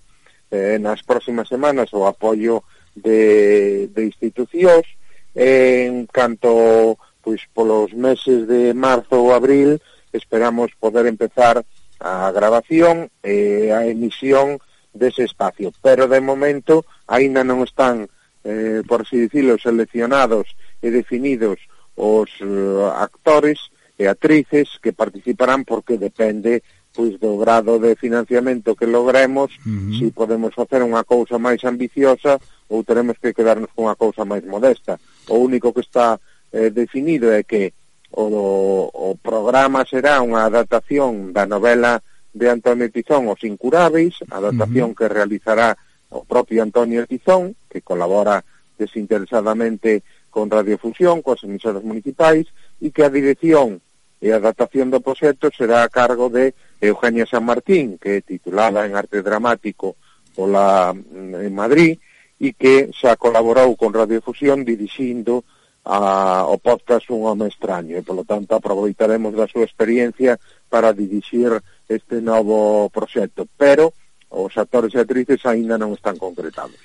eh, 0.54 0.78
nas 0.78 1.02
próximas 1.02 1.50
semanas 1.50 1.90
o 1.90 2.06
apoio 2.06 2.62
de, 2.94 3.90
de 3.90 4.02
institucións 4.06 4.86
en 5.34 6.06
canto 6.06 6.94
pois 7.18 7.42
polos 7.50 7.90
meses 7.98 8.46
de 8.46 8.70
marzo 8.70 9.18
ou 9.18 9.34
abril 9.34 9.82
esperamos 10.12 10.70
poder 10.78 11.06
empezar 11.06 11.64
a 12.00 12.30
grabación 12.30 13.10
e 13.22 13.70
a 13.74 13.86
emisión 13.86 14.62
dese 14.94 15.24
espacio. 15.24 15.72
Pero 15.82 16.06
de 16.06 16.20
momento 16.20 16.86
aínda 17.06 17.42
non 17.42 17.62
están, 17.66 18.06
eh, 18.46 18.82
por 18.86 19.02
así 19.02 19.18
dicilo, 19.18 19.58
seleccionados 19.58 20.54
e 20.82 20.90
definidos 20.90 21.58
os 21.98 22.30
eh, 22.40 22.46
actores 22.94 23.58
e 23.98 24.06
actrices 24.06 24.78
que 24.78 24.94
participarán 24.94 25.66
porque 25.66 25.98
depende 25.98 26.62
pois 26.94 27.14
do 27.20 27.38
grado 27.38 27.78
de 27.78 27.94
financiamento 27.94 28.74
que 28.74 28.86
logremos, 28.86 29.54
uh 29.62 29.70
-huh. 29.70 29.92
se 29.98 30.06
si 30.06 30.10
podemos 30.10 30.50
facer 30.50 30.82
unha 30.82 31.06
cousa 31.06 31.38
máis 31.38 31.62
ambiciosa 31.62 32.42
ou 32.66 32.82
teremos 32.82 33.14
que 33.22 33.30
quedarnos 33.30 33.70
con 33.70 33.86
unha 33.86 33.94
cousa 33.94 34.26
máis 34.26 34.42
modesta. 34.42 34.98
O 35.30 35.38
único 35.38 35.70
que 35.70 35.86
está 35.86 36.18
eh, 36.50 36.70
definido 36.74 37.30
é 37.30 37.46
que 37.46 37.70
o, 38.10 38.90
o 38.92 39.16
programa 39.20 39.84
será 39.84 40.20
unha 40.24 40.48
adaptación 40.48 41.32
da 41.32 41.44
novela 41.44 42.00
de 42.32 42.48
Antonio 42.48 42.88
Tizón 42.88 43.28
Os 43.28 43.42
Incuráveis, 43.44 44.20
adaptación 44.30 44.90
uh 44.90 44.92
-huh. 44.92 44.98
que 44.98 45.06
realizará 45.08 45.76
o 46.10 46.24
propio 46.24 46.62
Antonio 46.62 47.04
Tizón, 47.06 47.56
que 47.68 47.84
colabora 47.84 48.44
desinteresadamente 48.78 50.02
con 50.30 50.48
Radiofusión, 50.48 51.20
coas 51.20 51.42
emisoras 51.44 51.82
municipais, 51.82 52.46
e 52.80 52.94
que 52.94 53.04
a 53.04 53.12
dirección 53.12 53.82
e 54.18 54.32
a 54.32 54.40
adaptación 54.40 54.90
do 54.90 55.04
proxecto 55.04 55.50
será 55.50 55.84
a 55.84 55.92
cargo 55.92 56.30
de 56.30 56.54
Eugenia 56.80 57.26
San 57.26 57.44
Martín, 57.44 57.98
que 57.98 58.18
é 58.18 58.24
titulada 58.24 58.86
en 58.86 58.94
arte 58.94 59.22
dramático 59.22 59.98
pola 60.34 60.94
mm, 60.94 61.44
en 61.44 61.52
Madrid, 61.54 61.98
e 62.38 62.54
que 62.54 62.94
xa 62.94 63.18
colaborou 63.18 63.74
con 63.74 63.90
Radiofusión 63.90 64.62
dirixindo 64.62 65.42
a, 65.88 66.44
o 66.44 66.60
podcast 66.60 67.08
Un 67.08 67.24
Home 67.24 67.48
Extraño 67.48 67.96
e, 67.96 68.00
eh? 68.00 68.04
polo 68.04 68.28
tanto, 68.28 68.52
aproveitaremos 68.52 69.32
da 69.32 69.48
súa 69.48 69.64
experiencia 69.64 70.36
para 70.68 70.92
dirixir 70.92 71.48
este 71.88 72.20
novo 72.20 72.92
proxecto. 72.92 73.48
Pero 73.56 73.96
os 74.28 74.52
actores 74.60 74.92
e 74.92 75.00
actrices 75.00 75.40
aínda 75.48 75.80
non 75.80 75.96
están 75.96 76.20
concretados. 76.20 76.76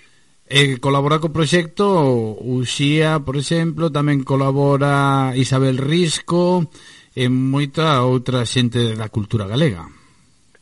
E 0.47 0.79
colabora 0.79 1.19
co 1.19 1.35
proxecto 1.35 1.83
Uxía, 2.39 3.19
por 3.19 3.35
exemplo, 3.35 3.91
tamén 3.91 4.23
colabora 4.23 5.35
Isabel 5.35 5.75
Risco 5.75 6.63
e 7.11 7.27
moita 7.27 8.07
outra 8.07 8.47
xente 8.47 8.95
da 8.95 9.11
cultura 9.11 9.43
galega. 9.51 9.83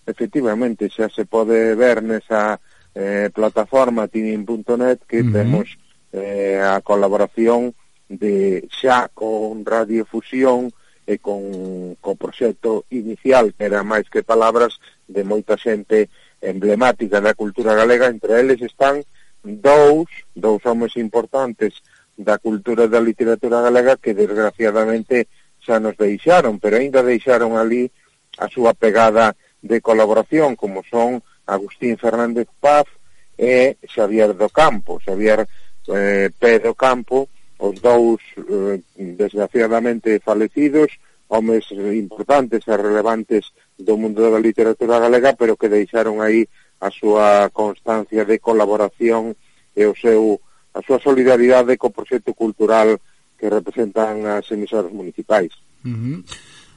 Efectivamente, 0.09 0.89
xa 0.89 1.13
se 1.13 1.29
pode 1.29 1.77
ver 1.77 2.01
nesa 2.01 2.57
eh, 2.97 3.29
plataforma 3.29 4.09
tinin.net 4.09 5.05
que 5.05 5.21
uh 5.21 5.29
-huh. 5.29 5.33
temos 5.37 5.77
eh, 6.09 6.57
a 6.57 6.81
colaboración 6.81 7.77
de 8.11 8.67
xa 8.67 9.07
con 9.13 9.63
radiofusión 9.63 10.71
e 11.07 11.17
con 11.23 11.95
co 12.03 12.19
proxecto 12.19 12.83
inicial 12.91 13.55
que 13.55 13.65
era 13.71 13.87
máis 13.87 14.11
que 14.11 14.27
palabras 14.27 14.83
de 15.07 15.23
moita 15.23 15.55
xente 15.55 16.11
emblemática 16.43 17.23
da 17.23 17.33
cultura 17.33 17.71
galega, 17.71 18.11
entre 18.11 18.35
eles 18.41 18.59
están 18.59 18.99
dous, 19.43 20.09
dous 20.35 20.61
homes 20.67 20.97
importantes 20.97 21.79
da 22.17 22.37
cultura 22.37 22.85
e 22.85 22.91
da 22.91 22.99
literatura 22.99 23.63
galega 23.63 23.97
que 23.97 24.13
desgraciadamente 24.13 25.31
xa 25.63 25.79
nos 25.79 25.95
deixaron, 25.95 26.59
pero 26.59 26.77
aínda 26.77 27.05
deixaron 27.05 27.55
ali 27.55 27.89
a 28.37 28.51
súa 28.51 28.73
pegada 28.75 29.37
de 29.61 29.79
colaboración, 29.79 30.57
como 30.57 30.83
son 30.83 31.23
Agustín 31.45 31.97
Fernández 31.97 32.49
Paz 32.59 32.89
e 33.37 33.77
Xavier 33.87 34.33
do 34.33 34.49
Campo, 34.49 34.99
Xavier 34.99 35.45
eh, 35.89 36.29
Pedro 36.37 36.73
Campo, 36.73 37.29
os 37.61 37.77
dous 37.77 38.21
eh, 38.37 38.81
desgraciadamente 38.97 40.17
falecidos, 40.19 40.97
homes 41.29 41.69
importantes 41.71 42.65
e 42.65 42.73
relevantes 42.73 43.53
do 43.77 43.95
mundo 44.01 44.25
da 44.25 44.41
literatura 44.41 44.97
galega, 44.97 45.37
pero 45.37 45.55
que 45.55 45.69
deixaron 45.69 46.19
aí 46.25 46.49
a 46.81 46.89
súa 46.89 47.53
constancia 47.53 48.25
de 48.25 48.41
colaboración 48.41 49.37
e 49.77 49.85
o 49.85 49.93
seu 49.93 50.41
a 50.73 50.81
súa 50.81 50.97
solidaridade 50.97 51.77
co 51.77 51.93
proxecto 51.93 52.33
cultural 52.33 52.97
que 53.37 53.45
representan 53.45 54.25
as 54.25 54.49
emisoras 54.49 54.89
municipais. 54.89 55.53
Uh 55.85 55.93
-huh. 55.93 56.17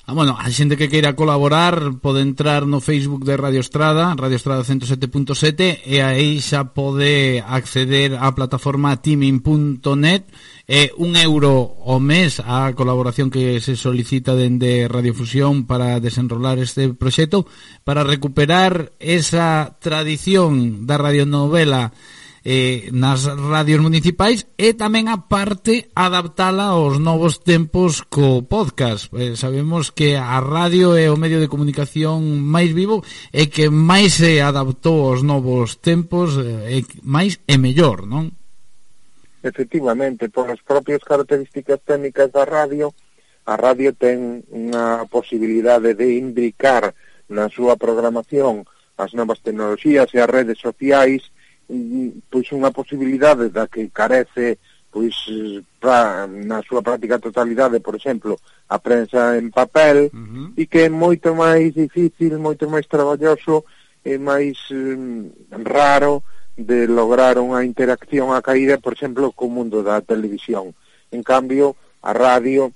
Ah, 0.07 0.13
bueno, 0.13 0.37
a 0.39 0.53
xente 0.53 0.77
que 0.77 0.93
queira 0.93 1.17
colaborar 1.17 1.97
pode 2.05 2.21
entrar 2.21 2.69
no 2.69 2.85
Facebook 2.85 3.25
de 3.25 3.41
Radio 3.41 3.65
Estrada, 3.65 4.13
Radio 4.13 4.37
Estrada 4.37 4.61
107.7 4.61 5.81
e 5.81 6.05
aí 6.05 6.45
xa 6.45 6.77
pode 6.77 7.41
acceder 7.41 8.13
á 8.13 8.29
plataforma 8.37 9.01
teaming.net 9.01 10.29
e 10.69 10.93
un 11.01 11.17
euro 11.17 11.81
ao 11.89 12.05
mes 12.05 12.37
a 12.45 12.69
colaboración 12.77 13.33
que 13.33 13.65
se 13.65 13.81
solicita 13.81 14.37
dende 14.37 14.93
Radiofusión 14.93 15.65
para 15.65 15.97
desenrolar 16.05 16.61
este 16.61 16.93
proxecto 16.93 17.49
para 17.81 18.05
recuperar 18.05 18.93
esa 19.01 19.81
tradición 19.81 20.85
da 20.85 21.01
radionovela 21.01 21.97
eh, 22.45 22.93
nas 22.93 23.25
radios 23.25 23.81
municipais 23.81 24.45
e 24.61 24.77
tamén 24.77 25.09
a 25.09 25.25
parte 25.25 25.89
adaptala 25.97 26.77
aos 26.77 27.01
novos 27.01 27.41
tempos 27.41 28.05
co 28.05 28.45
podcast. 28.45 29.09
Eh, 29.17 29.33
sabemos 29.33 29.89
que 29.89 30.21
a 30.21 30.39
radio 30.45 30.93
é 30.93 31.09
o 31.09 31.17
medio 31.17 31.41
de 31.41 31.49
comunicación 31.49 32.45
máis 32.45 32.77
vivo 32.77 33.01
e 33.33 33.49
que 33.49 33.73
máis 33.73 34.21
se 34.21 34.45
adaptou 34.45 35.09
aos 35.09 35.25
novos 35.25 35.81
tempos 35.81 36.37
eh, 36.37 36.85
e 36.85 37.01
máis 37.01 37.41
e 37.49 37.57
mellor, 37.57 38.05
non? 38.05 38.29
Efectivamente, 39.41 40.29
polas 40.29 40.61
propias 40.61 41.01
características 41.01 41.81
técnicas 41.85 42.29
da 42.29 42.45
radio, 42.45 42.93
a 43.49 43.57
radio 43.57 43.97
ten 43.97 44.45
unha 44.53 45.09
posibilidade 45.09 45.97
de 45.97 46.21
imbricar 46.21 46.93
na 47.33 47.49
súa 47.49 47.81
programación 47.81 48.69
as 49.01 49.17
novas 49.17 49.41
tecnoloxías 49.41 50.13
e 50.13 50.21
as 50.21 50.29
redes 50.29 50.61
sociais 50.61 51.34
pois 52.31 52.47
unha 52.53 52.71
posibilidade 52.71 53.49
da 53.51 53.67
que 53.67 53.91
carece 53.91 54.59
pois 54.95 55.15
pra, 55.83 56.27
na 56.31 56.63
súa 56.63 56.79
práctica 56.79 57.19
totalidade, 57.19 57.83
por 57.83 57.99
exemplo, 57.99 58.39
a 58.71 58.79
prensa 58.79 59.35
en 59.35 59.51
papel 59.51 60.07
uh 60.07 60.15
-huh. 60.15 60.47
e 60.55 60.71
que 60.71 60.87
é 60.87 60.89
moito 60.89 61.35
máis 61.35 61.75
difícil, 61.75 62.39
moito 62.39 62.71
máis 62.71 62.87
traballoso 62.87 63.67
e 64.07 64.15
máis 64.19 64.55
um, 64.71 65.35
raro 65.67 66.23
de 66.55 66.87
lograr 66.87 67.43
unha 67.43 67.67
interacción 67.67 68.31
a 68.31 68.39
caída, 68.39 68.79
por 68.79 68.95
exemplo, 68.95 69.35
co 69.35 69.51
mundo 69.51 69.83
da 69.83 69.99
televisión. 69.99 70.71
En 71.11 71.27
cambio, 71.27 71.75
a 71.99 72.15
radio 72.15 72.71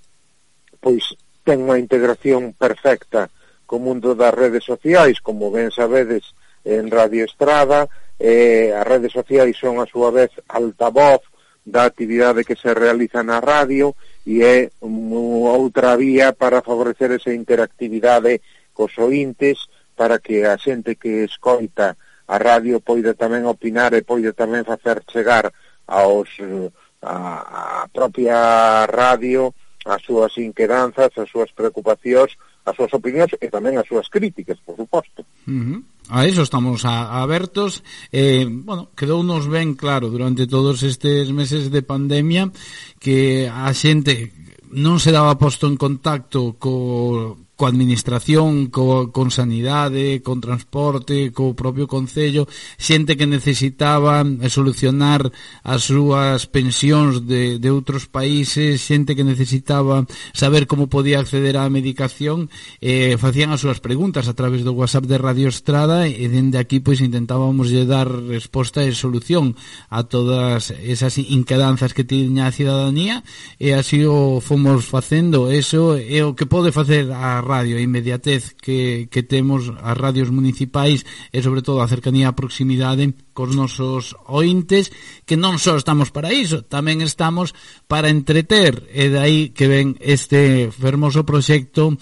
pois 0.82 1.14
ten 1.46 1.62
unha 1.62 1.78
integración 1.78 2.50
perfecta 2.58 3.30
co 3.68 3.78
mundo 3.78 4.18
das 4.18 4.34
redes 4.34 4.64
sociais, 4.64 5.22
como 5.22 5.54
ben 5.54 5.70
sabedes, 5.70 6.34
en 6.64 6.90
Radio 6.90 7.24
Estrada, 7.24 7.86
eh, 8.18 8.74
as 8.74 8.86
redes 8.86 9.14
sociais 9.14 9.54
son 9.56 9.78
a 9.78 9.86
súa 9.86 10.10
vez 10.10 10.30
altavoz 10.50 11.22
da 11.64 11.84
actividade 11.84 12.44
que 12.44 12.56
se 12.56 12.72
realiza 12.74 13.22
na 13.22 13.38
radio 13.40 13.94
e 14.26 14.42
é 14.42 14.72
unha 14.82 15.54
outra 15.54 15.94
vía 15.94 16.34
para 16.34 16.64
favorecer 16.64 17.14
esa 17.14 17.30
interactividade 17.30 18.42
cos 18.74 18.96
ointes 18.98 19.70
para 19.94 20.18
que 20.18 20.46
a 20.46 20.58
xente 20.58 20.98
que 20.98 21.24
escoita 21.24 21.94
a 22.28 22.36
radio 22.36 22.80
poida 22.80 23.14
tamén 23.14 23.46
opinar 23.46 23.92
e 23.94 24.02
poida 24.02 24.32
tamén 24.32 24.66
facer 24.66 25.04
chegar 25.06 25.52
aos 25.86 26.28
eh, 26.42 26.68
a, 27.02 27.84
a 27.84 27.88
propia 27.88 28.84
radio 28.90 29.54
as 29.88 30.02
súas 30.02 30.36
inquedanzas, 30.36 31.12
as 31.16 31.28
súas 31.30 31.52
preocupacións 31.52 32.36
as 32.64 32.74
súas 32.76 32.92
opinións 32.94 33.32
e 33.40 33.46
tamén 33.48 33.78
as 33.78 33.86
súas 33.86 34.08
críticas, 34.08 34.58
por 34.64 34.76
suposto. 34.76 35.24
Uh 35.46 35.52
-huh. 35.52 35.80
A 36.08 36.24
iso 36.24 36.40
estamos 36.40 36.84
a, 36.88 37.12
a 37.12 37.22
abertos. 37.22 37.84
Eh, 38.12 38.48
bueno, 38.48 38.88
quedou 38.96 39.20
nos 39.22 39.44
ben 39.44 39.76
claro 39.76 40.08
durante 40.08 40.48
todos 40.48 40.80
estes 40.82 41.28
meses 41.32 41.68
de 41.68 41.84
pandemia 41.84 42.48
que 42.96 43.48
a 43.48 43.68
xente 43.76 44.32
non 44.72 45.00
se 45.00 45.12
daba 45.12 45.40
posto 45.40 45.68
en 45.68 45.76
contacto 45.80 46.56
co 46.60 47.47
coa 47.58 47.74
administración, 47.74 48.70
co, 48.70 49.10
con 49.10 49.34
sanidade, 49.34 50.22
con 50.22 50.38
transporte, 50.38 51.34
co 51.34 51.58
propio 51.58 51.90
Concello, 51.90 52.46
xente 52.78 53.18
que 53.18 53.26
necesitaba 53.26 54.22
solucionar 54.46 55.26
as 55.66 55.90
súas 55.90 56.46
pensións 56.46 57.26
de, 57.26 57.58
de 57.58 57.68
outros 57.74 58.06
países, 58.06 58.78
xente 58.78 59.18
que 59.18 59.26
necesitaba 59.26 60.06
saber 60.30 60.70
como 60.70 60.86
podía 60.86 61.18
acceder 61.18 61.58
á 61.58 61.66
medicación, 61.66 62.46
eh, 62.78 63.18
facían 63.18 63.50
as 63.50 63.66
súas 63.66 63.82
preguntas 63.82 64.30
a 64.30 64.38
través 64.38 64.62
do 64.62 64.78
WhatsApp 64.78 65.10
de 65.10 65.18
Radio 65.18 65.50
Estrada 65.50 66.06
e 66.06 66.30
dende 66.30 66.62
aquí 66.62 66.78
pois 66.78 67.02
intentábamos 67.02 67.74
lle 67.74 67.90
dar 67.90 68.06
resposta 68.06 68.86
e 68.86 68.94
solución 68.94 69.58
a 69.90 70.06
todas 70.06 70.70
esas 70.70 71.18
inquedanzas 71.18 71.90
que 71.90 72.06
tiña 72.06 72.46
a 72.46 72.54
cidadanía 72.54 73.26
e 73.58 73.74
así 73.74 74.06
o 74.06 74.38
fomos 74.38 74.86
facendo, 74.86 75.50
eso 75.50 75.98
é 75.98 76.22
o 76.22 76.38
que 76.38 76.46
pode 76.46 76.70
facer 76.70 77.10
a 77.10 77.47
radio, 77.48 77.80
a 77.80 77.84
inmediatez 77.88 78.52
que, 78.52 79.08
que 79.08 79.24
temos 79.24 79.72
as 79.80 79.96
radios 79.96 80.28
municipais 80.28 81.08
e 81.32 81.40
sobre 81.40 81.64
todo 81.64 81.80
a 81.80 81.88
cercanía 81.88 82.28
a 82.28 82.36
proximidade 82.36 83.16
cos 83.32 83.56
nosos 83.56 84.12
ointes 84.28 84.92
que 85.24 85.40
non 85.40 85.56
só 85.56 85.80
estamos 85.80 86.12
para 86.12 86.34
iso, 86.36 86.60
tamén 86.68 87.00
estamos 87.00 87.56
para 87.88 88.12
entreter. 88.12 88.84
E 88.92 89.08
dai 89.08 89.56
que 89.56 89.64
ven 89.64 89.96
este 90.04 90.68
fermoso 90.68 91.24
proxecto 91.24 91.96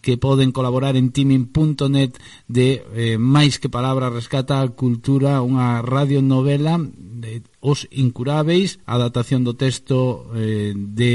que 0.00 0.16
poden 0.16 0.52
colaborar 0.52 0.96
en 0.96 1.12
timing.net 1.12 2.16
de 2.48 2.84
eh, 2.94 3.18
máis 3.18 3.58
que 3.58 3.72
palabra 3.72 4.10
rescata 4.10 4.60
a 4.60 4.72
cultura 4.72 5.42
unha 5.42 5.82
radionovela 5.82 6.78
de 6.78 7.42
Os 7.62 7.86
Incuráveis 7.90 8.82
adaptación 8.86 9.46
do 9.46 9.54
texto 9.54 10.28
eh, 10.34 10.74
de 10.74 11.12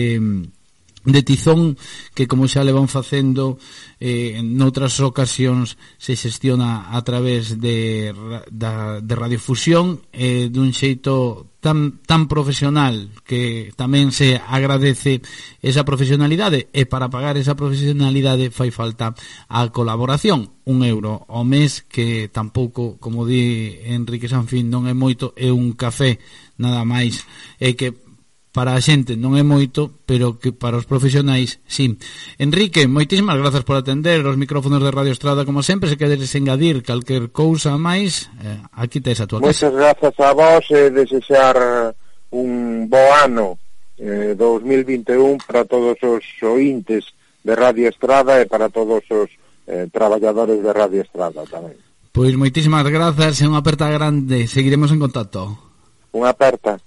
de 1.08 1.24
tizón 1.24 1.80
que 2.14 2.28
como 2.28 2.52
xa 2.52 2.68
le 2.68 2.76
van 2.76 2.92
facendo 2.92 3.56
eh, 4.04 4.36
en 4.36 4.60
outras 4.60 5.00
ocasións 5.00 5.80
se 5.96 6.20
xestiona 6.20 6.92
a 6.92 7.00
través 7.08 7.56
de, 7.64 8.12
da, 8.52 9.00
de 9.00 9.14
radiofusión 9.16 10.04
eh, 10.12 10.52
dun 10.52 10.76
xeito 10.76 11.48
tan, 11.64 12.04
tan 12.04 12.28
profesional 12.28 13.10
que 13.24 13.72
tamén 13.80 14.12
se 14.12 14.36
agradece 14.36 15.24
esa 15.64 15.88
profesionalidade 15.88 16.68
e 16.76 16.84
para 16.84 17.08
pagar 17.08 17.40
esa 17.40 17.56
profesionalidade 17.56 18.52
fai 18.52 18.70
falta 18.70 19.16
a 19.48 19.60
colaboración. 19.72 20.60
Un 20.68 20.84
euro 20.84 21.24
ao 21.32 21.48
mes 21.48 21.88
que 21.88 22.28
tampouco, 22.28 23.00
como 23.00 23.24
di 23.24 23.80
Enrique 23.88 24.28
Sanfín 24.28 24.68
non 24.68 24.92
é 24.92 24.96
moito, 24.96 25.32
é 25.40 25.50
un 25.56 25.72
café 25.72 26.20
nada 26.60 26.84
máis. 26.84 27.24
E 27.60 27.80
que 27.80 28.07
para 28.58 28.74
a 28.74 28.82
xente 28.82 29.14
non 29.14 29.38
é 29.38 29.46
moito, 29.46 30.02
pero 30.10 30.42
que 30.42 30.50
para 30.50 30.82
os 30.82 30.90
profesionais, 30.90 31.62
sí. 31.70 31.94
Enrique, 32.42 32.90
moitísimas 32.90 33.38
grazas 33.38 33.62
por 33.62 33.78
atender 33.78 34.26
os 34.26 34.34
micrófonos 34.34 34.82
de 34.82 34.90
Radio 34.90 35.14
Estrada, 35.14 35.46
como 35.46 35.62
sempre, 35.62 35.86
se 35.86 35.94
queres 35.94 36.34
engadir 36.34 36.82
calquer 36.82 37.30
cousa 37.30 37.78
máis, 37.78 38.34
eh, 38.42 38.58
aquí 38.74 38.98
tes 38.98 39.22
a 39.22 39.30
tua 39.30 39.46
casa. 39.46 39.46
Moitas 39.46 39.74
grazas 39.78 40.16
a 40.18 40.32
vos 40.34 40.66
e 40.74 40.90
desexar 40.90 41.94
un 42.34 42.90
bo 42.90 43.06
ano 43.22 43.62
eh, 44.02 44.34
2021 44.34 45.38
para 45.46 45.62
todos 45.62 46.02
os 46.02 46.26
ointes 46.42 47.14
de 47.46 47.54
Radio 47.54 47.86
Estrada 47.94 48.42
e 48.42 48.50
para 48.50 48.74
todos 48.74 49.06
os 49.14 49.30
eh, 49.70 49.86
traballadores 49.94 50.66
de 50.66 50.72
Radio 50.74 51.06
Estrada 51.06 51.46
tamén. 51.46 51.78
Pois 52.10 52.34
moitísimas 52.34 52.90
grazas 52.90 53.38
e 53.38 53.46
unha 53.46 53.62
aperta 53.62 53.86
grande. 53.86 54.50
Seguiremos 54.50 54.90
en 54.90 54.98
contacto. 54.98 55.62
Unha 56.10 56.34
aperta. 56.34 56.82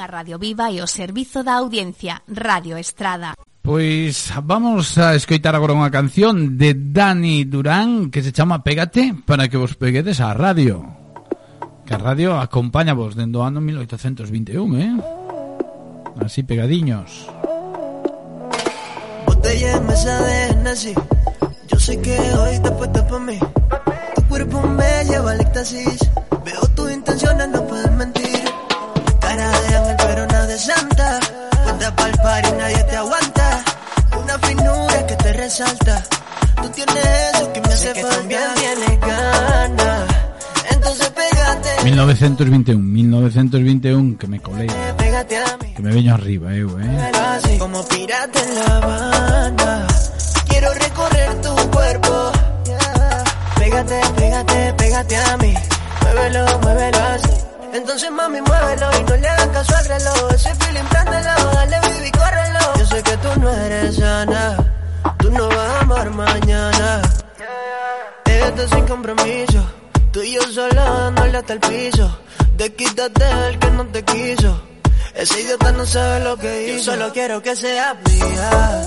a 0.00 0.08
Radio 0.08 0.40
Viva 0.40 0.72
e 0.72 0.80
o 0.80 0.88
servizo 0.88 1.44
da 1.44 1.60
audiencia 1.60 2.24
Radio 2.26 2.80
Estrada. 2.80 3.36
Pois 3.60 4.32
vamos 4.40 4.96
a 4.96 5.14
escoitar 5.14 5.52
agora 5.52 5.76
unha 5.76 5.92
canción 5.92 6.56
de 6.56 6.72
Dani 6.72 7.44
Durán 7.44 8.08
que 8.08 8.24
se 8.24 8.32
chama 8.32 8.64
Pégate 8.64 9.12
para 9.28 9.52
que 9.52 9.60
vos 9.60 9.76
peguedes 9.76 10.24
á 10.24 10.32
radio. 10.32 10.80
Que 11.84 11.94
a 11.94 12.00
radio 12.00 12.40
acompaña 12.40 12.96
vos 12.96 13.12
dendo 13.14 13.44
ano 13.44 13.60
1821, 13.60 14.80
eh? 14.80 14.96
Así 16.24 16.42
pegadiños. 16.42 17.28
Botella 19.26 19.76
en 19.76 19.86
mesa 19.86 20.20
de 20.22 20.54
nazi 20.56 20.94
Yo 21.68 21.78
sé 21.78 22.00
que 22.00 22.18
hoy 22.34 22.58
te 22.60 22.70
puesta 22.72 23.06
pa' 23.06 23.18
mí 23.18 23.38
Tu 24.14 24.22
cuerpo 24.28 24.60
me 24.66 25.04
lleva 25.08 25.32
al 25.32 25.40
éxtasis 25.40 26.10
Veo 26.44 26.60
tus 26.74 26.92
intenciones, 26.92 27.48
no 27.48 27.66
Puesta 31.80 31.96
pa'l 31.96 32.12
par 32.22 32.44
y 32.46 32.52
nadie 32.58 32.84
te 32.84 32.96
aguanta. 32.96 33.64
Una 34.22 34.38
finura 34.38 35.06
que 35.06 35.16
te 35.16 35.32
resalta. 35.32 36.04
Tú 36.60 36.68
tienes 36.68 37.06
eso 37.32 37.52
que 37.54 37.60
me 37.62 37.68
hace 37.68 37.92
que 37.94 38.02
falta. 38.02 38.16
también 38.16 38.42
tienes 38.54 39.00
ganas. 39.00 40.02
Entonces 40.72 41.08
pégate. 41.08 41.84
1921, 41.84 42.82
1921 42.82 44.18
que 44.18 44.26
me 44.26 44.40
mí. 45.62 45.72
Que 45.74 45.82
me 45.82 45.90
veño 45.90 46.14
arriba, 46.14 46.54
eh 46.54 46.66
Así 47.14 47.56
como 47.56 47.82
pirata 47.88 48.42
en 48.42 48.54
La 48.56 48.76
Habana. 48.76 49.86
Quiero 50.48 50.74
recorrer 50.74 51.40
tu 51.40 51.70
cuerpo. 51.70 52.32
Pégate, 53.58 54.00
pégate, 54.16 54.74
pégate 54.74 55.16
a 55.16 55.36
mí. 55.38 55.54
Muévelo, 56.02 56.58
muévelo 56.60 56.98
así 56.98 57.49
entonces 57.72 58.10
mami 58.10 58.40
muévelo 58.40 58.90
y 58.98 59.04
no 59.04 59.16
le 59.16 59.28
hagas 59.28 59.48
caso 59.48 59.76
al 59.76 59.84
reloj. 59.84 60.32
Ese 60.34 60.54
feeling 60.56 60.84
préndelo, 60.84 61.50
dale 61.52 61.80
baby, 61.80 62.10
córrelo. 62.10 62.74
Yo 62.78 62.86
sé 62.86 63.02
que 63.02 63.16
tú 63.18 63.40
no 63.40 63.50
eres 63.50 63.96
sana 63.96 64.56
Tú 65.18 65.30
no 65.30 65.48
vas 65.48 65.58
a 65.58 65.80
amar 65.80 66.10
mañana. 66.10 67.02
Esto 68.24 68.68
sin 68.68 68.86
compromiso 68.86 69.64
Tú 70.12 70.22
y 70.22 70.32
yo 70.32 70.42
solo 70.42 70.74
dándole 70.74 71.38
hasta 71.38 71.52
el 71.52 71.60
piso. 71.60 72.18
Desquítate 72.56 73.24
el 73.48 73.58
que 73.58 73.70
no 73.70 73.86
te 73.86 74.04
quiso 74.04 74.62
Ese 75.14 75.40
idiota 75.40 75.72
no 75.72 75.86
sabe 75.86 76.20
lo 76.20 76.36
que 76.36 76.68
hizo. 76.68 76.76
Yo 76.76 76.92
solo 76.92 77.12
quiero 77.12 77.42
que 77.42 77.54
sea 77.56 77.94
mía. 77.94 78.82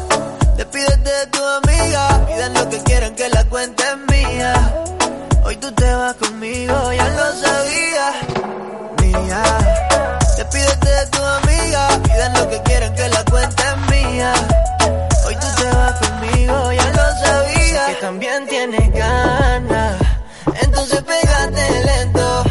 Despídete 0.57 1.09
de 1.09 1.27
tu 1.27 1.43
amiga 1.43 2.25
Pidan 2.27 2.53
lo 2.53 2.69
que 2.69 2.83
quieran 2.83 3.15
que 3.15 3.29
la 3.29 3.43
cuente 3.45 3.83
es 3.83 3.97
mía. 4.11 4.73
Hoy 5.45 5.57
tú 5.57 5.71
te 5.73 5.93
vas 5.93 6.13
conmigo, 6.15 6.93
ya 6.93 7.09
lo 7.09 7.33
sabía 7.33 8.72
mía. 9.13 9.43
Despídete 10.37 10.89
de 10.89 11.05
tu 11.07 11.21
amiga. 11.23 11.87
Pidan 12.03 12.33
lo 12.33 12.49
que 12.49 12.61
quieran 12.63 12.95
que 12.95 13.09
la 13.09 13.23
cuenta 13.25 13.63
es 13.71 13.77
mía. 13.91 14.33
Hoy 15.25 15.35
tú 15.35 15.47
te 15.57 15.69
vas 15.77 15.93
conmigo, 15.99 16.71
ya 16.73 16.89
lo 16.91 17.25
sabía. 17.25 17.85
Que 17.87 17.95
también 18.01 18.47
tienes 18.47 18.91
ganas 18.93 19.95
Entonces 20.61 21.01
pégate 21.03 21.83
lento. 21.85 22.43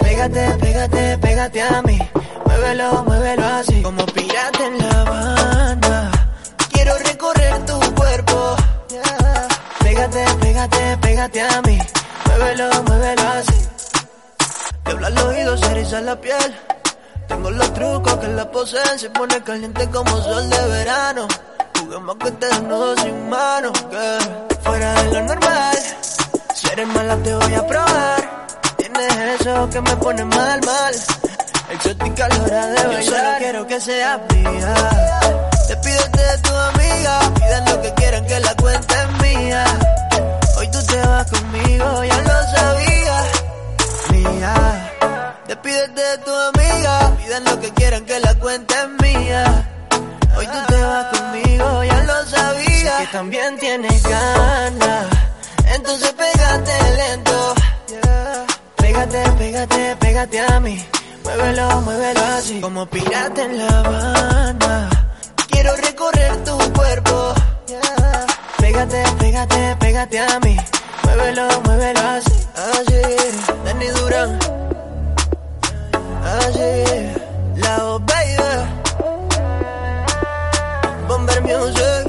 Pégate, 0.00 0.54
pégate, 0.60 1.18
pégate 1.18 1.62
a 1.62 1.82
mí. 1.82 1.98
Muévelo, 2.46 3.04
muévelo 3.04 3.46
así. 3.46 3.82
Como 3.82 4.04
pirata 4.06 4.66
en 4.66 4.78
la 4.78 5.04
banda. 5.04 6.10
Quiero 6.72 6.96
recorrer 6.98 7.66
tu 7.66 7.78
cuerpo. 7.94 8.56
Pégate, 9.80 10.24
pégate, 10.40 10.96
pégate 10.98 11.40
a 11.42 11.62
mí. 11.62 11.78
Muévelo, 12.26 12.82
muévelo 12.84 13.22
así. 13.28 13.65
Habla 15.06 15.20
al 15.20 15.28
oído, 15.28 15.56
se 15.56 15.66
eriza 15.66 16.00
la 16.00 16.20
piel. 16.20 16.56
Tengo 17.28 17.48
los 17.48 17.72
trucos 17.74 18.16
que 18.16 18.26
la 18.26 18.50
poseen. 18.50 18.98
Se 18.98 19.08
pone 19.10 19.40
caliente 19.44 19.88
como 19.88 20.10
sol 20.20 20.50
de 20.50 20.66
verano. 20.66 21.28
Juguemos 21.78 22.16
que 22.16 22.30
te 22.32 22.46
desnudo 22.46 22.96
sin 22.96 23.28
mano. 23.28 23.72
Que 23.72 24.58
fuera 24.64 24.94
de 24.94 25.12
lo 25.12 25.22
normal. 25.22 25.78
Si 26.52 26.68
eres 26.72 26.88
mala, 26.88 27.16
te 27.18 27.34
voy 27.36 27.54
a 27.54 27.66
probar. 27.68 28.46
Tienes 28.78 29.40
eso 29.40 29.70
que 29.70 29.80
me 29.80 29.96
pone 29.96 30.24
mal, 30.24 30.60
mal. 30.66 30.94
Exótica 31.70 32.24
a 32.24 32.28
la 32.28 32.42
hora 32.42 32.66
de 32.66 32.74
bailar. 32.74 33.00
Yo 33.00 33.10
solo 33.12 33.28
quiero 33.38 33.66
que 33.68 33.80
seas 33.80 34.20
mía. 34.34 34.74
Despídete 35.68 36.18
de 36.18 36.38
tu 36.38 36.52
amiga. 36.52 37.20
Pidan 37.36 37.64
lo 37.64 37.80
que 37.80 37.94
quieran 37.94 38.26
que 38.26 38.40
la 38.40 38.54
cuenta 38.56 39.02
es 39.04 39.22
mía. 39.22 39.64
Hoy 40.56 40.68
tú 40.68 40.82
te 40.84 40.98
vas 40.98 41.30
conmigo, 41.30 42.04
ya 42.04 42.22
lo 42.22 42.56
sabía. 42.56 43.24
Mía. 44.10 44.85
Despídete 45.48 46.00
de 46.00 46.18
tu 46.18 46.32
amiga. 46.32 47.16
Pidan 47.18 47.44
lo 47.44 47.60
que 47.60 47.70
quieran 47.70 48.04
que 48.04 48.18
la 48.20 48.34
cuenta 48.34 48.74
es 48.82 48.88
mía. 49.02 49.44
Hoy 50.36 50.46
tú 50.46 50.58
te 50.68 50.82
vas 50.82 51.06
conmigo, 51.18 51.84
ya 51.84 52.02
lo 52.02 52.26
sabía. 52.26 52.98
Sé 52.98 53.04
que 53.04 53.12
también 53.12 53.58
tienes 53.58 54.02
ganas. 54.02 55.06
Entonces 55.74 56.12
pégate 56.12 56.72
lento. 56.96 57.54
Pégate, 58.76 59.30
pégate, 59.38 59.96
pégate 59.96 60.40
a 60.40 60.60
mí. 60.60 60.84
Muévelo, 61.22 61.80
muévelo 61.82 62.24
así. 62.38 62.60
Como 62.60 62.86
pirata 62.86 63.42
en 63.42 63.58
la 63.58 63.82
banda. 63.82 64.88
Quiero 65.48 65.76
recorrer 65.76 66.44
tu 66.44 66.58
cuerpo. 66.72 67.34
Pégate, 68.58 69.04
pégate, 69.18 69.76
pégate 69.78 70.18
a 70.20 70.40
mí. 70.40 70.56
Muévelo, 71.04 71.60
muévelo 71.62 72.00
así. 72.00 72.32
Así. 72.56 73.54
Danny 73.64 73.86
Durán. 73.88 74.38
Ajay, 76.26 77.14
love, 77.62 77.82
oh, 77.82 77.98
baby, 78.00 78.36
bomber 81.06 81.40
music. 81.42 82.05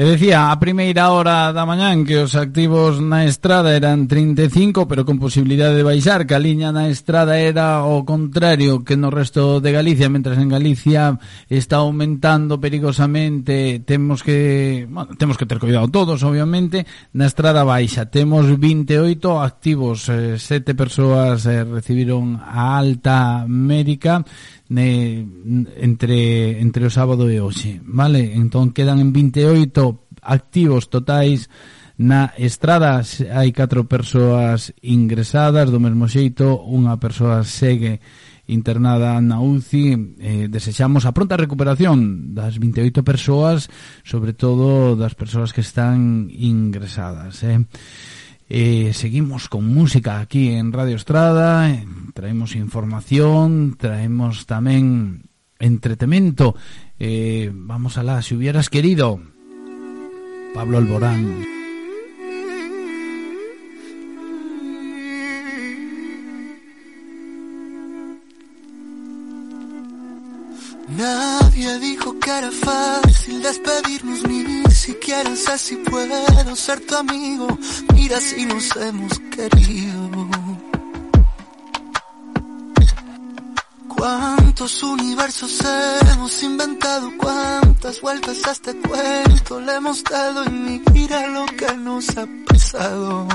E 0.00 0.04
decía, 0.08 0.48
a 0.48 0.56
primeira 0.56 1.12
hora 1.12 1.52
da 1.52 1.68
mañán 1.68 2.08
que 2.08 2.24
os 2.24 2.32
activos 2.32 3.04
na 3.04 3.28
estrada 3.28 3.76
eran 3.76 4.08
35, 4.08 4.88
pero 4.88 5.04
con 5.04 5.20
posibilidade 5.20 5.76
de 5.76 5.84
baixar, 5.84 6.24
que 6.24 6.32
a 6.32 6.40
liña 6.40 6.72
na 6.72 6.88
estrada 6.88 7.36
era 7.36 7.84
o 7.84 8.00
contrario 8.08 8.80
que 8.80 8.96
no 8.96 9.12
resto 9.12 9.60
de 9.60 9.76
Galicia, 9.76 10.08
mentras 10.08 10.40
en 10.40 10.48
Galicia 10.48 11.20
está 11.52 11.84
aumentando 11.84 12.56
perigosamente, 12.56 13.84
temos 13.84 14.24
que, 14.24 14.88
bueno, 14.88 15.12
temos 15.20 15.36
que 15.36 15.44
ter 15.44 15.60
cuidado 15.60 15.92
todos, 15.92 16.24
obviamente, 16.24 16.88
na 17.12 17.28
estrada 17.28 17.60
baixa. 17.60 18.08
Temos 18.08 18.48
28 18.56 19.04
activos, 19.36 20.08
eh, 20.08 20.40
sete 20.40 20.72
persoas 20.72 21.44
eh, 21.44 21.60
recibiron 21.60 22.40
a 22.40 22.80
alta 22.80 23.44
médica, 23.44 24.24
ne, 24.70 25.26
entre 25.82 26.62
entre 26.62 26.86
o 26.86 26.94
sábado 26.94 27.26
e 27.26 27.42
hoxe, 27.42 27.82
vale? 27.82 28.32
Entón 28.38 28.70
quedan 28.70 29.02
en 29.02 29.10
28 29.10 30.22
activos 30.22 30.86
totais 30.86 31.50
na 32.00 32.32
estrada 32.40 33.04
hai 33.34 33.52
4 33.52 33.84
persoas 33.84 34.72
ingresadas, 34.80 35.68
do 35.68 35.82
mesmo 35.82 36.08
xeito 36.08 36.56
unha 36.64 36.96
persoa 36.96 37.44
segue 37.44 38.00
internada 38.50 39.18
na 39.20 39.42
UCI 39.42 40.16
eh, 40.18 40.46
desexamos 40.50 41.04
a 41.04 41.14
pronta 41.14 41.38
recuperación 41.38 42.32
das 42.34 42.58
28 42.58 43.02
persoas 43.04 43.70
sobre 44.02 44.32
todo 44.32 44.94
das 44.94 45.14
persoas 45.14 45.54
que 45.54 45.62
están 45.62 46.30
ingresadas 46.30 47.42
eh. 47.46 47.62
Eh, 48.52 48.90
seguimos 48.94 49.48
con 49.48 49.64
música 49.72 50.18
aquí 50.18 50.48
en 50.50 50.72
Radio 50.72 50.96
Estrada, 50.96 51.70
eh, 51.70 51.86
traemos 52.14 52.56
información, 52.56 53.78
traemos 53.78 54.42
tamén 54.42 55.22
entretemento. 55.62 56.58
Eh, 56.98 57.54
vamos 57.54 57.94
alá, 57.94 58.18
si 58.26 58.34
hubieras 58.34 58.66
querido, 58.66 59.22
Pablo 60.50 60.82
Alborán. 60.82 61.59
Nadie 70.96 71.78
dijo 71.78 72.18
que 72.18 72.30
era 72.30 72.50
fácil 72.50 73.42
despedirnos, 73.42 74.22
ni 74.24 74.64
siquiera 74.74 75.34
sé 75.36 75.56
si 75.58 75.76
puedo 75.76 76.56
ser 76.56 76.80
tu 76.86 76.96
amigo. 76.96 77.46
Mira 77.94 78.20
si 78.20 78.44
nos 78.44 78.74
hemos 78.76 79.18
querido. 79.30 80.10
¿Cuántos 83.88 84.82
universos 84.82 85.62
hemos 86.12 86.42
inventado? 86.42 87.10
¿Cuántas 87.18 88.00
vueltas 88.00 88.46
a 88.46 88.52
este 88.52 88.74
cuento 88.80 89.60
le 89.60 89.74
hemos 89.74 90.02
dado? 90.02 90.44
Y 90.44 90.82
mira 90.92 91.26
lo 91.28 91.46
que 91.46 91.72
nos 91.76 92.08
ha 92.16 92.26
pasado. 92.48 93.28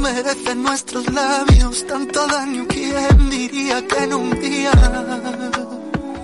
Merecen 0.00 0.62
nuestros 0.62 1.06
labios 1.12 1.86
tanto 1.86 2.26
daño. 2.26 2.66
¿Quién 2.68 3.30
diría 3.30 3.86
que 3.86 4.04
en 4.04 4.14
un 4.14 4.30
día 4.40 4.72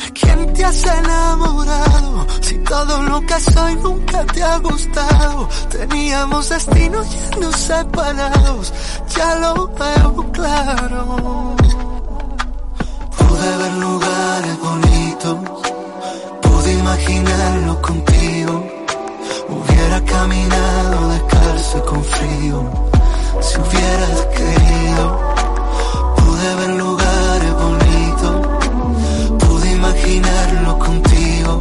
¿De 0.00 0.12
quién 0.12 0.52
te 0.52 0.64
has 0.64 0.84
enamorado? 0.84 2.26
Si 2.40 2.58
todo 2.58 3.02
lo 3.02 3.20
que 3.22 3.40
soy 3.40 3.74
nunca 3.76 4.24
te 4.26 4.42
ha 4.42 4.58
gustado. 4.58 5.48
Teníamos 5.70 6.48
destinos 6.48 7.06
yendo 7.10 7.52
separados. 7.52 8.72
Ya 9.16 9.34
lo 9.36 9.68
veo 9.68 10.32
claro. 10.32 11.56
Pude 13.16 13.56
ver 13.56 13.72
lugares 13.72 14.58
bonitos 14.60 15.70
imaginarlo 16.80 17.82
contigo. 17.82 18.66
Hubiera 19.48 20.00
caminado 20.04 21.08
descalzo 21.08 21.78
y 21.78 21.80
con 21.88 22.04
frío, 22.04 22.58
si 23.40 23.54
hubieras 23.60 24.20
querido. 24.36 25.04
Pude 26.16 26.48
ver 26.58 26.70
lugares 26.84 27.52
bonitos, 27.64 28.36
pude 29.44 29.72
imaginarlo 29.72 30.78
contigo. 30.78 31.52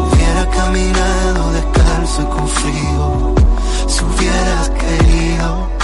Hubiera 0.00 0.50
caminado 0.50 1.52
descalzo 1.52 2.22
y 2.22 2.26
con 2.34 2.48
frío, 2.48 3.34
si 3.86 4.04
hubieras 4.04 4.70
querido. 4.70 5.75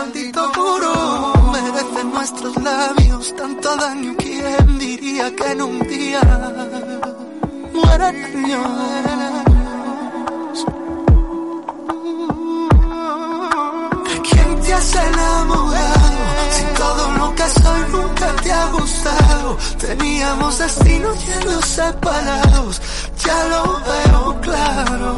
Maldito 0.00 0.42
muro. 0.56 0.92
Merecen 1.52 2.08
nuestros 2.12 2.56
labios 2.56 3.34
tanto 3.36 3.76
daño. 3.76 4.14
¿Quién 4.18 4.78
diría 4.78 5.34
que 5.36 5.46
en 5.52 5.62
un 5.62 5.78
día 5.80 6.20
mueran? 7.74 8.16
¿De 14.08 14.16
quién 14.28 14.60
te 14.62 14.74
has 14.74 14.94
enamorado? 15.08 16.18
Si 16.56 16.64
todo 16.82 17.04
lo 17.18 17.34
que 17.34 17.46
soy 17.60 17.82
nunca 17.92 18.28
te 18.42 18.52
ha 18.52 18.66
gustado. 18.78 19.48
Teníamos 19.86 20.58
destinos 20.58 21.16
yendo 21.26 21.62
separados. 21.62 22.80
ya 23.24 23.38
lo 23.52 23.62
veo 23.88 24.40
claro. 24.46 25.10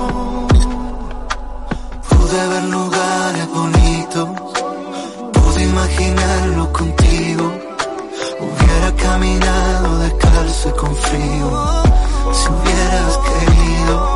Pude 2.08 2.48
ver 2.48 2.64
lugares 2.64 3.48
bonitos, 3.48 4.28
imaginarlo 6.02 6.72
contigo. 6.72 7.52
Hubiera 8.40 8.92
caminado 8.96 9.98
descalzo 9.98 10.68
y 10.68 10.72
con 10.72 10.96
frío, 10.96 11.82
si 12.32 12.48
hubieras 12.48 13.18
querido. 13.18 14.11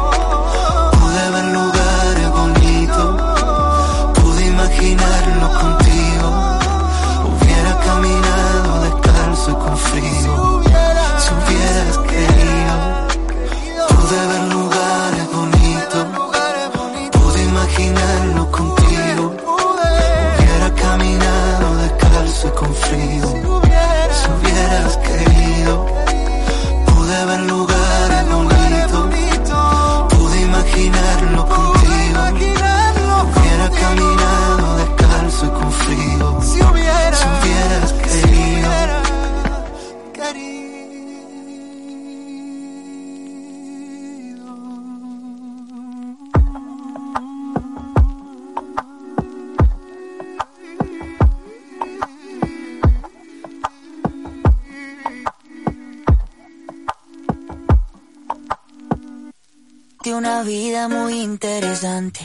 Vida 60.44 60.88
muy 60.88 61.20
interesante. 61.20 62.20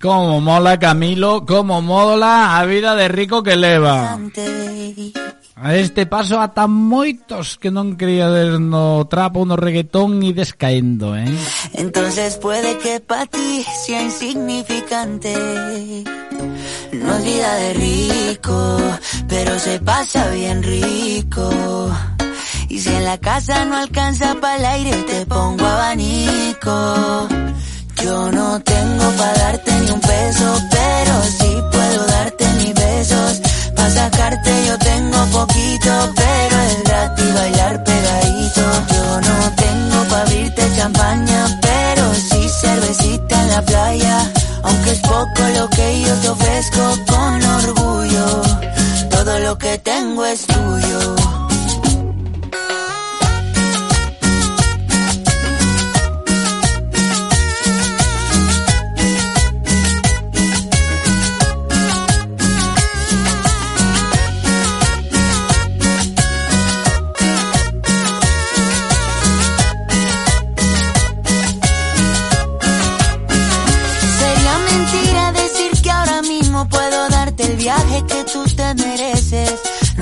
Como 0.00 0.40
mola 0.40 0.78
Camilo, 0.78 1.44
como 1.44 1.82
mola 1.82 2.58
a 2.58 2.64
vida 2.64 2.94
de 2.94 3.08
rico 3.08 3.42
que 3.42 3.56
leva. 3.56 4.18
A 5.56 5.74
este 5.74 6.06
paso 6.06 6.38
ata 6.38 6.70
moitos 6.70 7.58
que 7.58 7.74
non 7.74 7.98
quería 7.98 8.30
ver 8.30 8.62
no 8.62 9.10
trapo, 9.10 9.42
no 9.42 9.58
reggaetón 9.58 10.22
e 10.22 10.30
descaendo, 10.30 11.18
eh? 11.18 11.26
Entonces 11.74 12.38
puede 12.38 12.78
que 12.78 13.02
para 13.02 13.26
ti 13.26 13.66
sea 13.66 14.06
insignificante. 14.06 15.34
No 16.94 17.10
es 17.18 17.24
vida 17.26 17.50
de 17.58 17.70
rico, 17.74 18.78
pero 19.26 19.58
se 19.58 19.82
pasa 19.82 20.30
bien 20.30 20.62
rico. 20.62 21.50
Y 22.70 22.78
si 22.80 22.90
en 22.90 23.04
la 23.04 23.16
casa 23.16 23.64
no 23.64 23.76
alcanza 23.76 24.34
para 24.40 24.56
el 24.56 24.66
aire, 24.66 24.92
te 25.04 25.24
pongo 25.26 25.64
abanico. 25.64 27.28
Yo 28.04 28.30
no 28.30 28.60
tengo 28.60 29.10
para 29.16 29.32
darte 29.32 29.72
ni 29.80 29.90
un 29.90 30.00
peso, 30.00 30.60
pero 30.70 31.22
sí 31.38 31.56
puedo 31.72 32.06
darte 32.06 32.44
mis 32.58 32.74
besos. 32.74 33.40
Para 33.74 33.90
sacarte 33.90 34.50
yo 34.66 34.78
tengo 34.78 35.18
poquito, 35.26 36.12
pero 36.14 36.60
es 36.60 36.84
gratis 36.84 37.34
bailar 37.34 37.84
pegadito. 37.84 38.62
Yo 38.94 39.20
no 39.22 39.52
tengo 39.56 40.04
para 40.10 40.22
abrirte 40.22 40.62
champaña, 40.76 41.58
pero 41.62 42.14
sí 42.14 42.48
cervecita 42.60 43.42
en 43.42 43.48
la 43.48 43.62
playa. 43.62 44.32
Aunque 44.62 44.90
es 44.90 45.00
poco 45.00 45.42
lo 45.56 45.70
que 45.70 46.02
yo 46.02 46.14
te 46.16 46.28
ofrezco 46.28 46.98
con 47.06 47.42
orgullo. 47.42 48.42
Todo 49.10 49.38
lo 49.38 49.56
que 49.56 49.78
tengo 49.78 50.24
es 50.26 50.46
tuyo. 50.46 51.37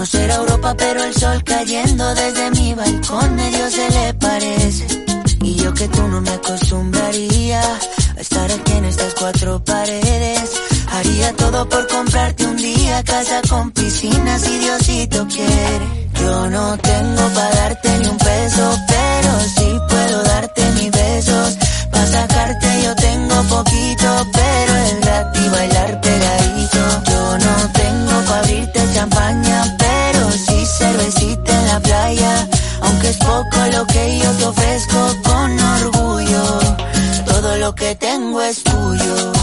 No 0.07 0.11
será 0.11 0.37
Europa, 0.37 0.73
pero 0.79 1.03
el 1.03 1.13
sol 1.15 1.43
cayendo 1.43 2.15
desde 2.15 2.51
mi 2.53 2.75
balcón 2.75 3.35
medio 3.35 3.69
se 3.69 3.91
le 3.91 4.15
parece. 4.15 4.87
Y 5.43 5.57
yo 5.57 5.75
que 5.75 5.89
tú 5.89 6.01
no 6.07 6.21
me 6.21 6.31
acostumbraría 6.31 7.61
a 7.61 8.21
estar 8.21 8.49
aquí 8.53 8.73
en 8.73 8.85
estas 8.85 9.15
cuatro 9.15 9.65
paredes. 9.65 10.63
Haría 10.93 11.33
todo 11.33 11.69
por 11.69 11.89
comprarte 11.89 12.47
un 12.47 12.57
día 12.57 13.03
casa 13.03 13.43
con 13.51 13.73
piscina 13.73 14.39
si 14.39 14.57
Diosito 14.59 15.27
quiere. 15.27 16.09
Yo 16.21 16.51
no 16.51 16.79
tengo 16.79 17.23
para 17.35 17.55
darte 17.57 17.99
ni 17.99 18.07
un 18.07 18.19
peso, 18.19 18.79
pero 18.87 19.41
sí 19.57 19.79
puedo 19.89 20.23
darte 20.23 20.71
mis 20.75 20.91
besos. 20.93 21.59
Para 21.91 22.07
sacarte 22.07 22.83
yo 22.85 22.95
tengo 22.95 23.43
poquito, 23.57 24.27
pero 24.33 24.77
es 24.77 25.01
gratis 25.01 25.51
bailar 25.51 26.01
pegadito. 26.01 27.16
Cervecita 30.79 31.61
en 31.61 31.67
la 31.67 31.81
playa. 31.81 32.49
Aunque 32.83 33.11
es 33.11 33.17
poco 33.17 33.59
lo 33.73 33.87
que 33.87 34.19
yo 34.19 34.31
te 34.33 34.45
ofrezco 34.45 35.17
con 35.25 35.61
orgullo. 35.61 36.45
Todo 37.27 37.57
lo 37.57 37.75
que 37.75 37.95
tengo 37.97 38.43
es 38.43 38.63
tuyo. 38.63 39.36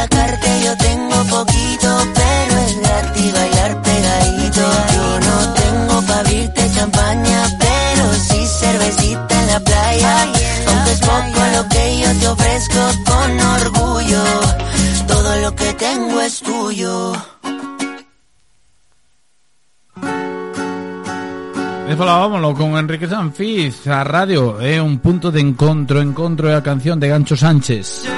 Sacarte 0.00 0.50
yo 0.64 0.72
tengo 0.76 1.16
poquito, 1.36 1.88
pero 2.14 2.52
es 2.64 2.72
gratis 2.80 3.32
bailar 3.38 3.72
pegadito. 3.82 4.64
Yo 4.94 5.06
no 5.28 5.36
tengo 5.62 5.94
para 6.06 6.20
abrirte 6.20 6.62
champaña, 6.74 7.40
pero 7.64 8.04
sí 8.28 8.40
cervecita 8.60 9.34
en 9.40 9.46
la 9.52 9.60
playa. 9.60 10.14
Aunque 10.68 10.92
es 10.96 11.00
poco 11.00 11.40
lo 11.56 11.62
que 11.72 11.84
yo 12.02 12.10
te 12.20 12.28
ofrezco 12.28 12.82
con 13.10 13.30
orgullo. 13.58 14.24
Todo 15.06 15.30
lo 15.44 15.54
que 15.54 15.72
tengo 15.74 16.20
es 16.20 16.40
tuyo. 16.40 17.12
Falábamoslo 22.00 22.54
con 22.54 22.78
Enrique 22.78 23.06
Sanfiz 23.06 23.86
A 23.86 24.04
radio 24.04 24.58
é 24.58 24.80
un 24.80 25.00
punto 25.00 25.30
de 25.30 25.40
encontro 25.40 26.00
Encontro 26.00 26.48
é 26.48 26.54
a 26.54 26.62
canción 26.62 26.96
de 26.98 27.08
Gancho 27.08 27.36
Sánchez 27.36 28.08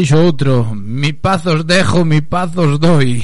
dixo 0.00 0.16
outro, 0.16 0.72
mi 0.74 1.12
paz 1.12 1.44
os 1.46 1.64
dejo, 1.64 2.04
mi 2.04 2.20
paz 2.22 2.56
os 2.56 2.78
doi. 2.78 3.22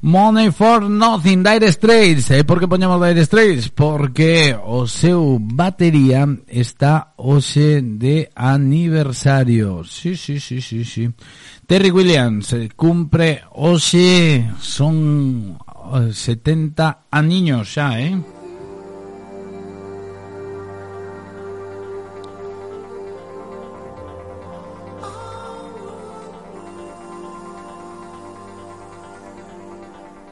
Money 0.00 0.50
for 0.50 0.88
Nothing 0.88 1.44
Dire 1.44 1.70
Straits 1.70 2.30
E 2.30 2.40
eh? 2.40 2.44
por 2.44 2.58
que 2.58 2.66
poñemos 2.66 2.98
Dire 2.98 3.22
Straits? 3.22 3.68
Porque 3.68 4.56
o 4.58 4.88
seu 4.88 5.38
batería 5.38 6.26
está 6.48 7.14
hoxe 7.16 7.80
de 7.80 8.26
aniversario 8.34 9.84
Sí, 9.84 10.16
sí, 10.16 10.40
sí, 10.40 10.60
sí, 10.60 10.84
sí 10.84 11.08
Terry 11.66 11.92
Williams 11.92 12.52
eh, 12.54 12.70
cumpre 12.74 13.44
hoxe 13.54 14.50
son 14.58 15.56
eh, 15.94 16.10
70 16.10 17.06
aniños 17.10 17.70
xa, 17.70 18.00
eh? 18.02 18.18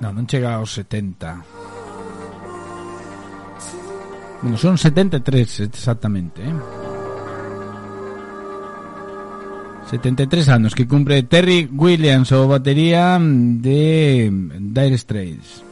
Non, 0.01 0.17
non 0.17 0.25
chega 0.25 0.57
aos 0.57 0.73
70 0.73 1.45
Bueno, 4.41 4.57
son 4.57 4.81
73 4.81 5.69
exactamente 5.69 6.41
eh? 6.41 6.55
73 9.91 10.49
anos 10.49 10.75
que 10.75 10.87
cumpre 10.87 11.23
Terry 11.25 11.69
Williams 11.71 12.33
o 12.33 12.49
batería 12.49 13.19
mm, 13.19 13.61
de 13.61 14.31
Dire 14.59 14.97
Straits 14.97 15.70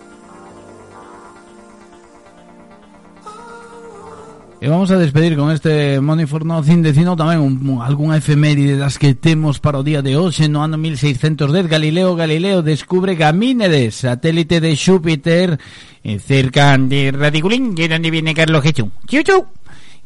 E 4.61 4.67
vamos 4.69 4.91
a 4.91 4.99
despedir 4.99 5.37
con 5.37 5.53
este 5.53 6.01
Money 6.01 6.27
for 6.27 6.45
Nothing 6.45 6.83
dicindo 6.83 7.15
tamén 7.15 7.39
un, 7.39 7.63
un, 7.63 7.79
algunha 7.79 8.19
efeméride 8.19 8.75
das 8.75 8.99
que 8.99 9.15
temos 9.15 9.63
para 9.63 9.79
o 9.79 9.87
día 9.87 10.03
de 10.03 10.19
hoxe 10.19 10.51
no 10.51 10.67
ano 10.67 10.75
1610 10.75 11.71
Galileo 11.71 12.19
Galileo 12.19 12.59
descubre 12.67 13.15
Gamínedes, 13.15 14.03
satélite 14.03 14.59
de 14.59 14.75
Xúpiter 14.75 15.63
eh, 16.03 16.19
cerca 16.19 16.75
de 16.75 17.15
Radiculín, 17.15 17.79
que 17.79 17.87
é 17.87 17.89
donde 17.89 18.11
viene 18.11 18.35
Carlos 18.35 18.67
Jesús. 18.67 18.91
Chuchu. 19.07 19.47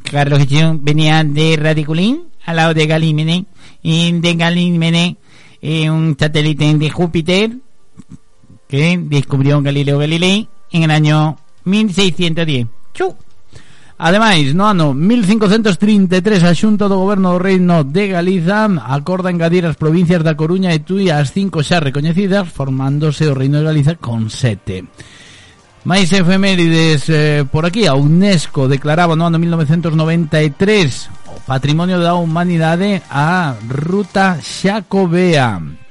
Carlos 0.05 0.45
Jesús 0.45 0.77
venía 0.85 1.24
de 1.24 1.57
Radiculín 1.57 2.29
al 2.45 2.57
lado 2.61 2.77
de 2.77 2.85
Galímenes 2.85 3.49
y 3.81 4.12
de 4.12 4.37
Galímenes 4.37 5.16
eh, 5.65 5.89
un 5.89 6.12
satélite 6.12 6.69
de 6.77 6.91
Júpiter 6.93 7.57
que 8.69 9.01
descubrió 9.01 9.65
Galileo 9.65 9.97
Galilei 9.97 10.45
en 10.77 10.83
el 10.85 10.91
año 10.91 11.41
1610. 11.65 12.69
Chu. 12.93 13.16
Ademais, 13.98 14.55
no 14.55 14.66
ano 14.66 14.94
1533 14.94 16.43
a 16.44 16.55
Xunta 16.55 16.89
do 16.89 16.98
Goberno 16.98 17.36
do 17.36 17.39
Reino 17.39 17.85
de 17.85 18.09
Galiza 18.09 18.66
acorda 18.89 19.31
engadir 19.31 19.66
as 19.66 19.77
provincias 19.77 20.24
da 20.24 20.35
Coruña 20.35 20.73
e 20.73 20.81
Tui 20.81 21.12
ás 21.12 21.31
cinco 21.31 21.62
xa 21.62 21.78
recoñecidas, 21.78 22.48
formándose 22.48 23.28
o 23.28 23.36
Reino 23.36 23.60
de 23.60 23.69
Galiza 23.69 23.94
con 24.01 24.32
sete. 24.32 24.89
Máis 25.82 26.14
efemérides 26.14 27.10
eh, 27.10 27.43
por 27.43 27.66
aquí, 27.66 27.90
a 27.90 27.98
UNESCO 27.98 28.70
declaraba 28.70 29.19
no 29.19 29.27
ano 29.27 29.39
1993 29.39 31.35
o 31.35 31.43
Patrimonio 31.43 31.98
da 31.98 32.14
Humanidade 32.14 33.02
a 33.10 33.59
Ruta 33.66 34.39
Xacobea. 34.39 35.81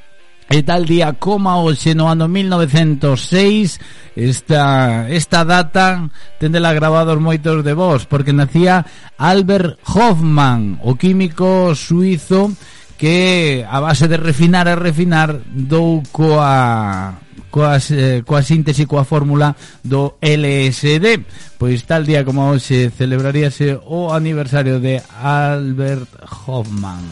E 0.51 0.63
tal 0.67 0.83
día 0.83 1.15
como 1.15 1.47
hoxe 1.63 1.95
no 1.95 2.11
ano 2.11 2.27
1906 2.27 3.79
esta, 4.19 5.07
esta 5.07 5.47
data 5.47 6.11
tendela 6.43 6.75
grabados 6.75 7.15
moitos 7.23 7.63
de 7.63 7.71
vos 7.71 8.03
porque 8.03 8.35
nacía 8.35 8.83
Albert 9.15 9.79
Hoffman 9.87 10.83
o 10.83 10.99
químico 10.99 11.71
suizo 11.71 12.51
que 12.99 13.63
a 13.63 13.79
base 13.79 14.11
de 14.11 14.19
refinar 14.19 14.67
e 14.67 14.75
refinar 14.75 15.39
dou 15.47 16.03
coa 16.11 17.15
coa, 17.47 17.79
eh, 17.91 18.19
coa 18.27 18.43
síntese 18.43 18.83
coa 18.85 19.07
fórmula 19.07 19.55
do 19.83 20.19
LSD. 20.19 21.23
Pois 21.55 21.83
tal 21.87 22.03
día 22.03 22.27
como 22.27 22.51
hoxe 22.51 22.91
celebraríase 22.91 23.79
o 23.87 24.11
aniversario 24.11 24.83
de 24.83 24.99
Albert 25.15 26.11
Hoffman. 26.27 27.07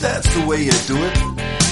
That's 0.00 0.28
the 0.34 0.44
way 0.46 0.64
you 0.64 0.76
do 0.86 0.96
it. 0.96 1.65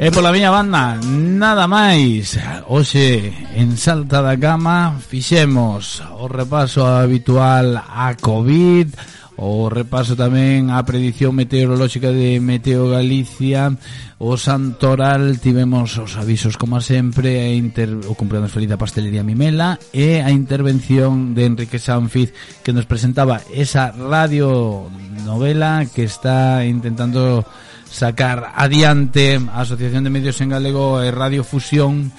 Eh, 0.00 0.08
e 0.08 0.10
pola 0.16 0.32
miña 0.32 0.48
banda, 0.48 0.96
nada 1.04 1.68
máis 1.68 2.40
Hoxe, 2.72 3.36
en 3.52 3.76
Salta 3.76 4.24
da 4.24 4.32
Cama 4.40 4.96
Fixemos 4.96 6.00
o 6.16 6.24
repaso 6.24 6.88
habitual 6.88 7.76
a 7.76 8.16
COVID 8.16 8.88
O 9.36 9.68
repaso 9.68 10.16
tamén 10.16 10.72
a 10.72 10.80
predición 10.88 11.36
meteorolóxica 11.36 12.12
de 12.12 12.40
Meteo 12.44 12.88
Galicia. 12.92 13.72
O 14.20 14.36
Santoral 14.40 15.40
tivemos 15.40 15.96
os 15.96 16.16
avisos 16.20 16.60
como 16.60 16.80
sempre 16.84 17.40
a 17.40 17.48
inter... 17.52 17.92
O 18.08 18.16
cumpleaños 18.16 18.52
feliz 18.52 18.72
da 18.72 18.80
pastelería 18.80 19.20
Mimela 19.20 19.76
E 19.92 20.24
a 20.24 20.32
intervención 20.32 21.36
de 21.36 21.44
Enrique 21.44 21.76
Sanfiz 21.76 22.32
Que 22.64 22.72
nos 22.72 22.88
presentaba 22.88 23.44
esa 23.52 23.92
radio 23.92 24.88
novela 25.28 25.84
Que 25.92 26.04
está 26.04 26.64
intentando 26.64 27.44
sacar 27.90 28.52
adiante 28.54 29.40
a 29.52 29.60
Asociación 29.60 30.04
de 30.04 30.10
Medios 30.10 30.40
en 30.40 30.50
Galego 30.50 31.02
e 31.02 31.10
Radio 31.10 31.42
Fusión 31.44 32.12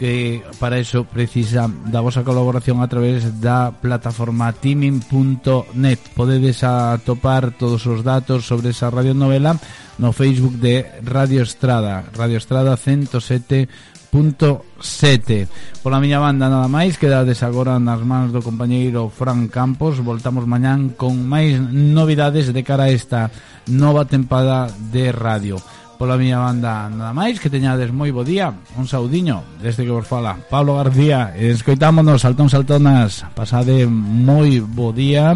que 0.00 0.42
para 0.58 0.80
eso 0.80 1.04
precisa 1.04 1.68
da 1.68 2.00
vosa 2.00 2.24
colaboración 2.24 2.80
a 2.80 2.88
través 2.88 3.36
da 3.36 3.68
plataforma 3.68 4.48
teaming.net. 4.56 6.00
Podedes 6.16 6.64
atopar 6.64 7.52
todos 7.52 7.84
os 7.84 8.00
datos 8.00 8.48
sobre 8.48 8.72
esa 8.72 8.88
radionovela 8.88 9.60
no 10.00 10.16
Facebook 10.16 10.56
de 10.56 10.88
Radio 11.04 11.44
Estrada, 11.44 12.08
Radio 12.16 12.40
Estrada 12.40 12.80
107 12.80 13.68
106.7 14.12 15.46
Pola 15.82 16.00
miña 16.00 16.18
banda 16.18 16.50
nada 16.50 16.68
máis 16.68 16.98
Quedades 16.98 17.40
agora 17.46 17.78
nas 17.80 18.02
mans 18.04 18.34
do 18.34 18.44
compañeiro 18.44 19.08
Fran 19.08 19.48
Campos. 19.48 20.02
Voltamos 20.04 20.44
mañán 20.44 20.92
con 20.92 21.24
máis 21.24 21.56
novidades 21.56 22.52
de 22.52 22.60
cara 22.60 22.90
a 22.90 22.92
esta 22.92 23.32
nova 23.70 24.04
tempada 24.04 24.68
de 24.92 25.08
radio. 25.14 25.56
Pola 25.96 26.20
miña 26.20 26.42
banda 26.42 26.92
nada 26.92 27.16
máis 27.16 27.40
Que 27.40 27.48
teñades 27.48 27.94
moi 27.96 28.12
bo 28.12 28.20
día. 28.26 28.52
Un 28.76 28.84
saudiño 28.84 29.40
desde 29.64 29.88
que 29.88 29.94
vos 29.94 30.04
fala 30.04 30.36
Pablo 30.52 30.76
García. 30.76 31.32
Escoitámonos 31.32 32.20
saltón 32.20 32.52
saltonas. 32.52 33.24
Pasade 33.32 33.88
moi 33.88 34.60
bo 34.60 34.92
día. 34.92 35.32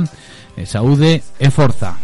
Saúde 0.68 1.24
e 1.40 1.48
forza. 1.48 2.03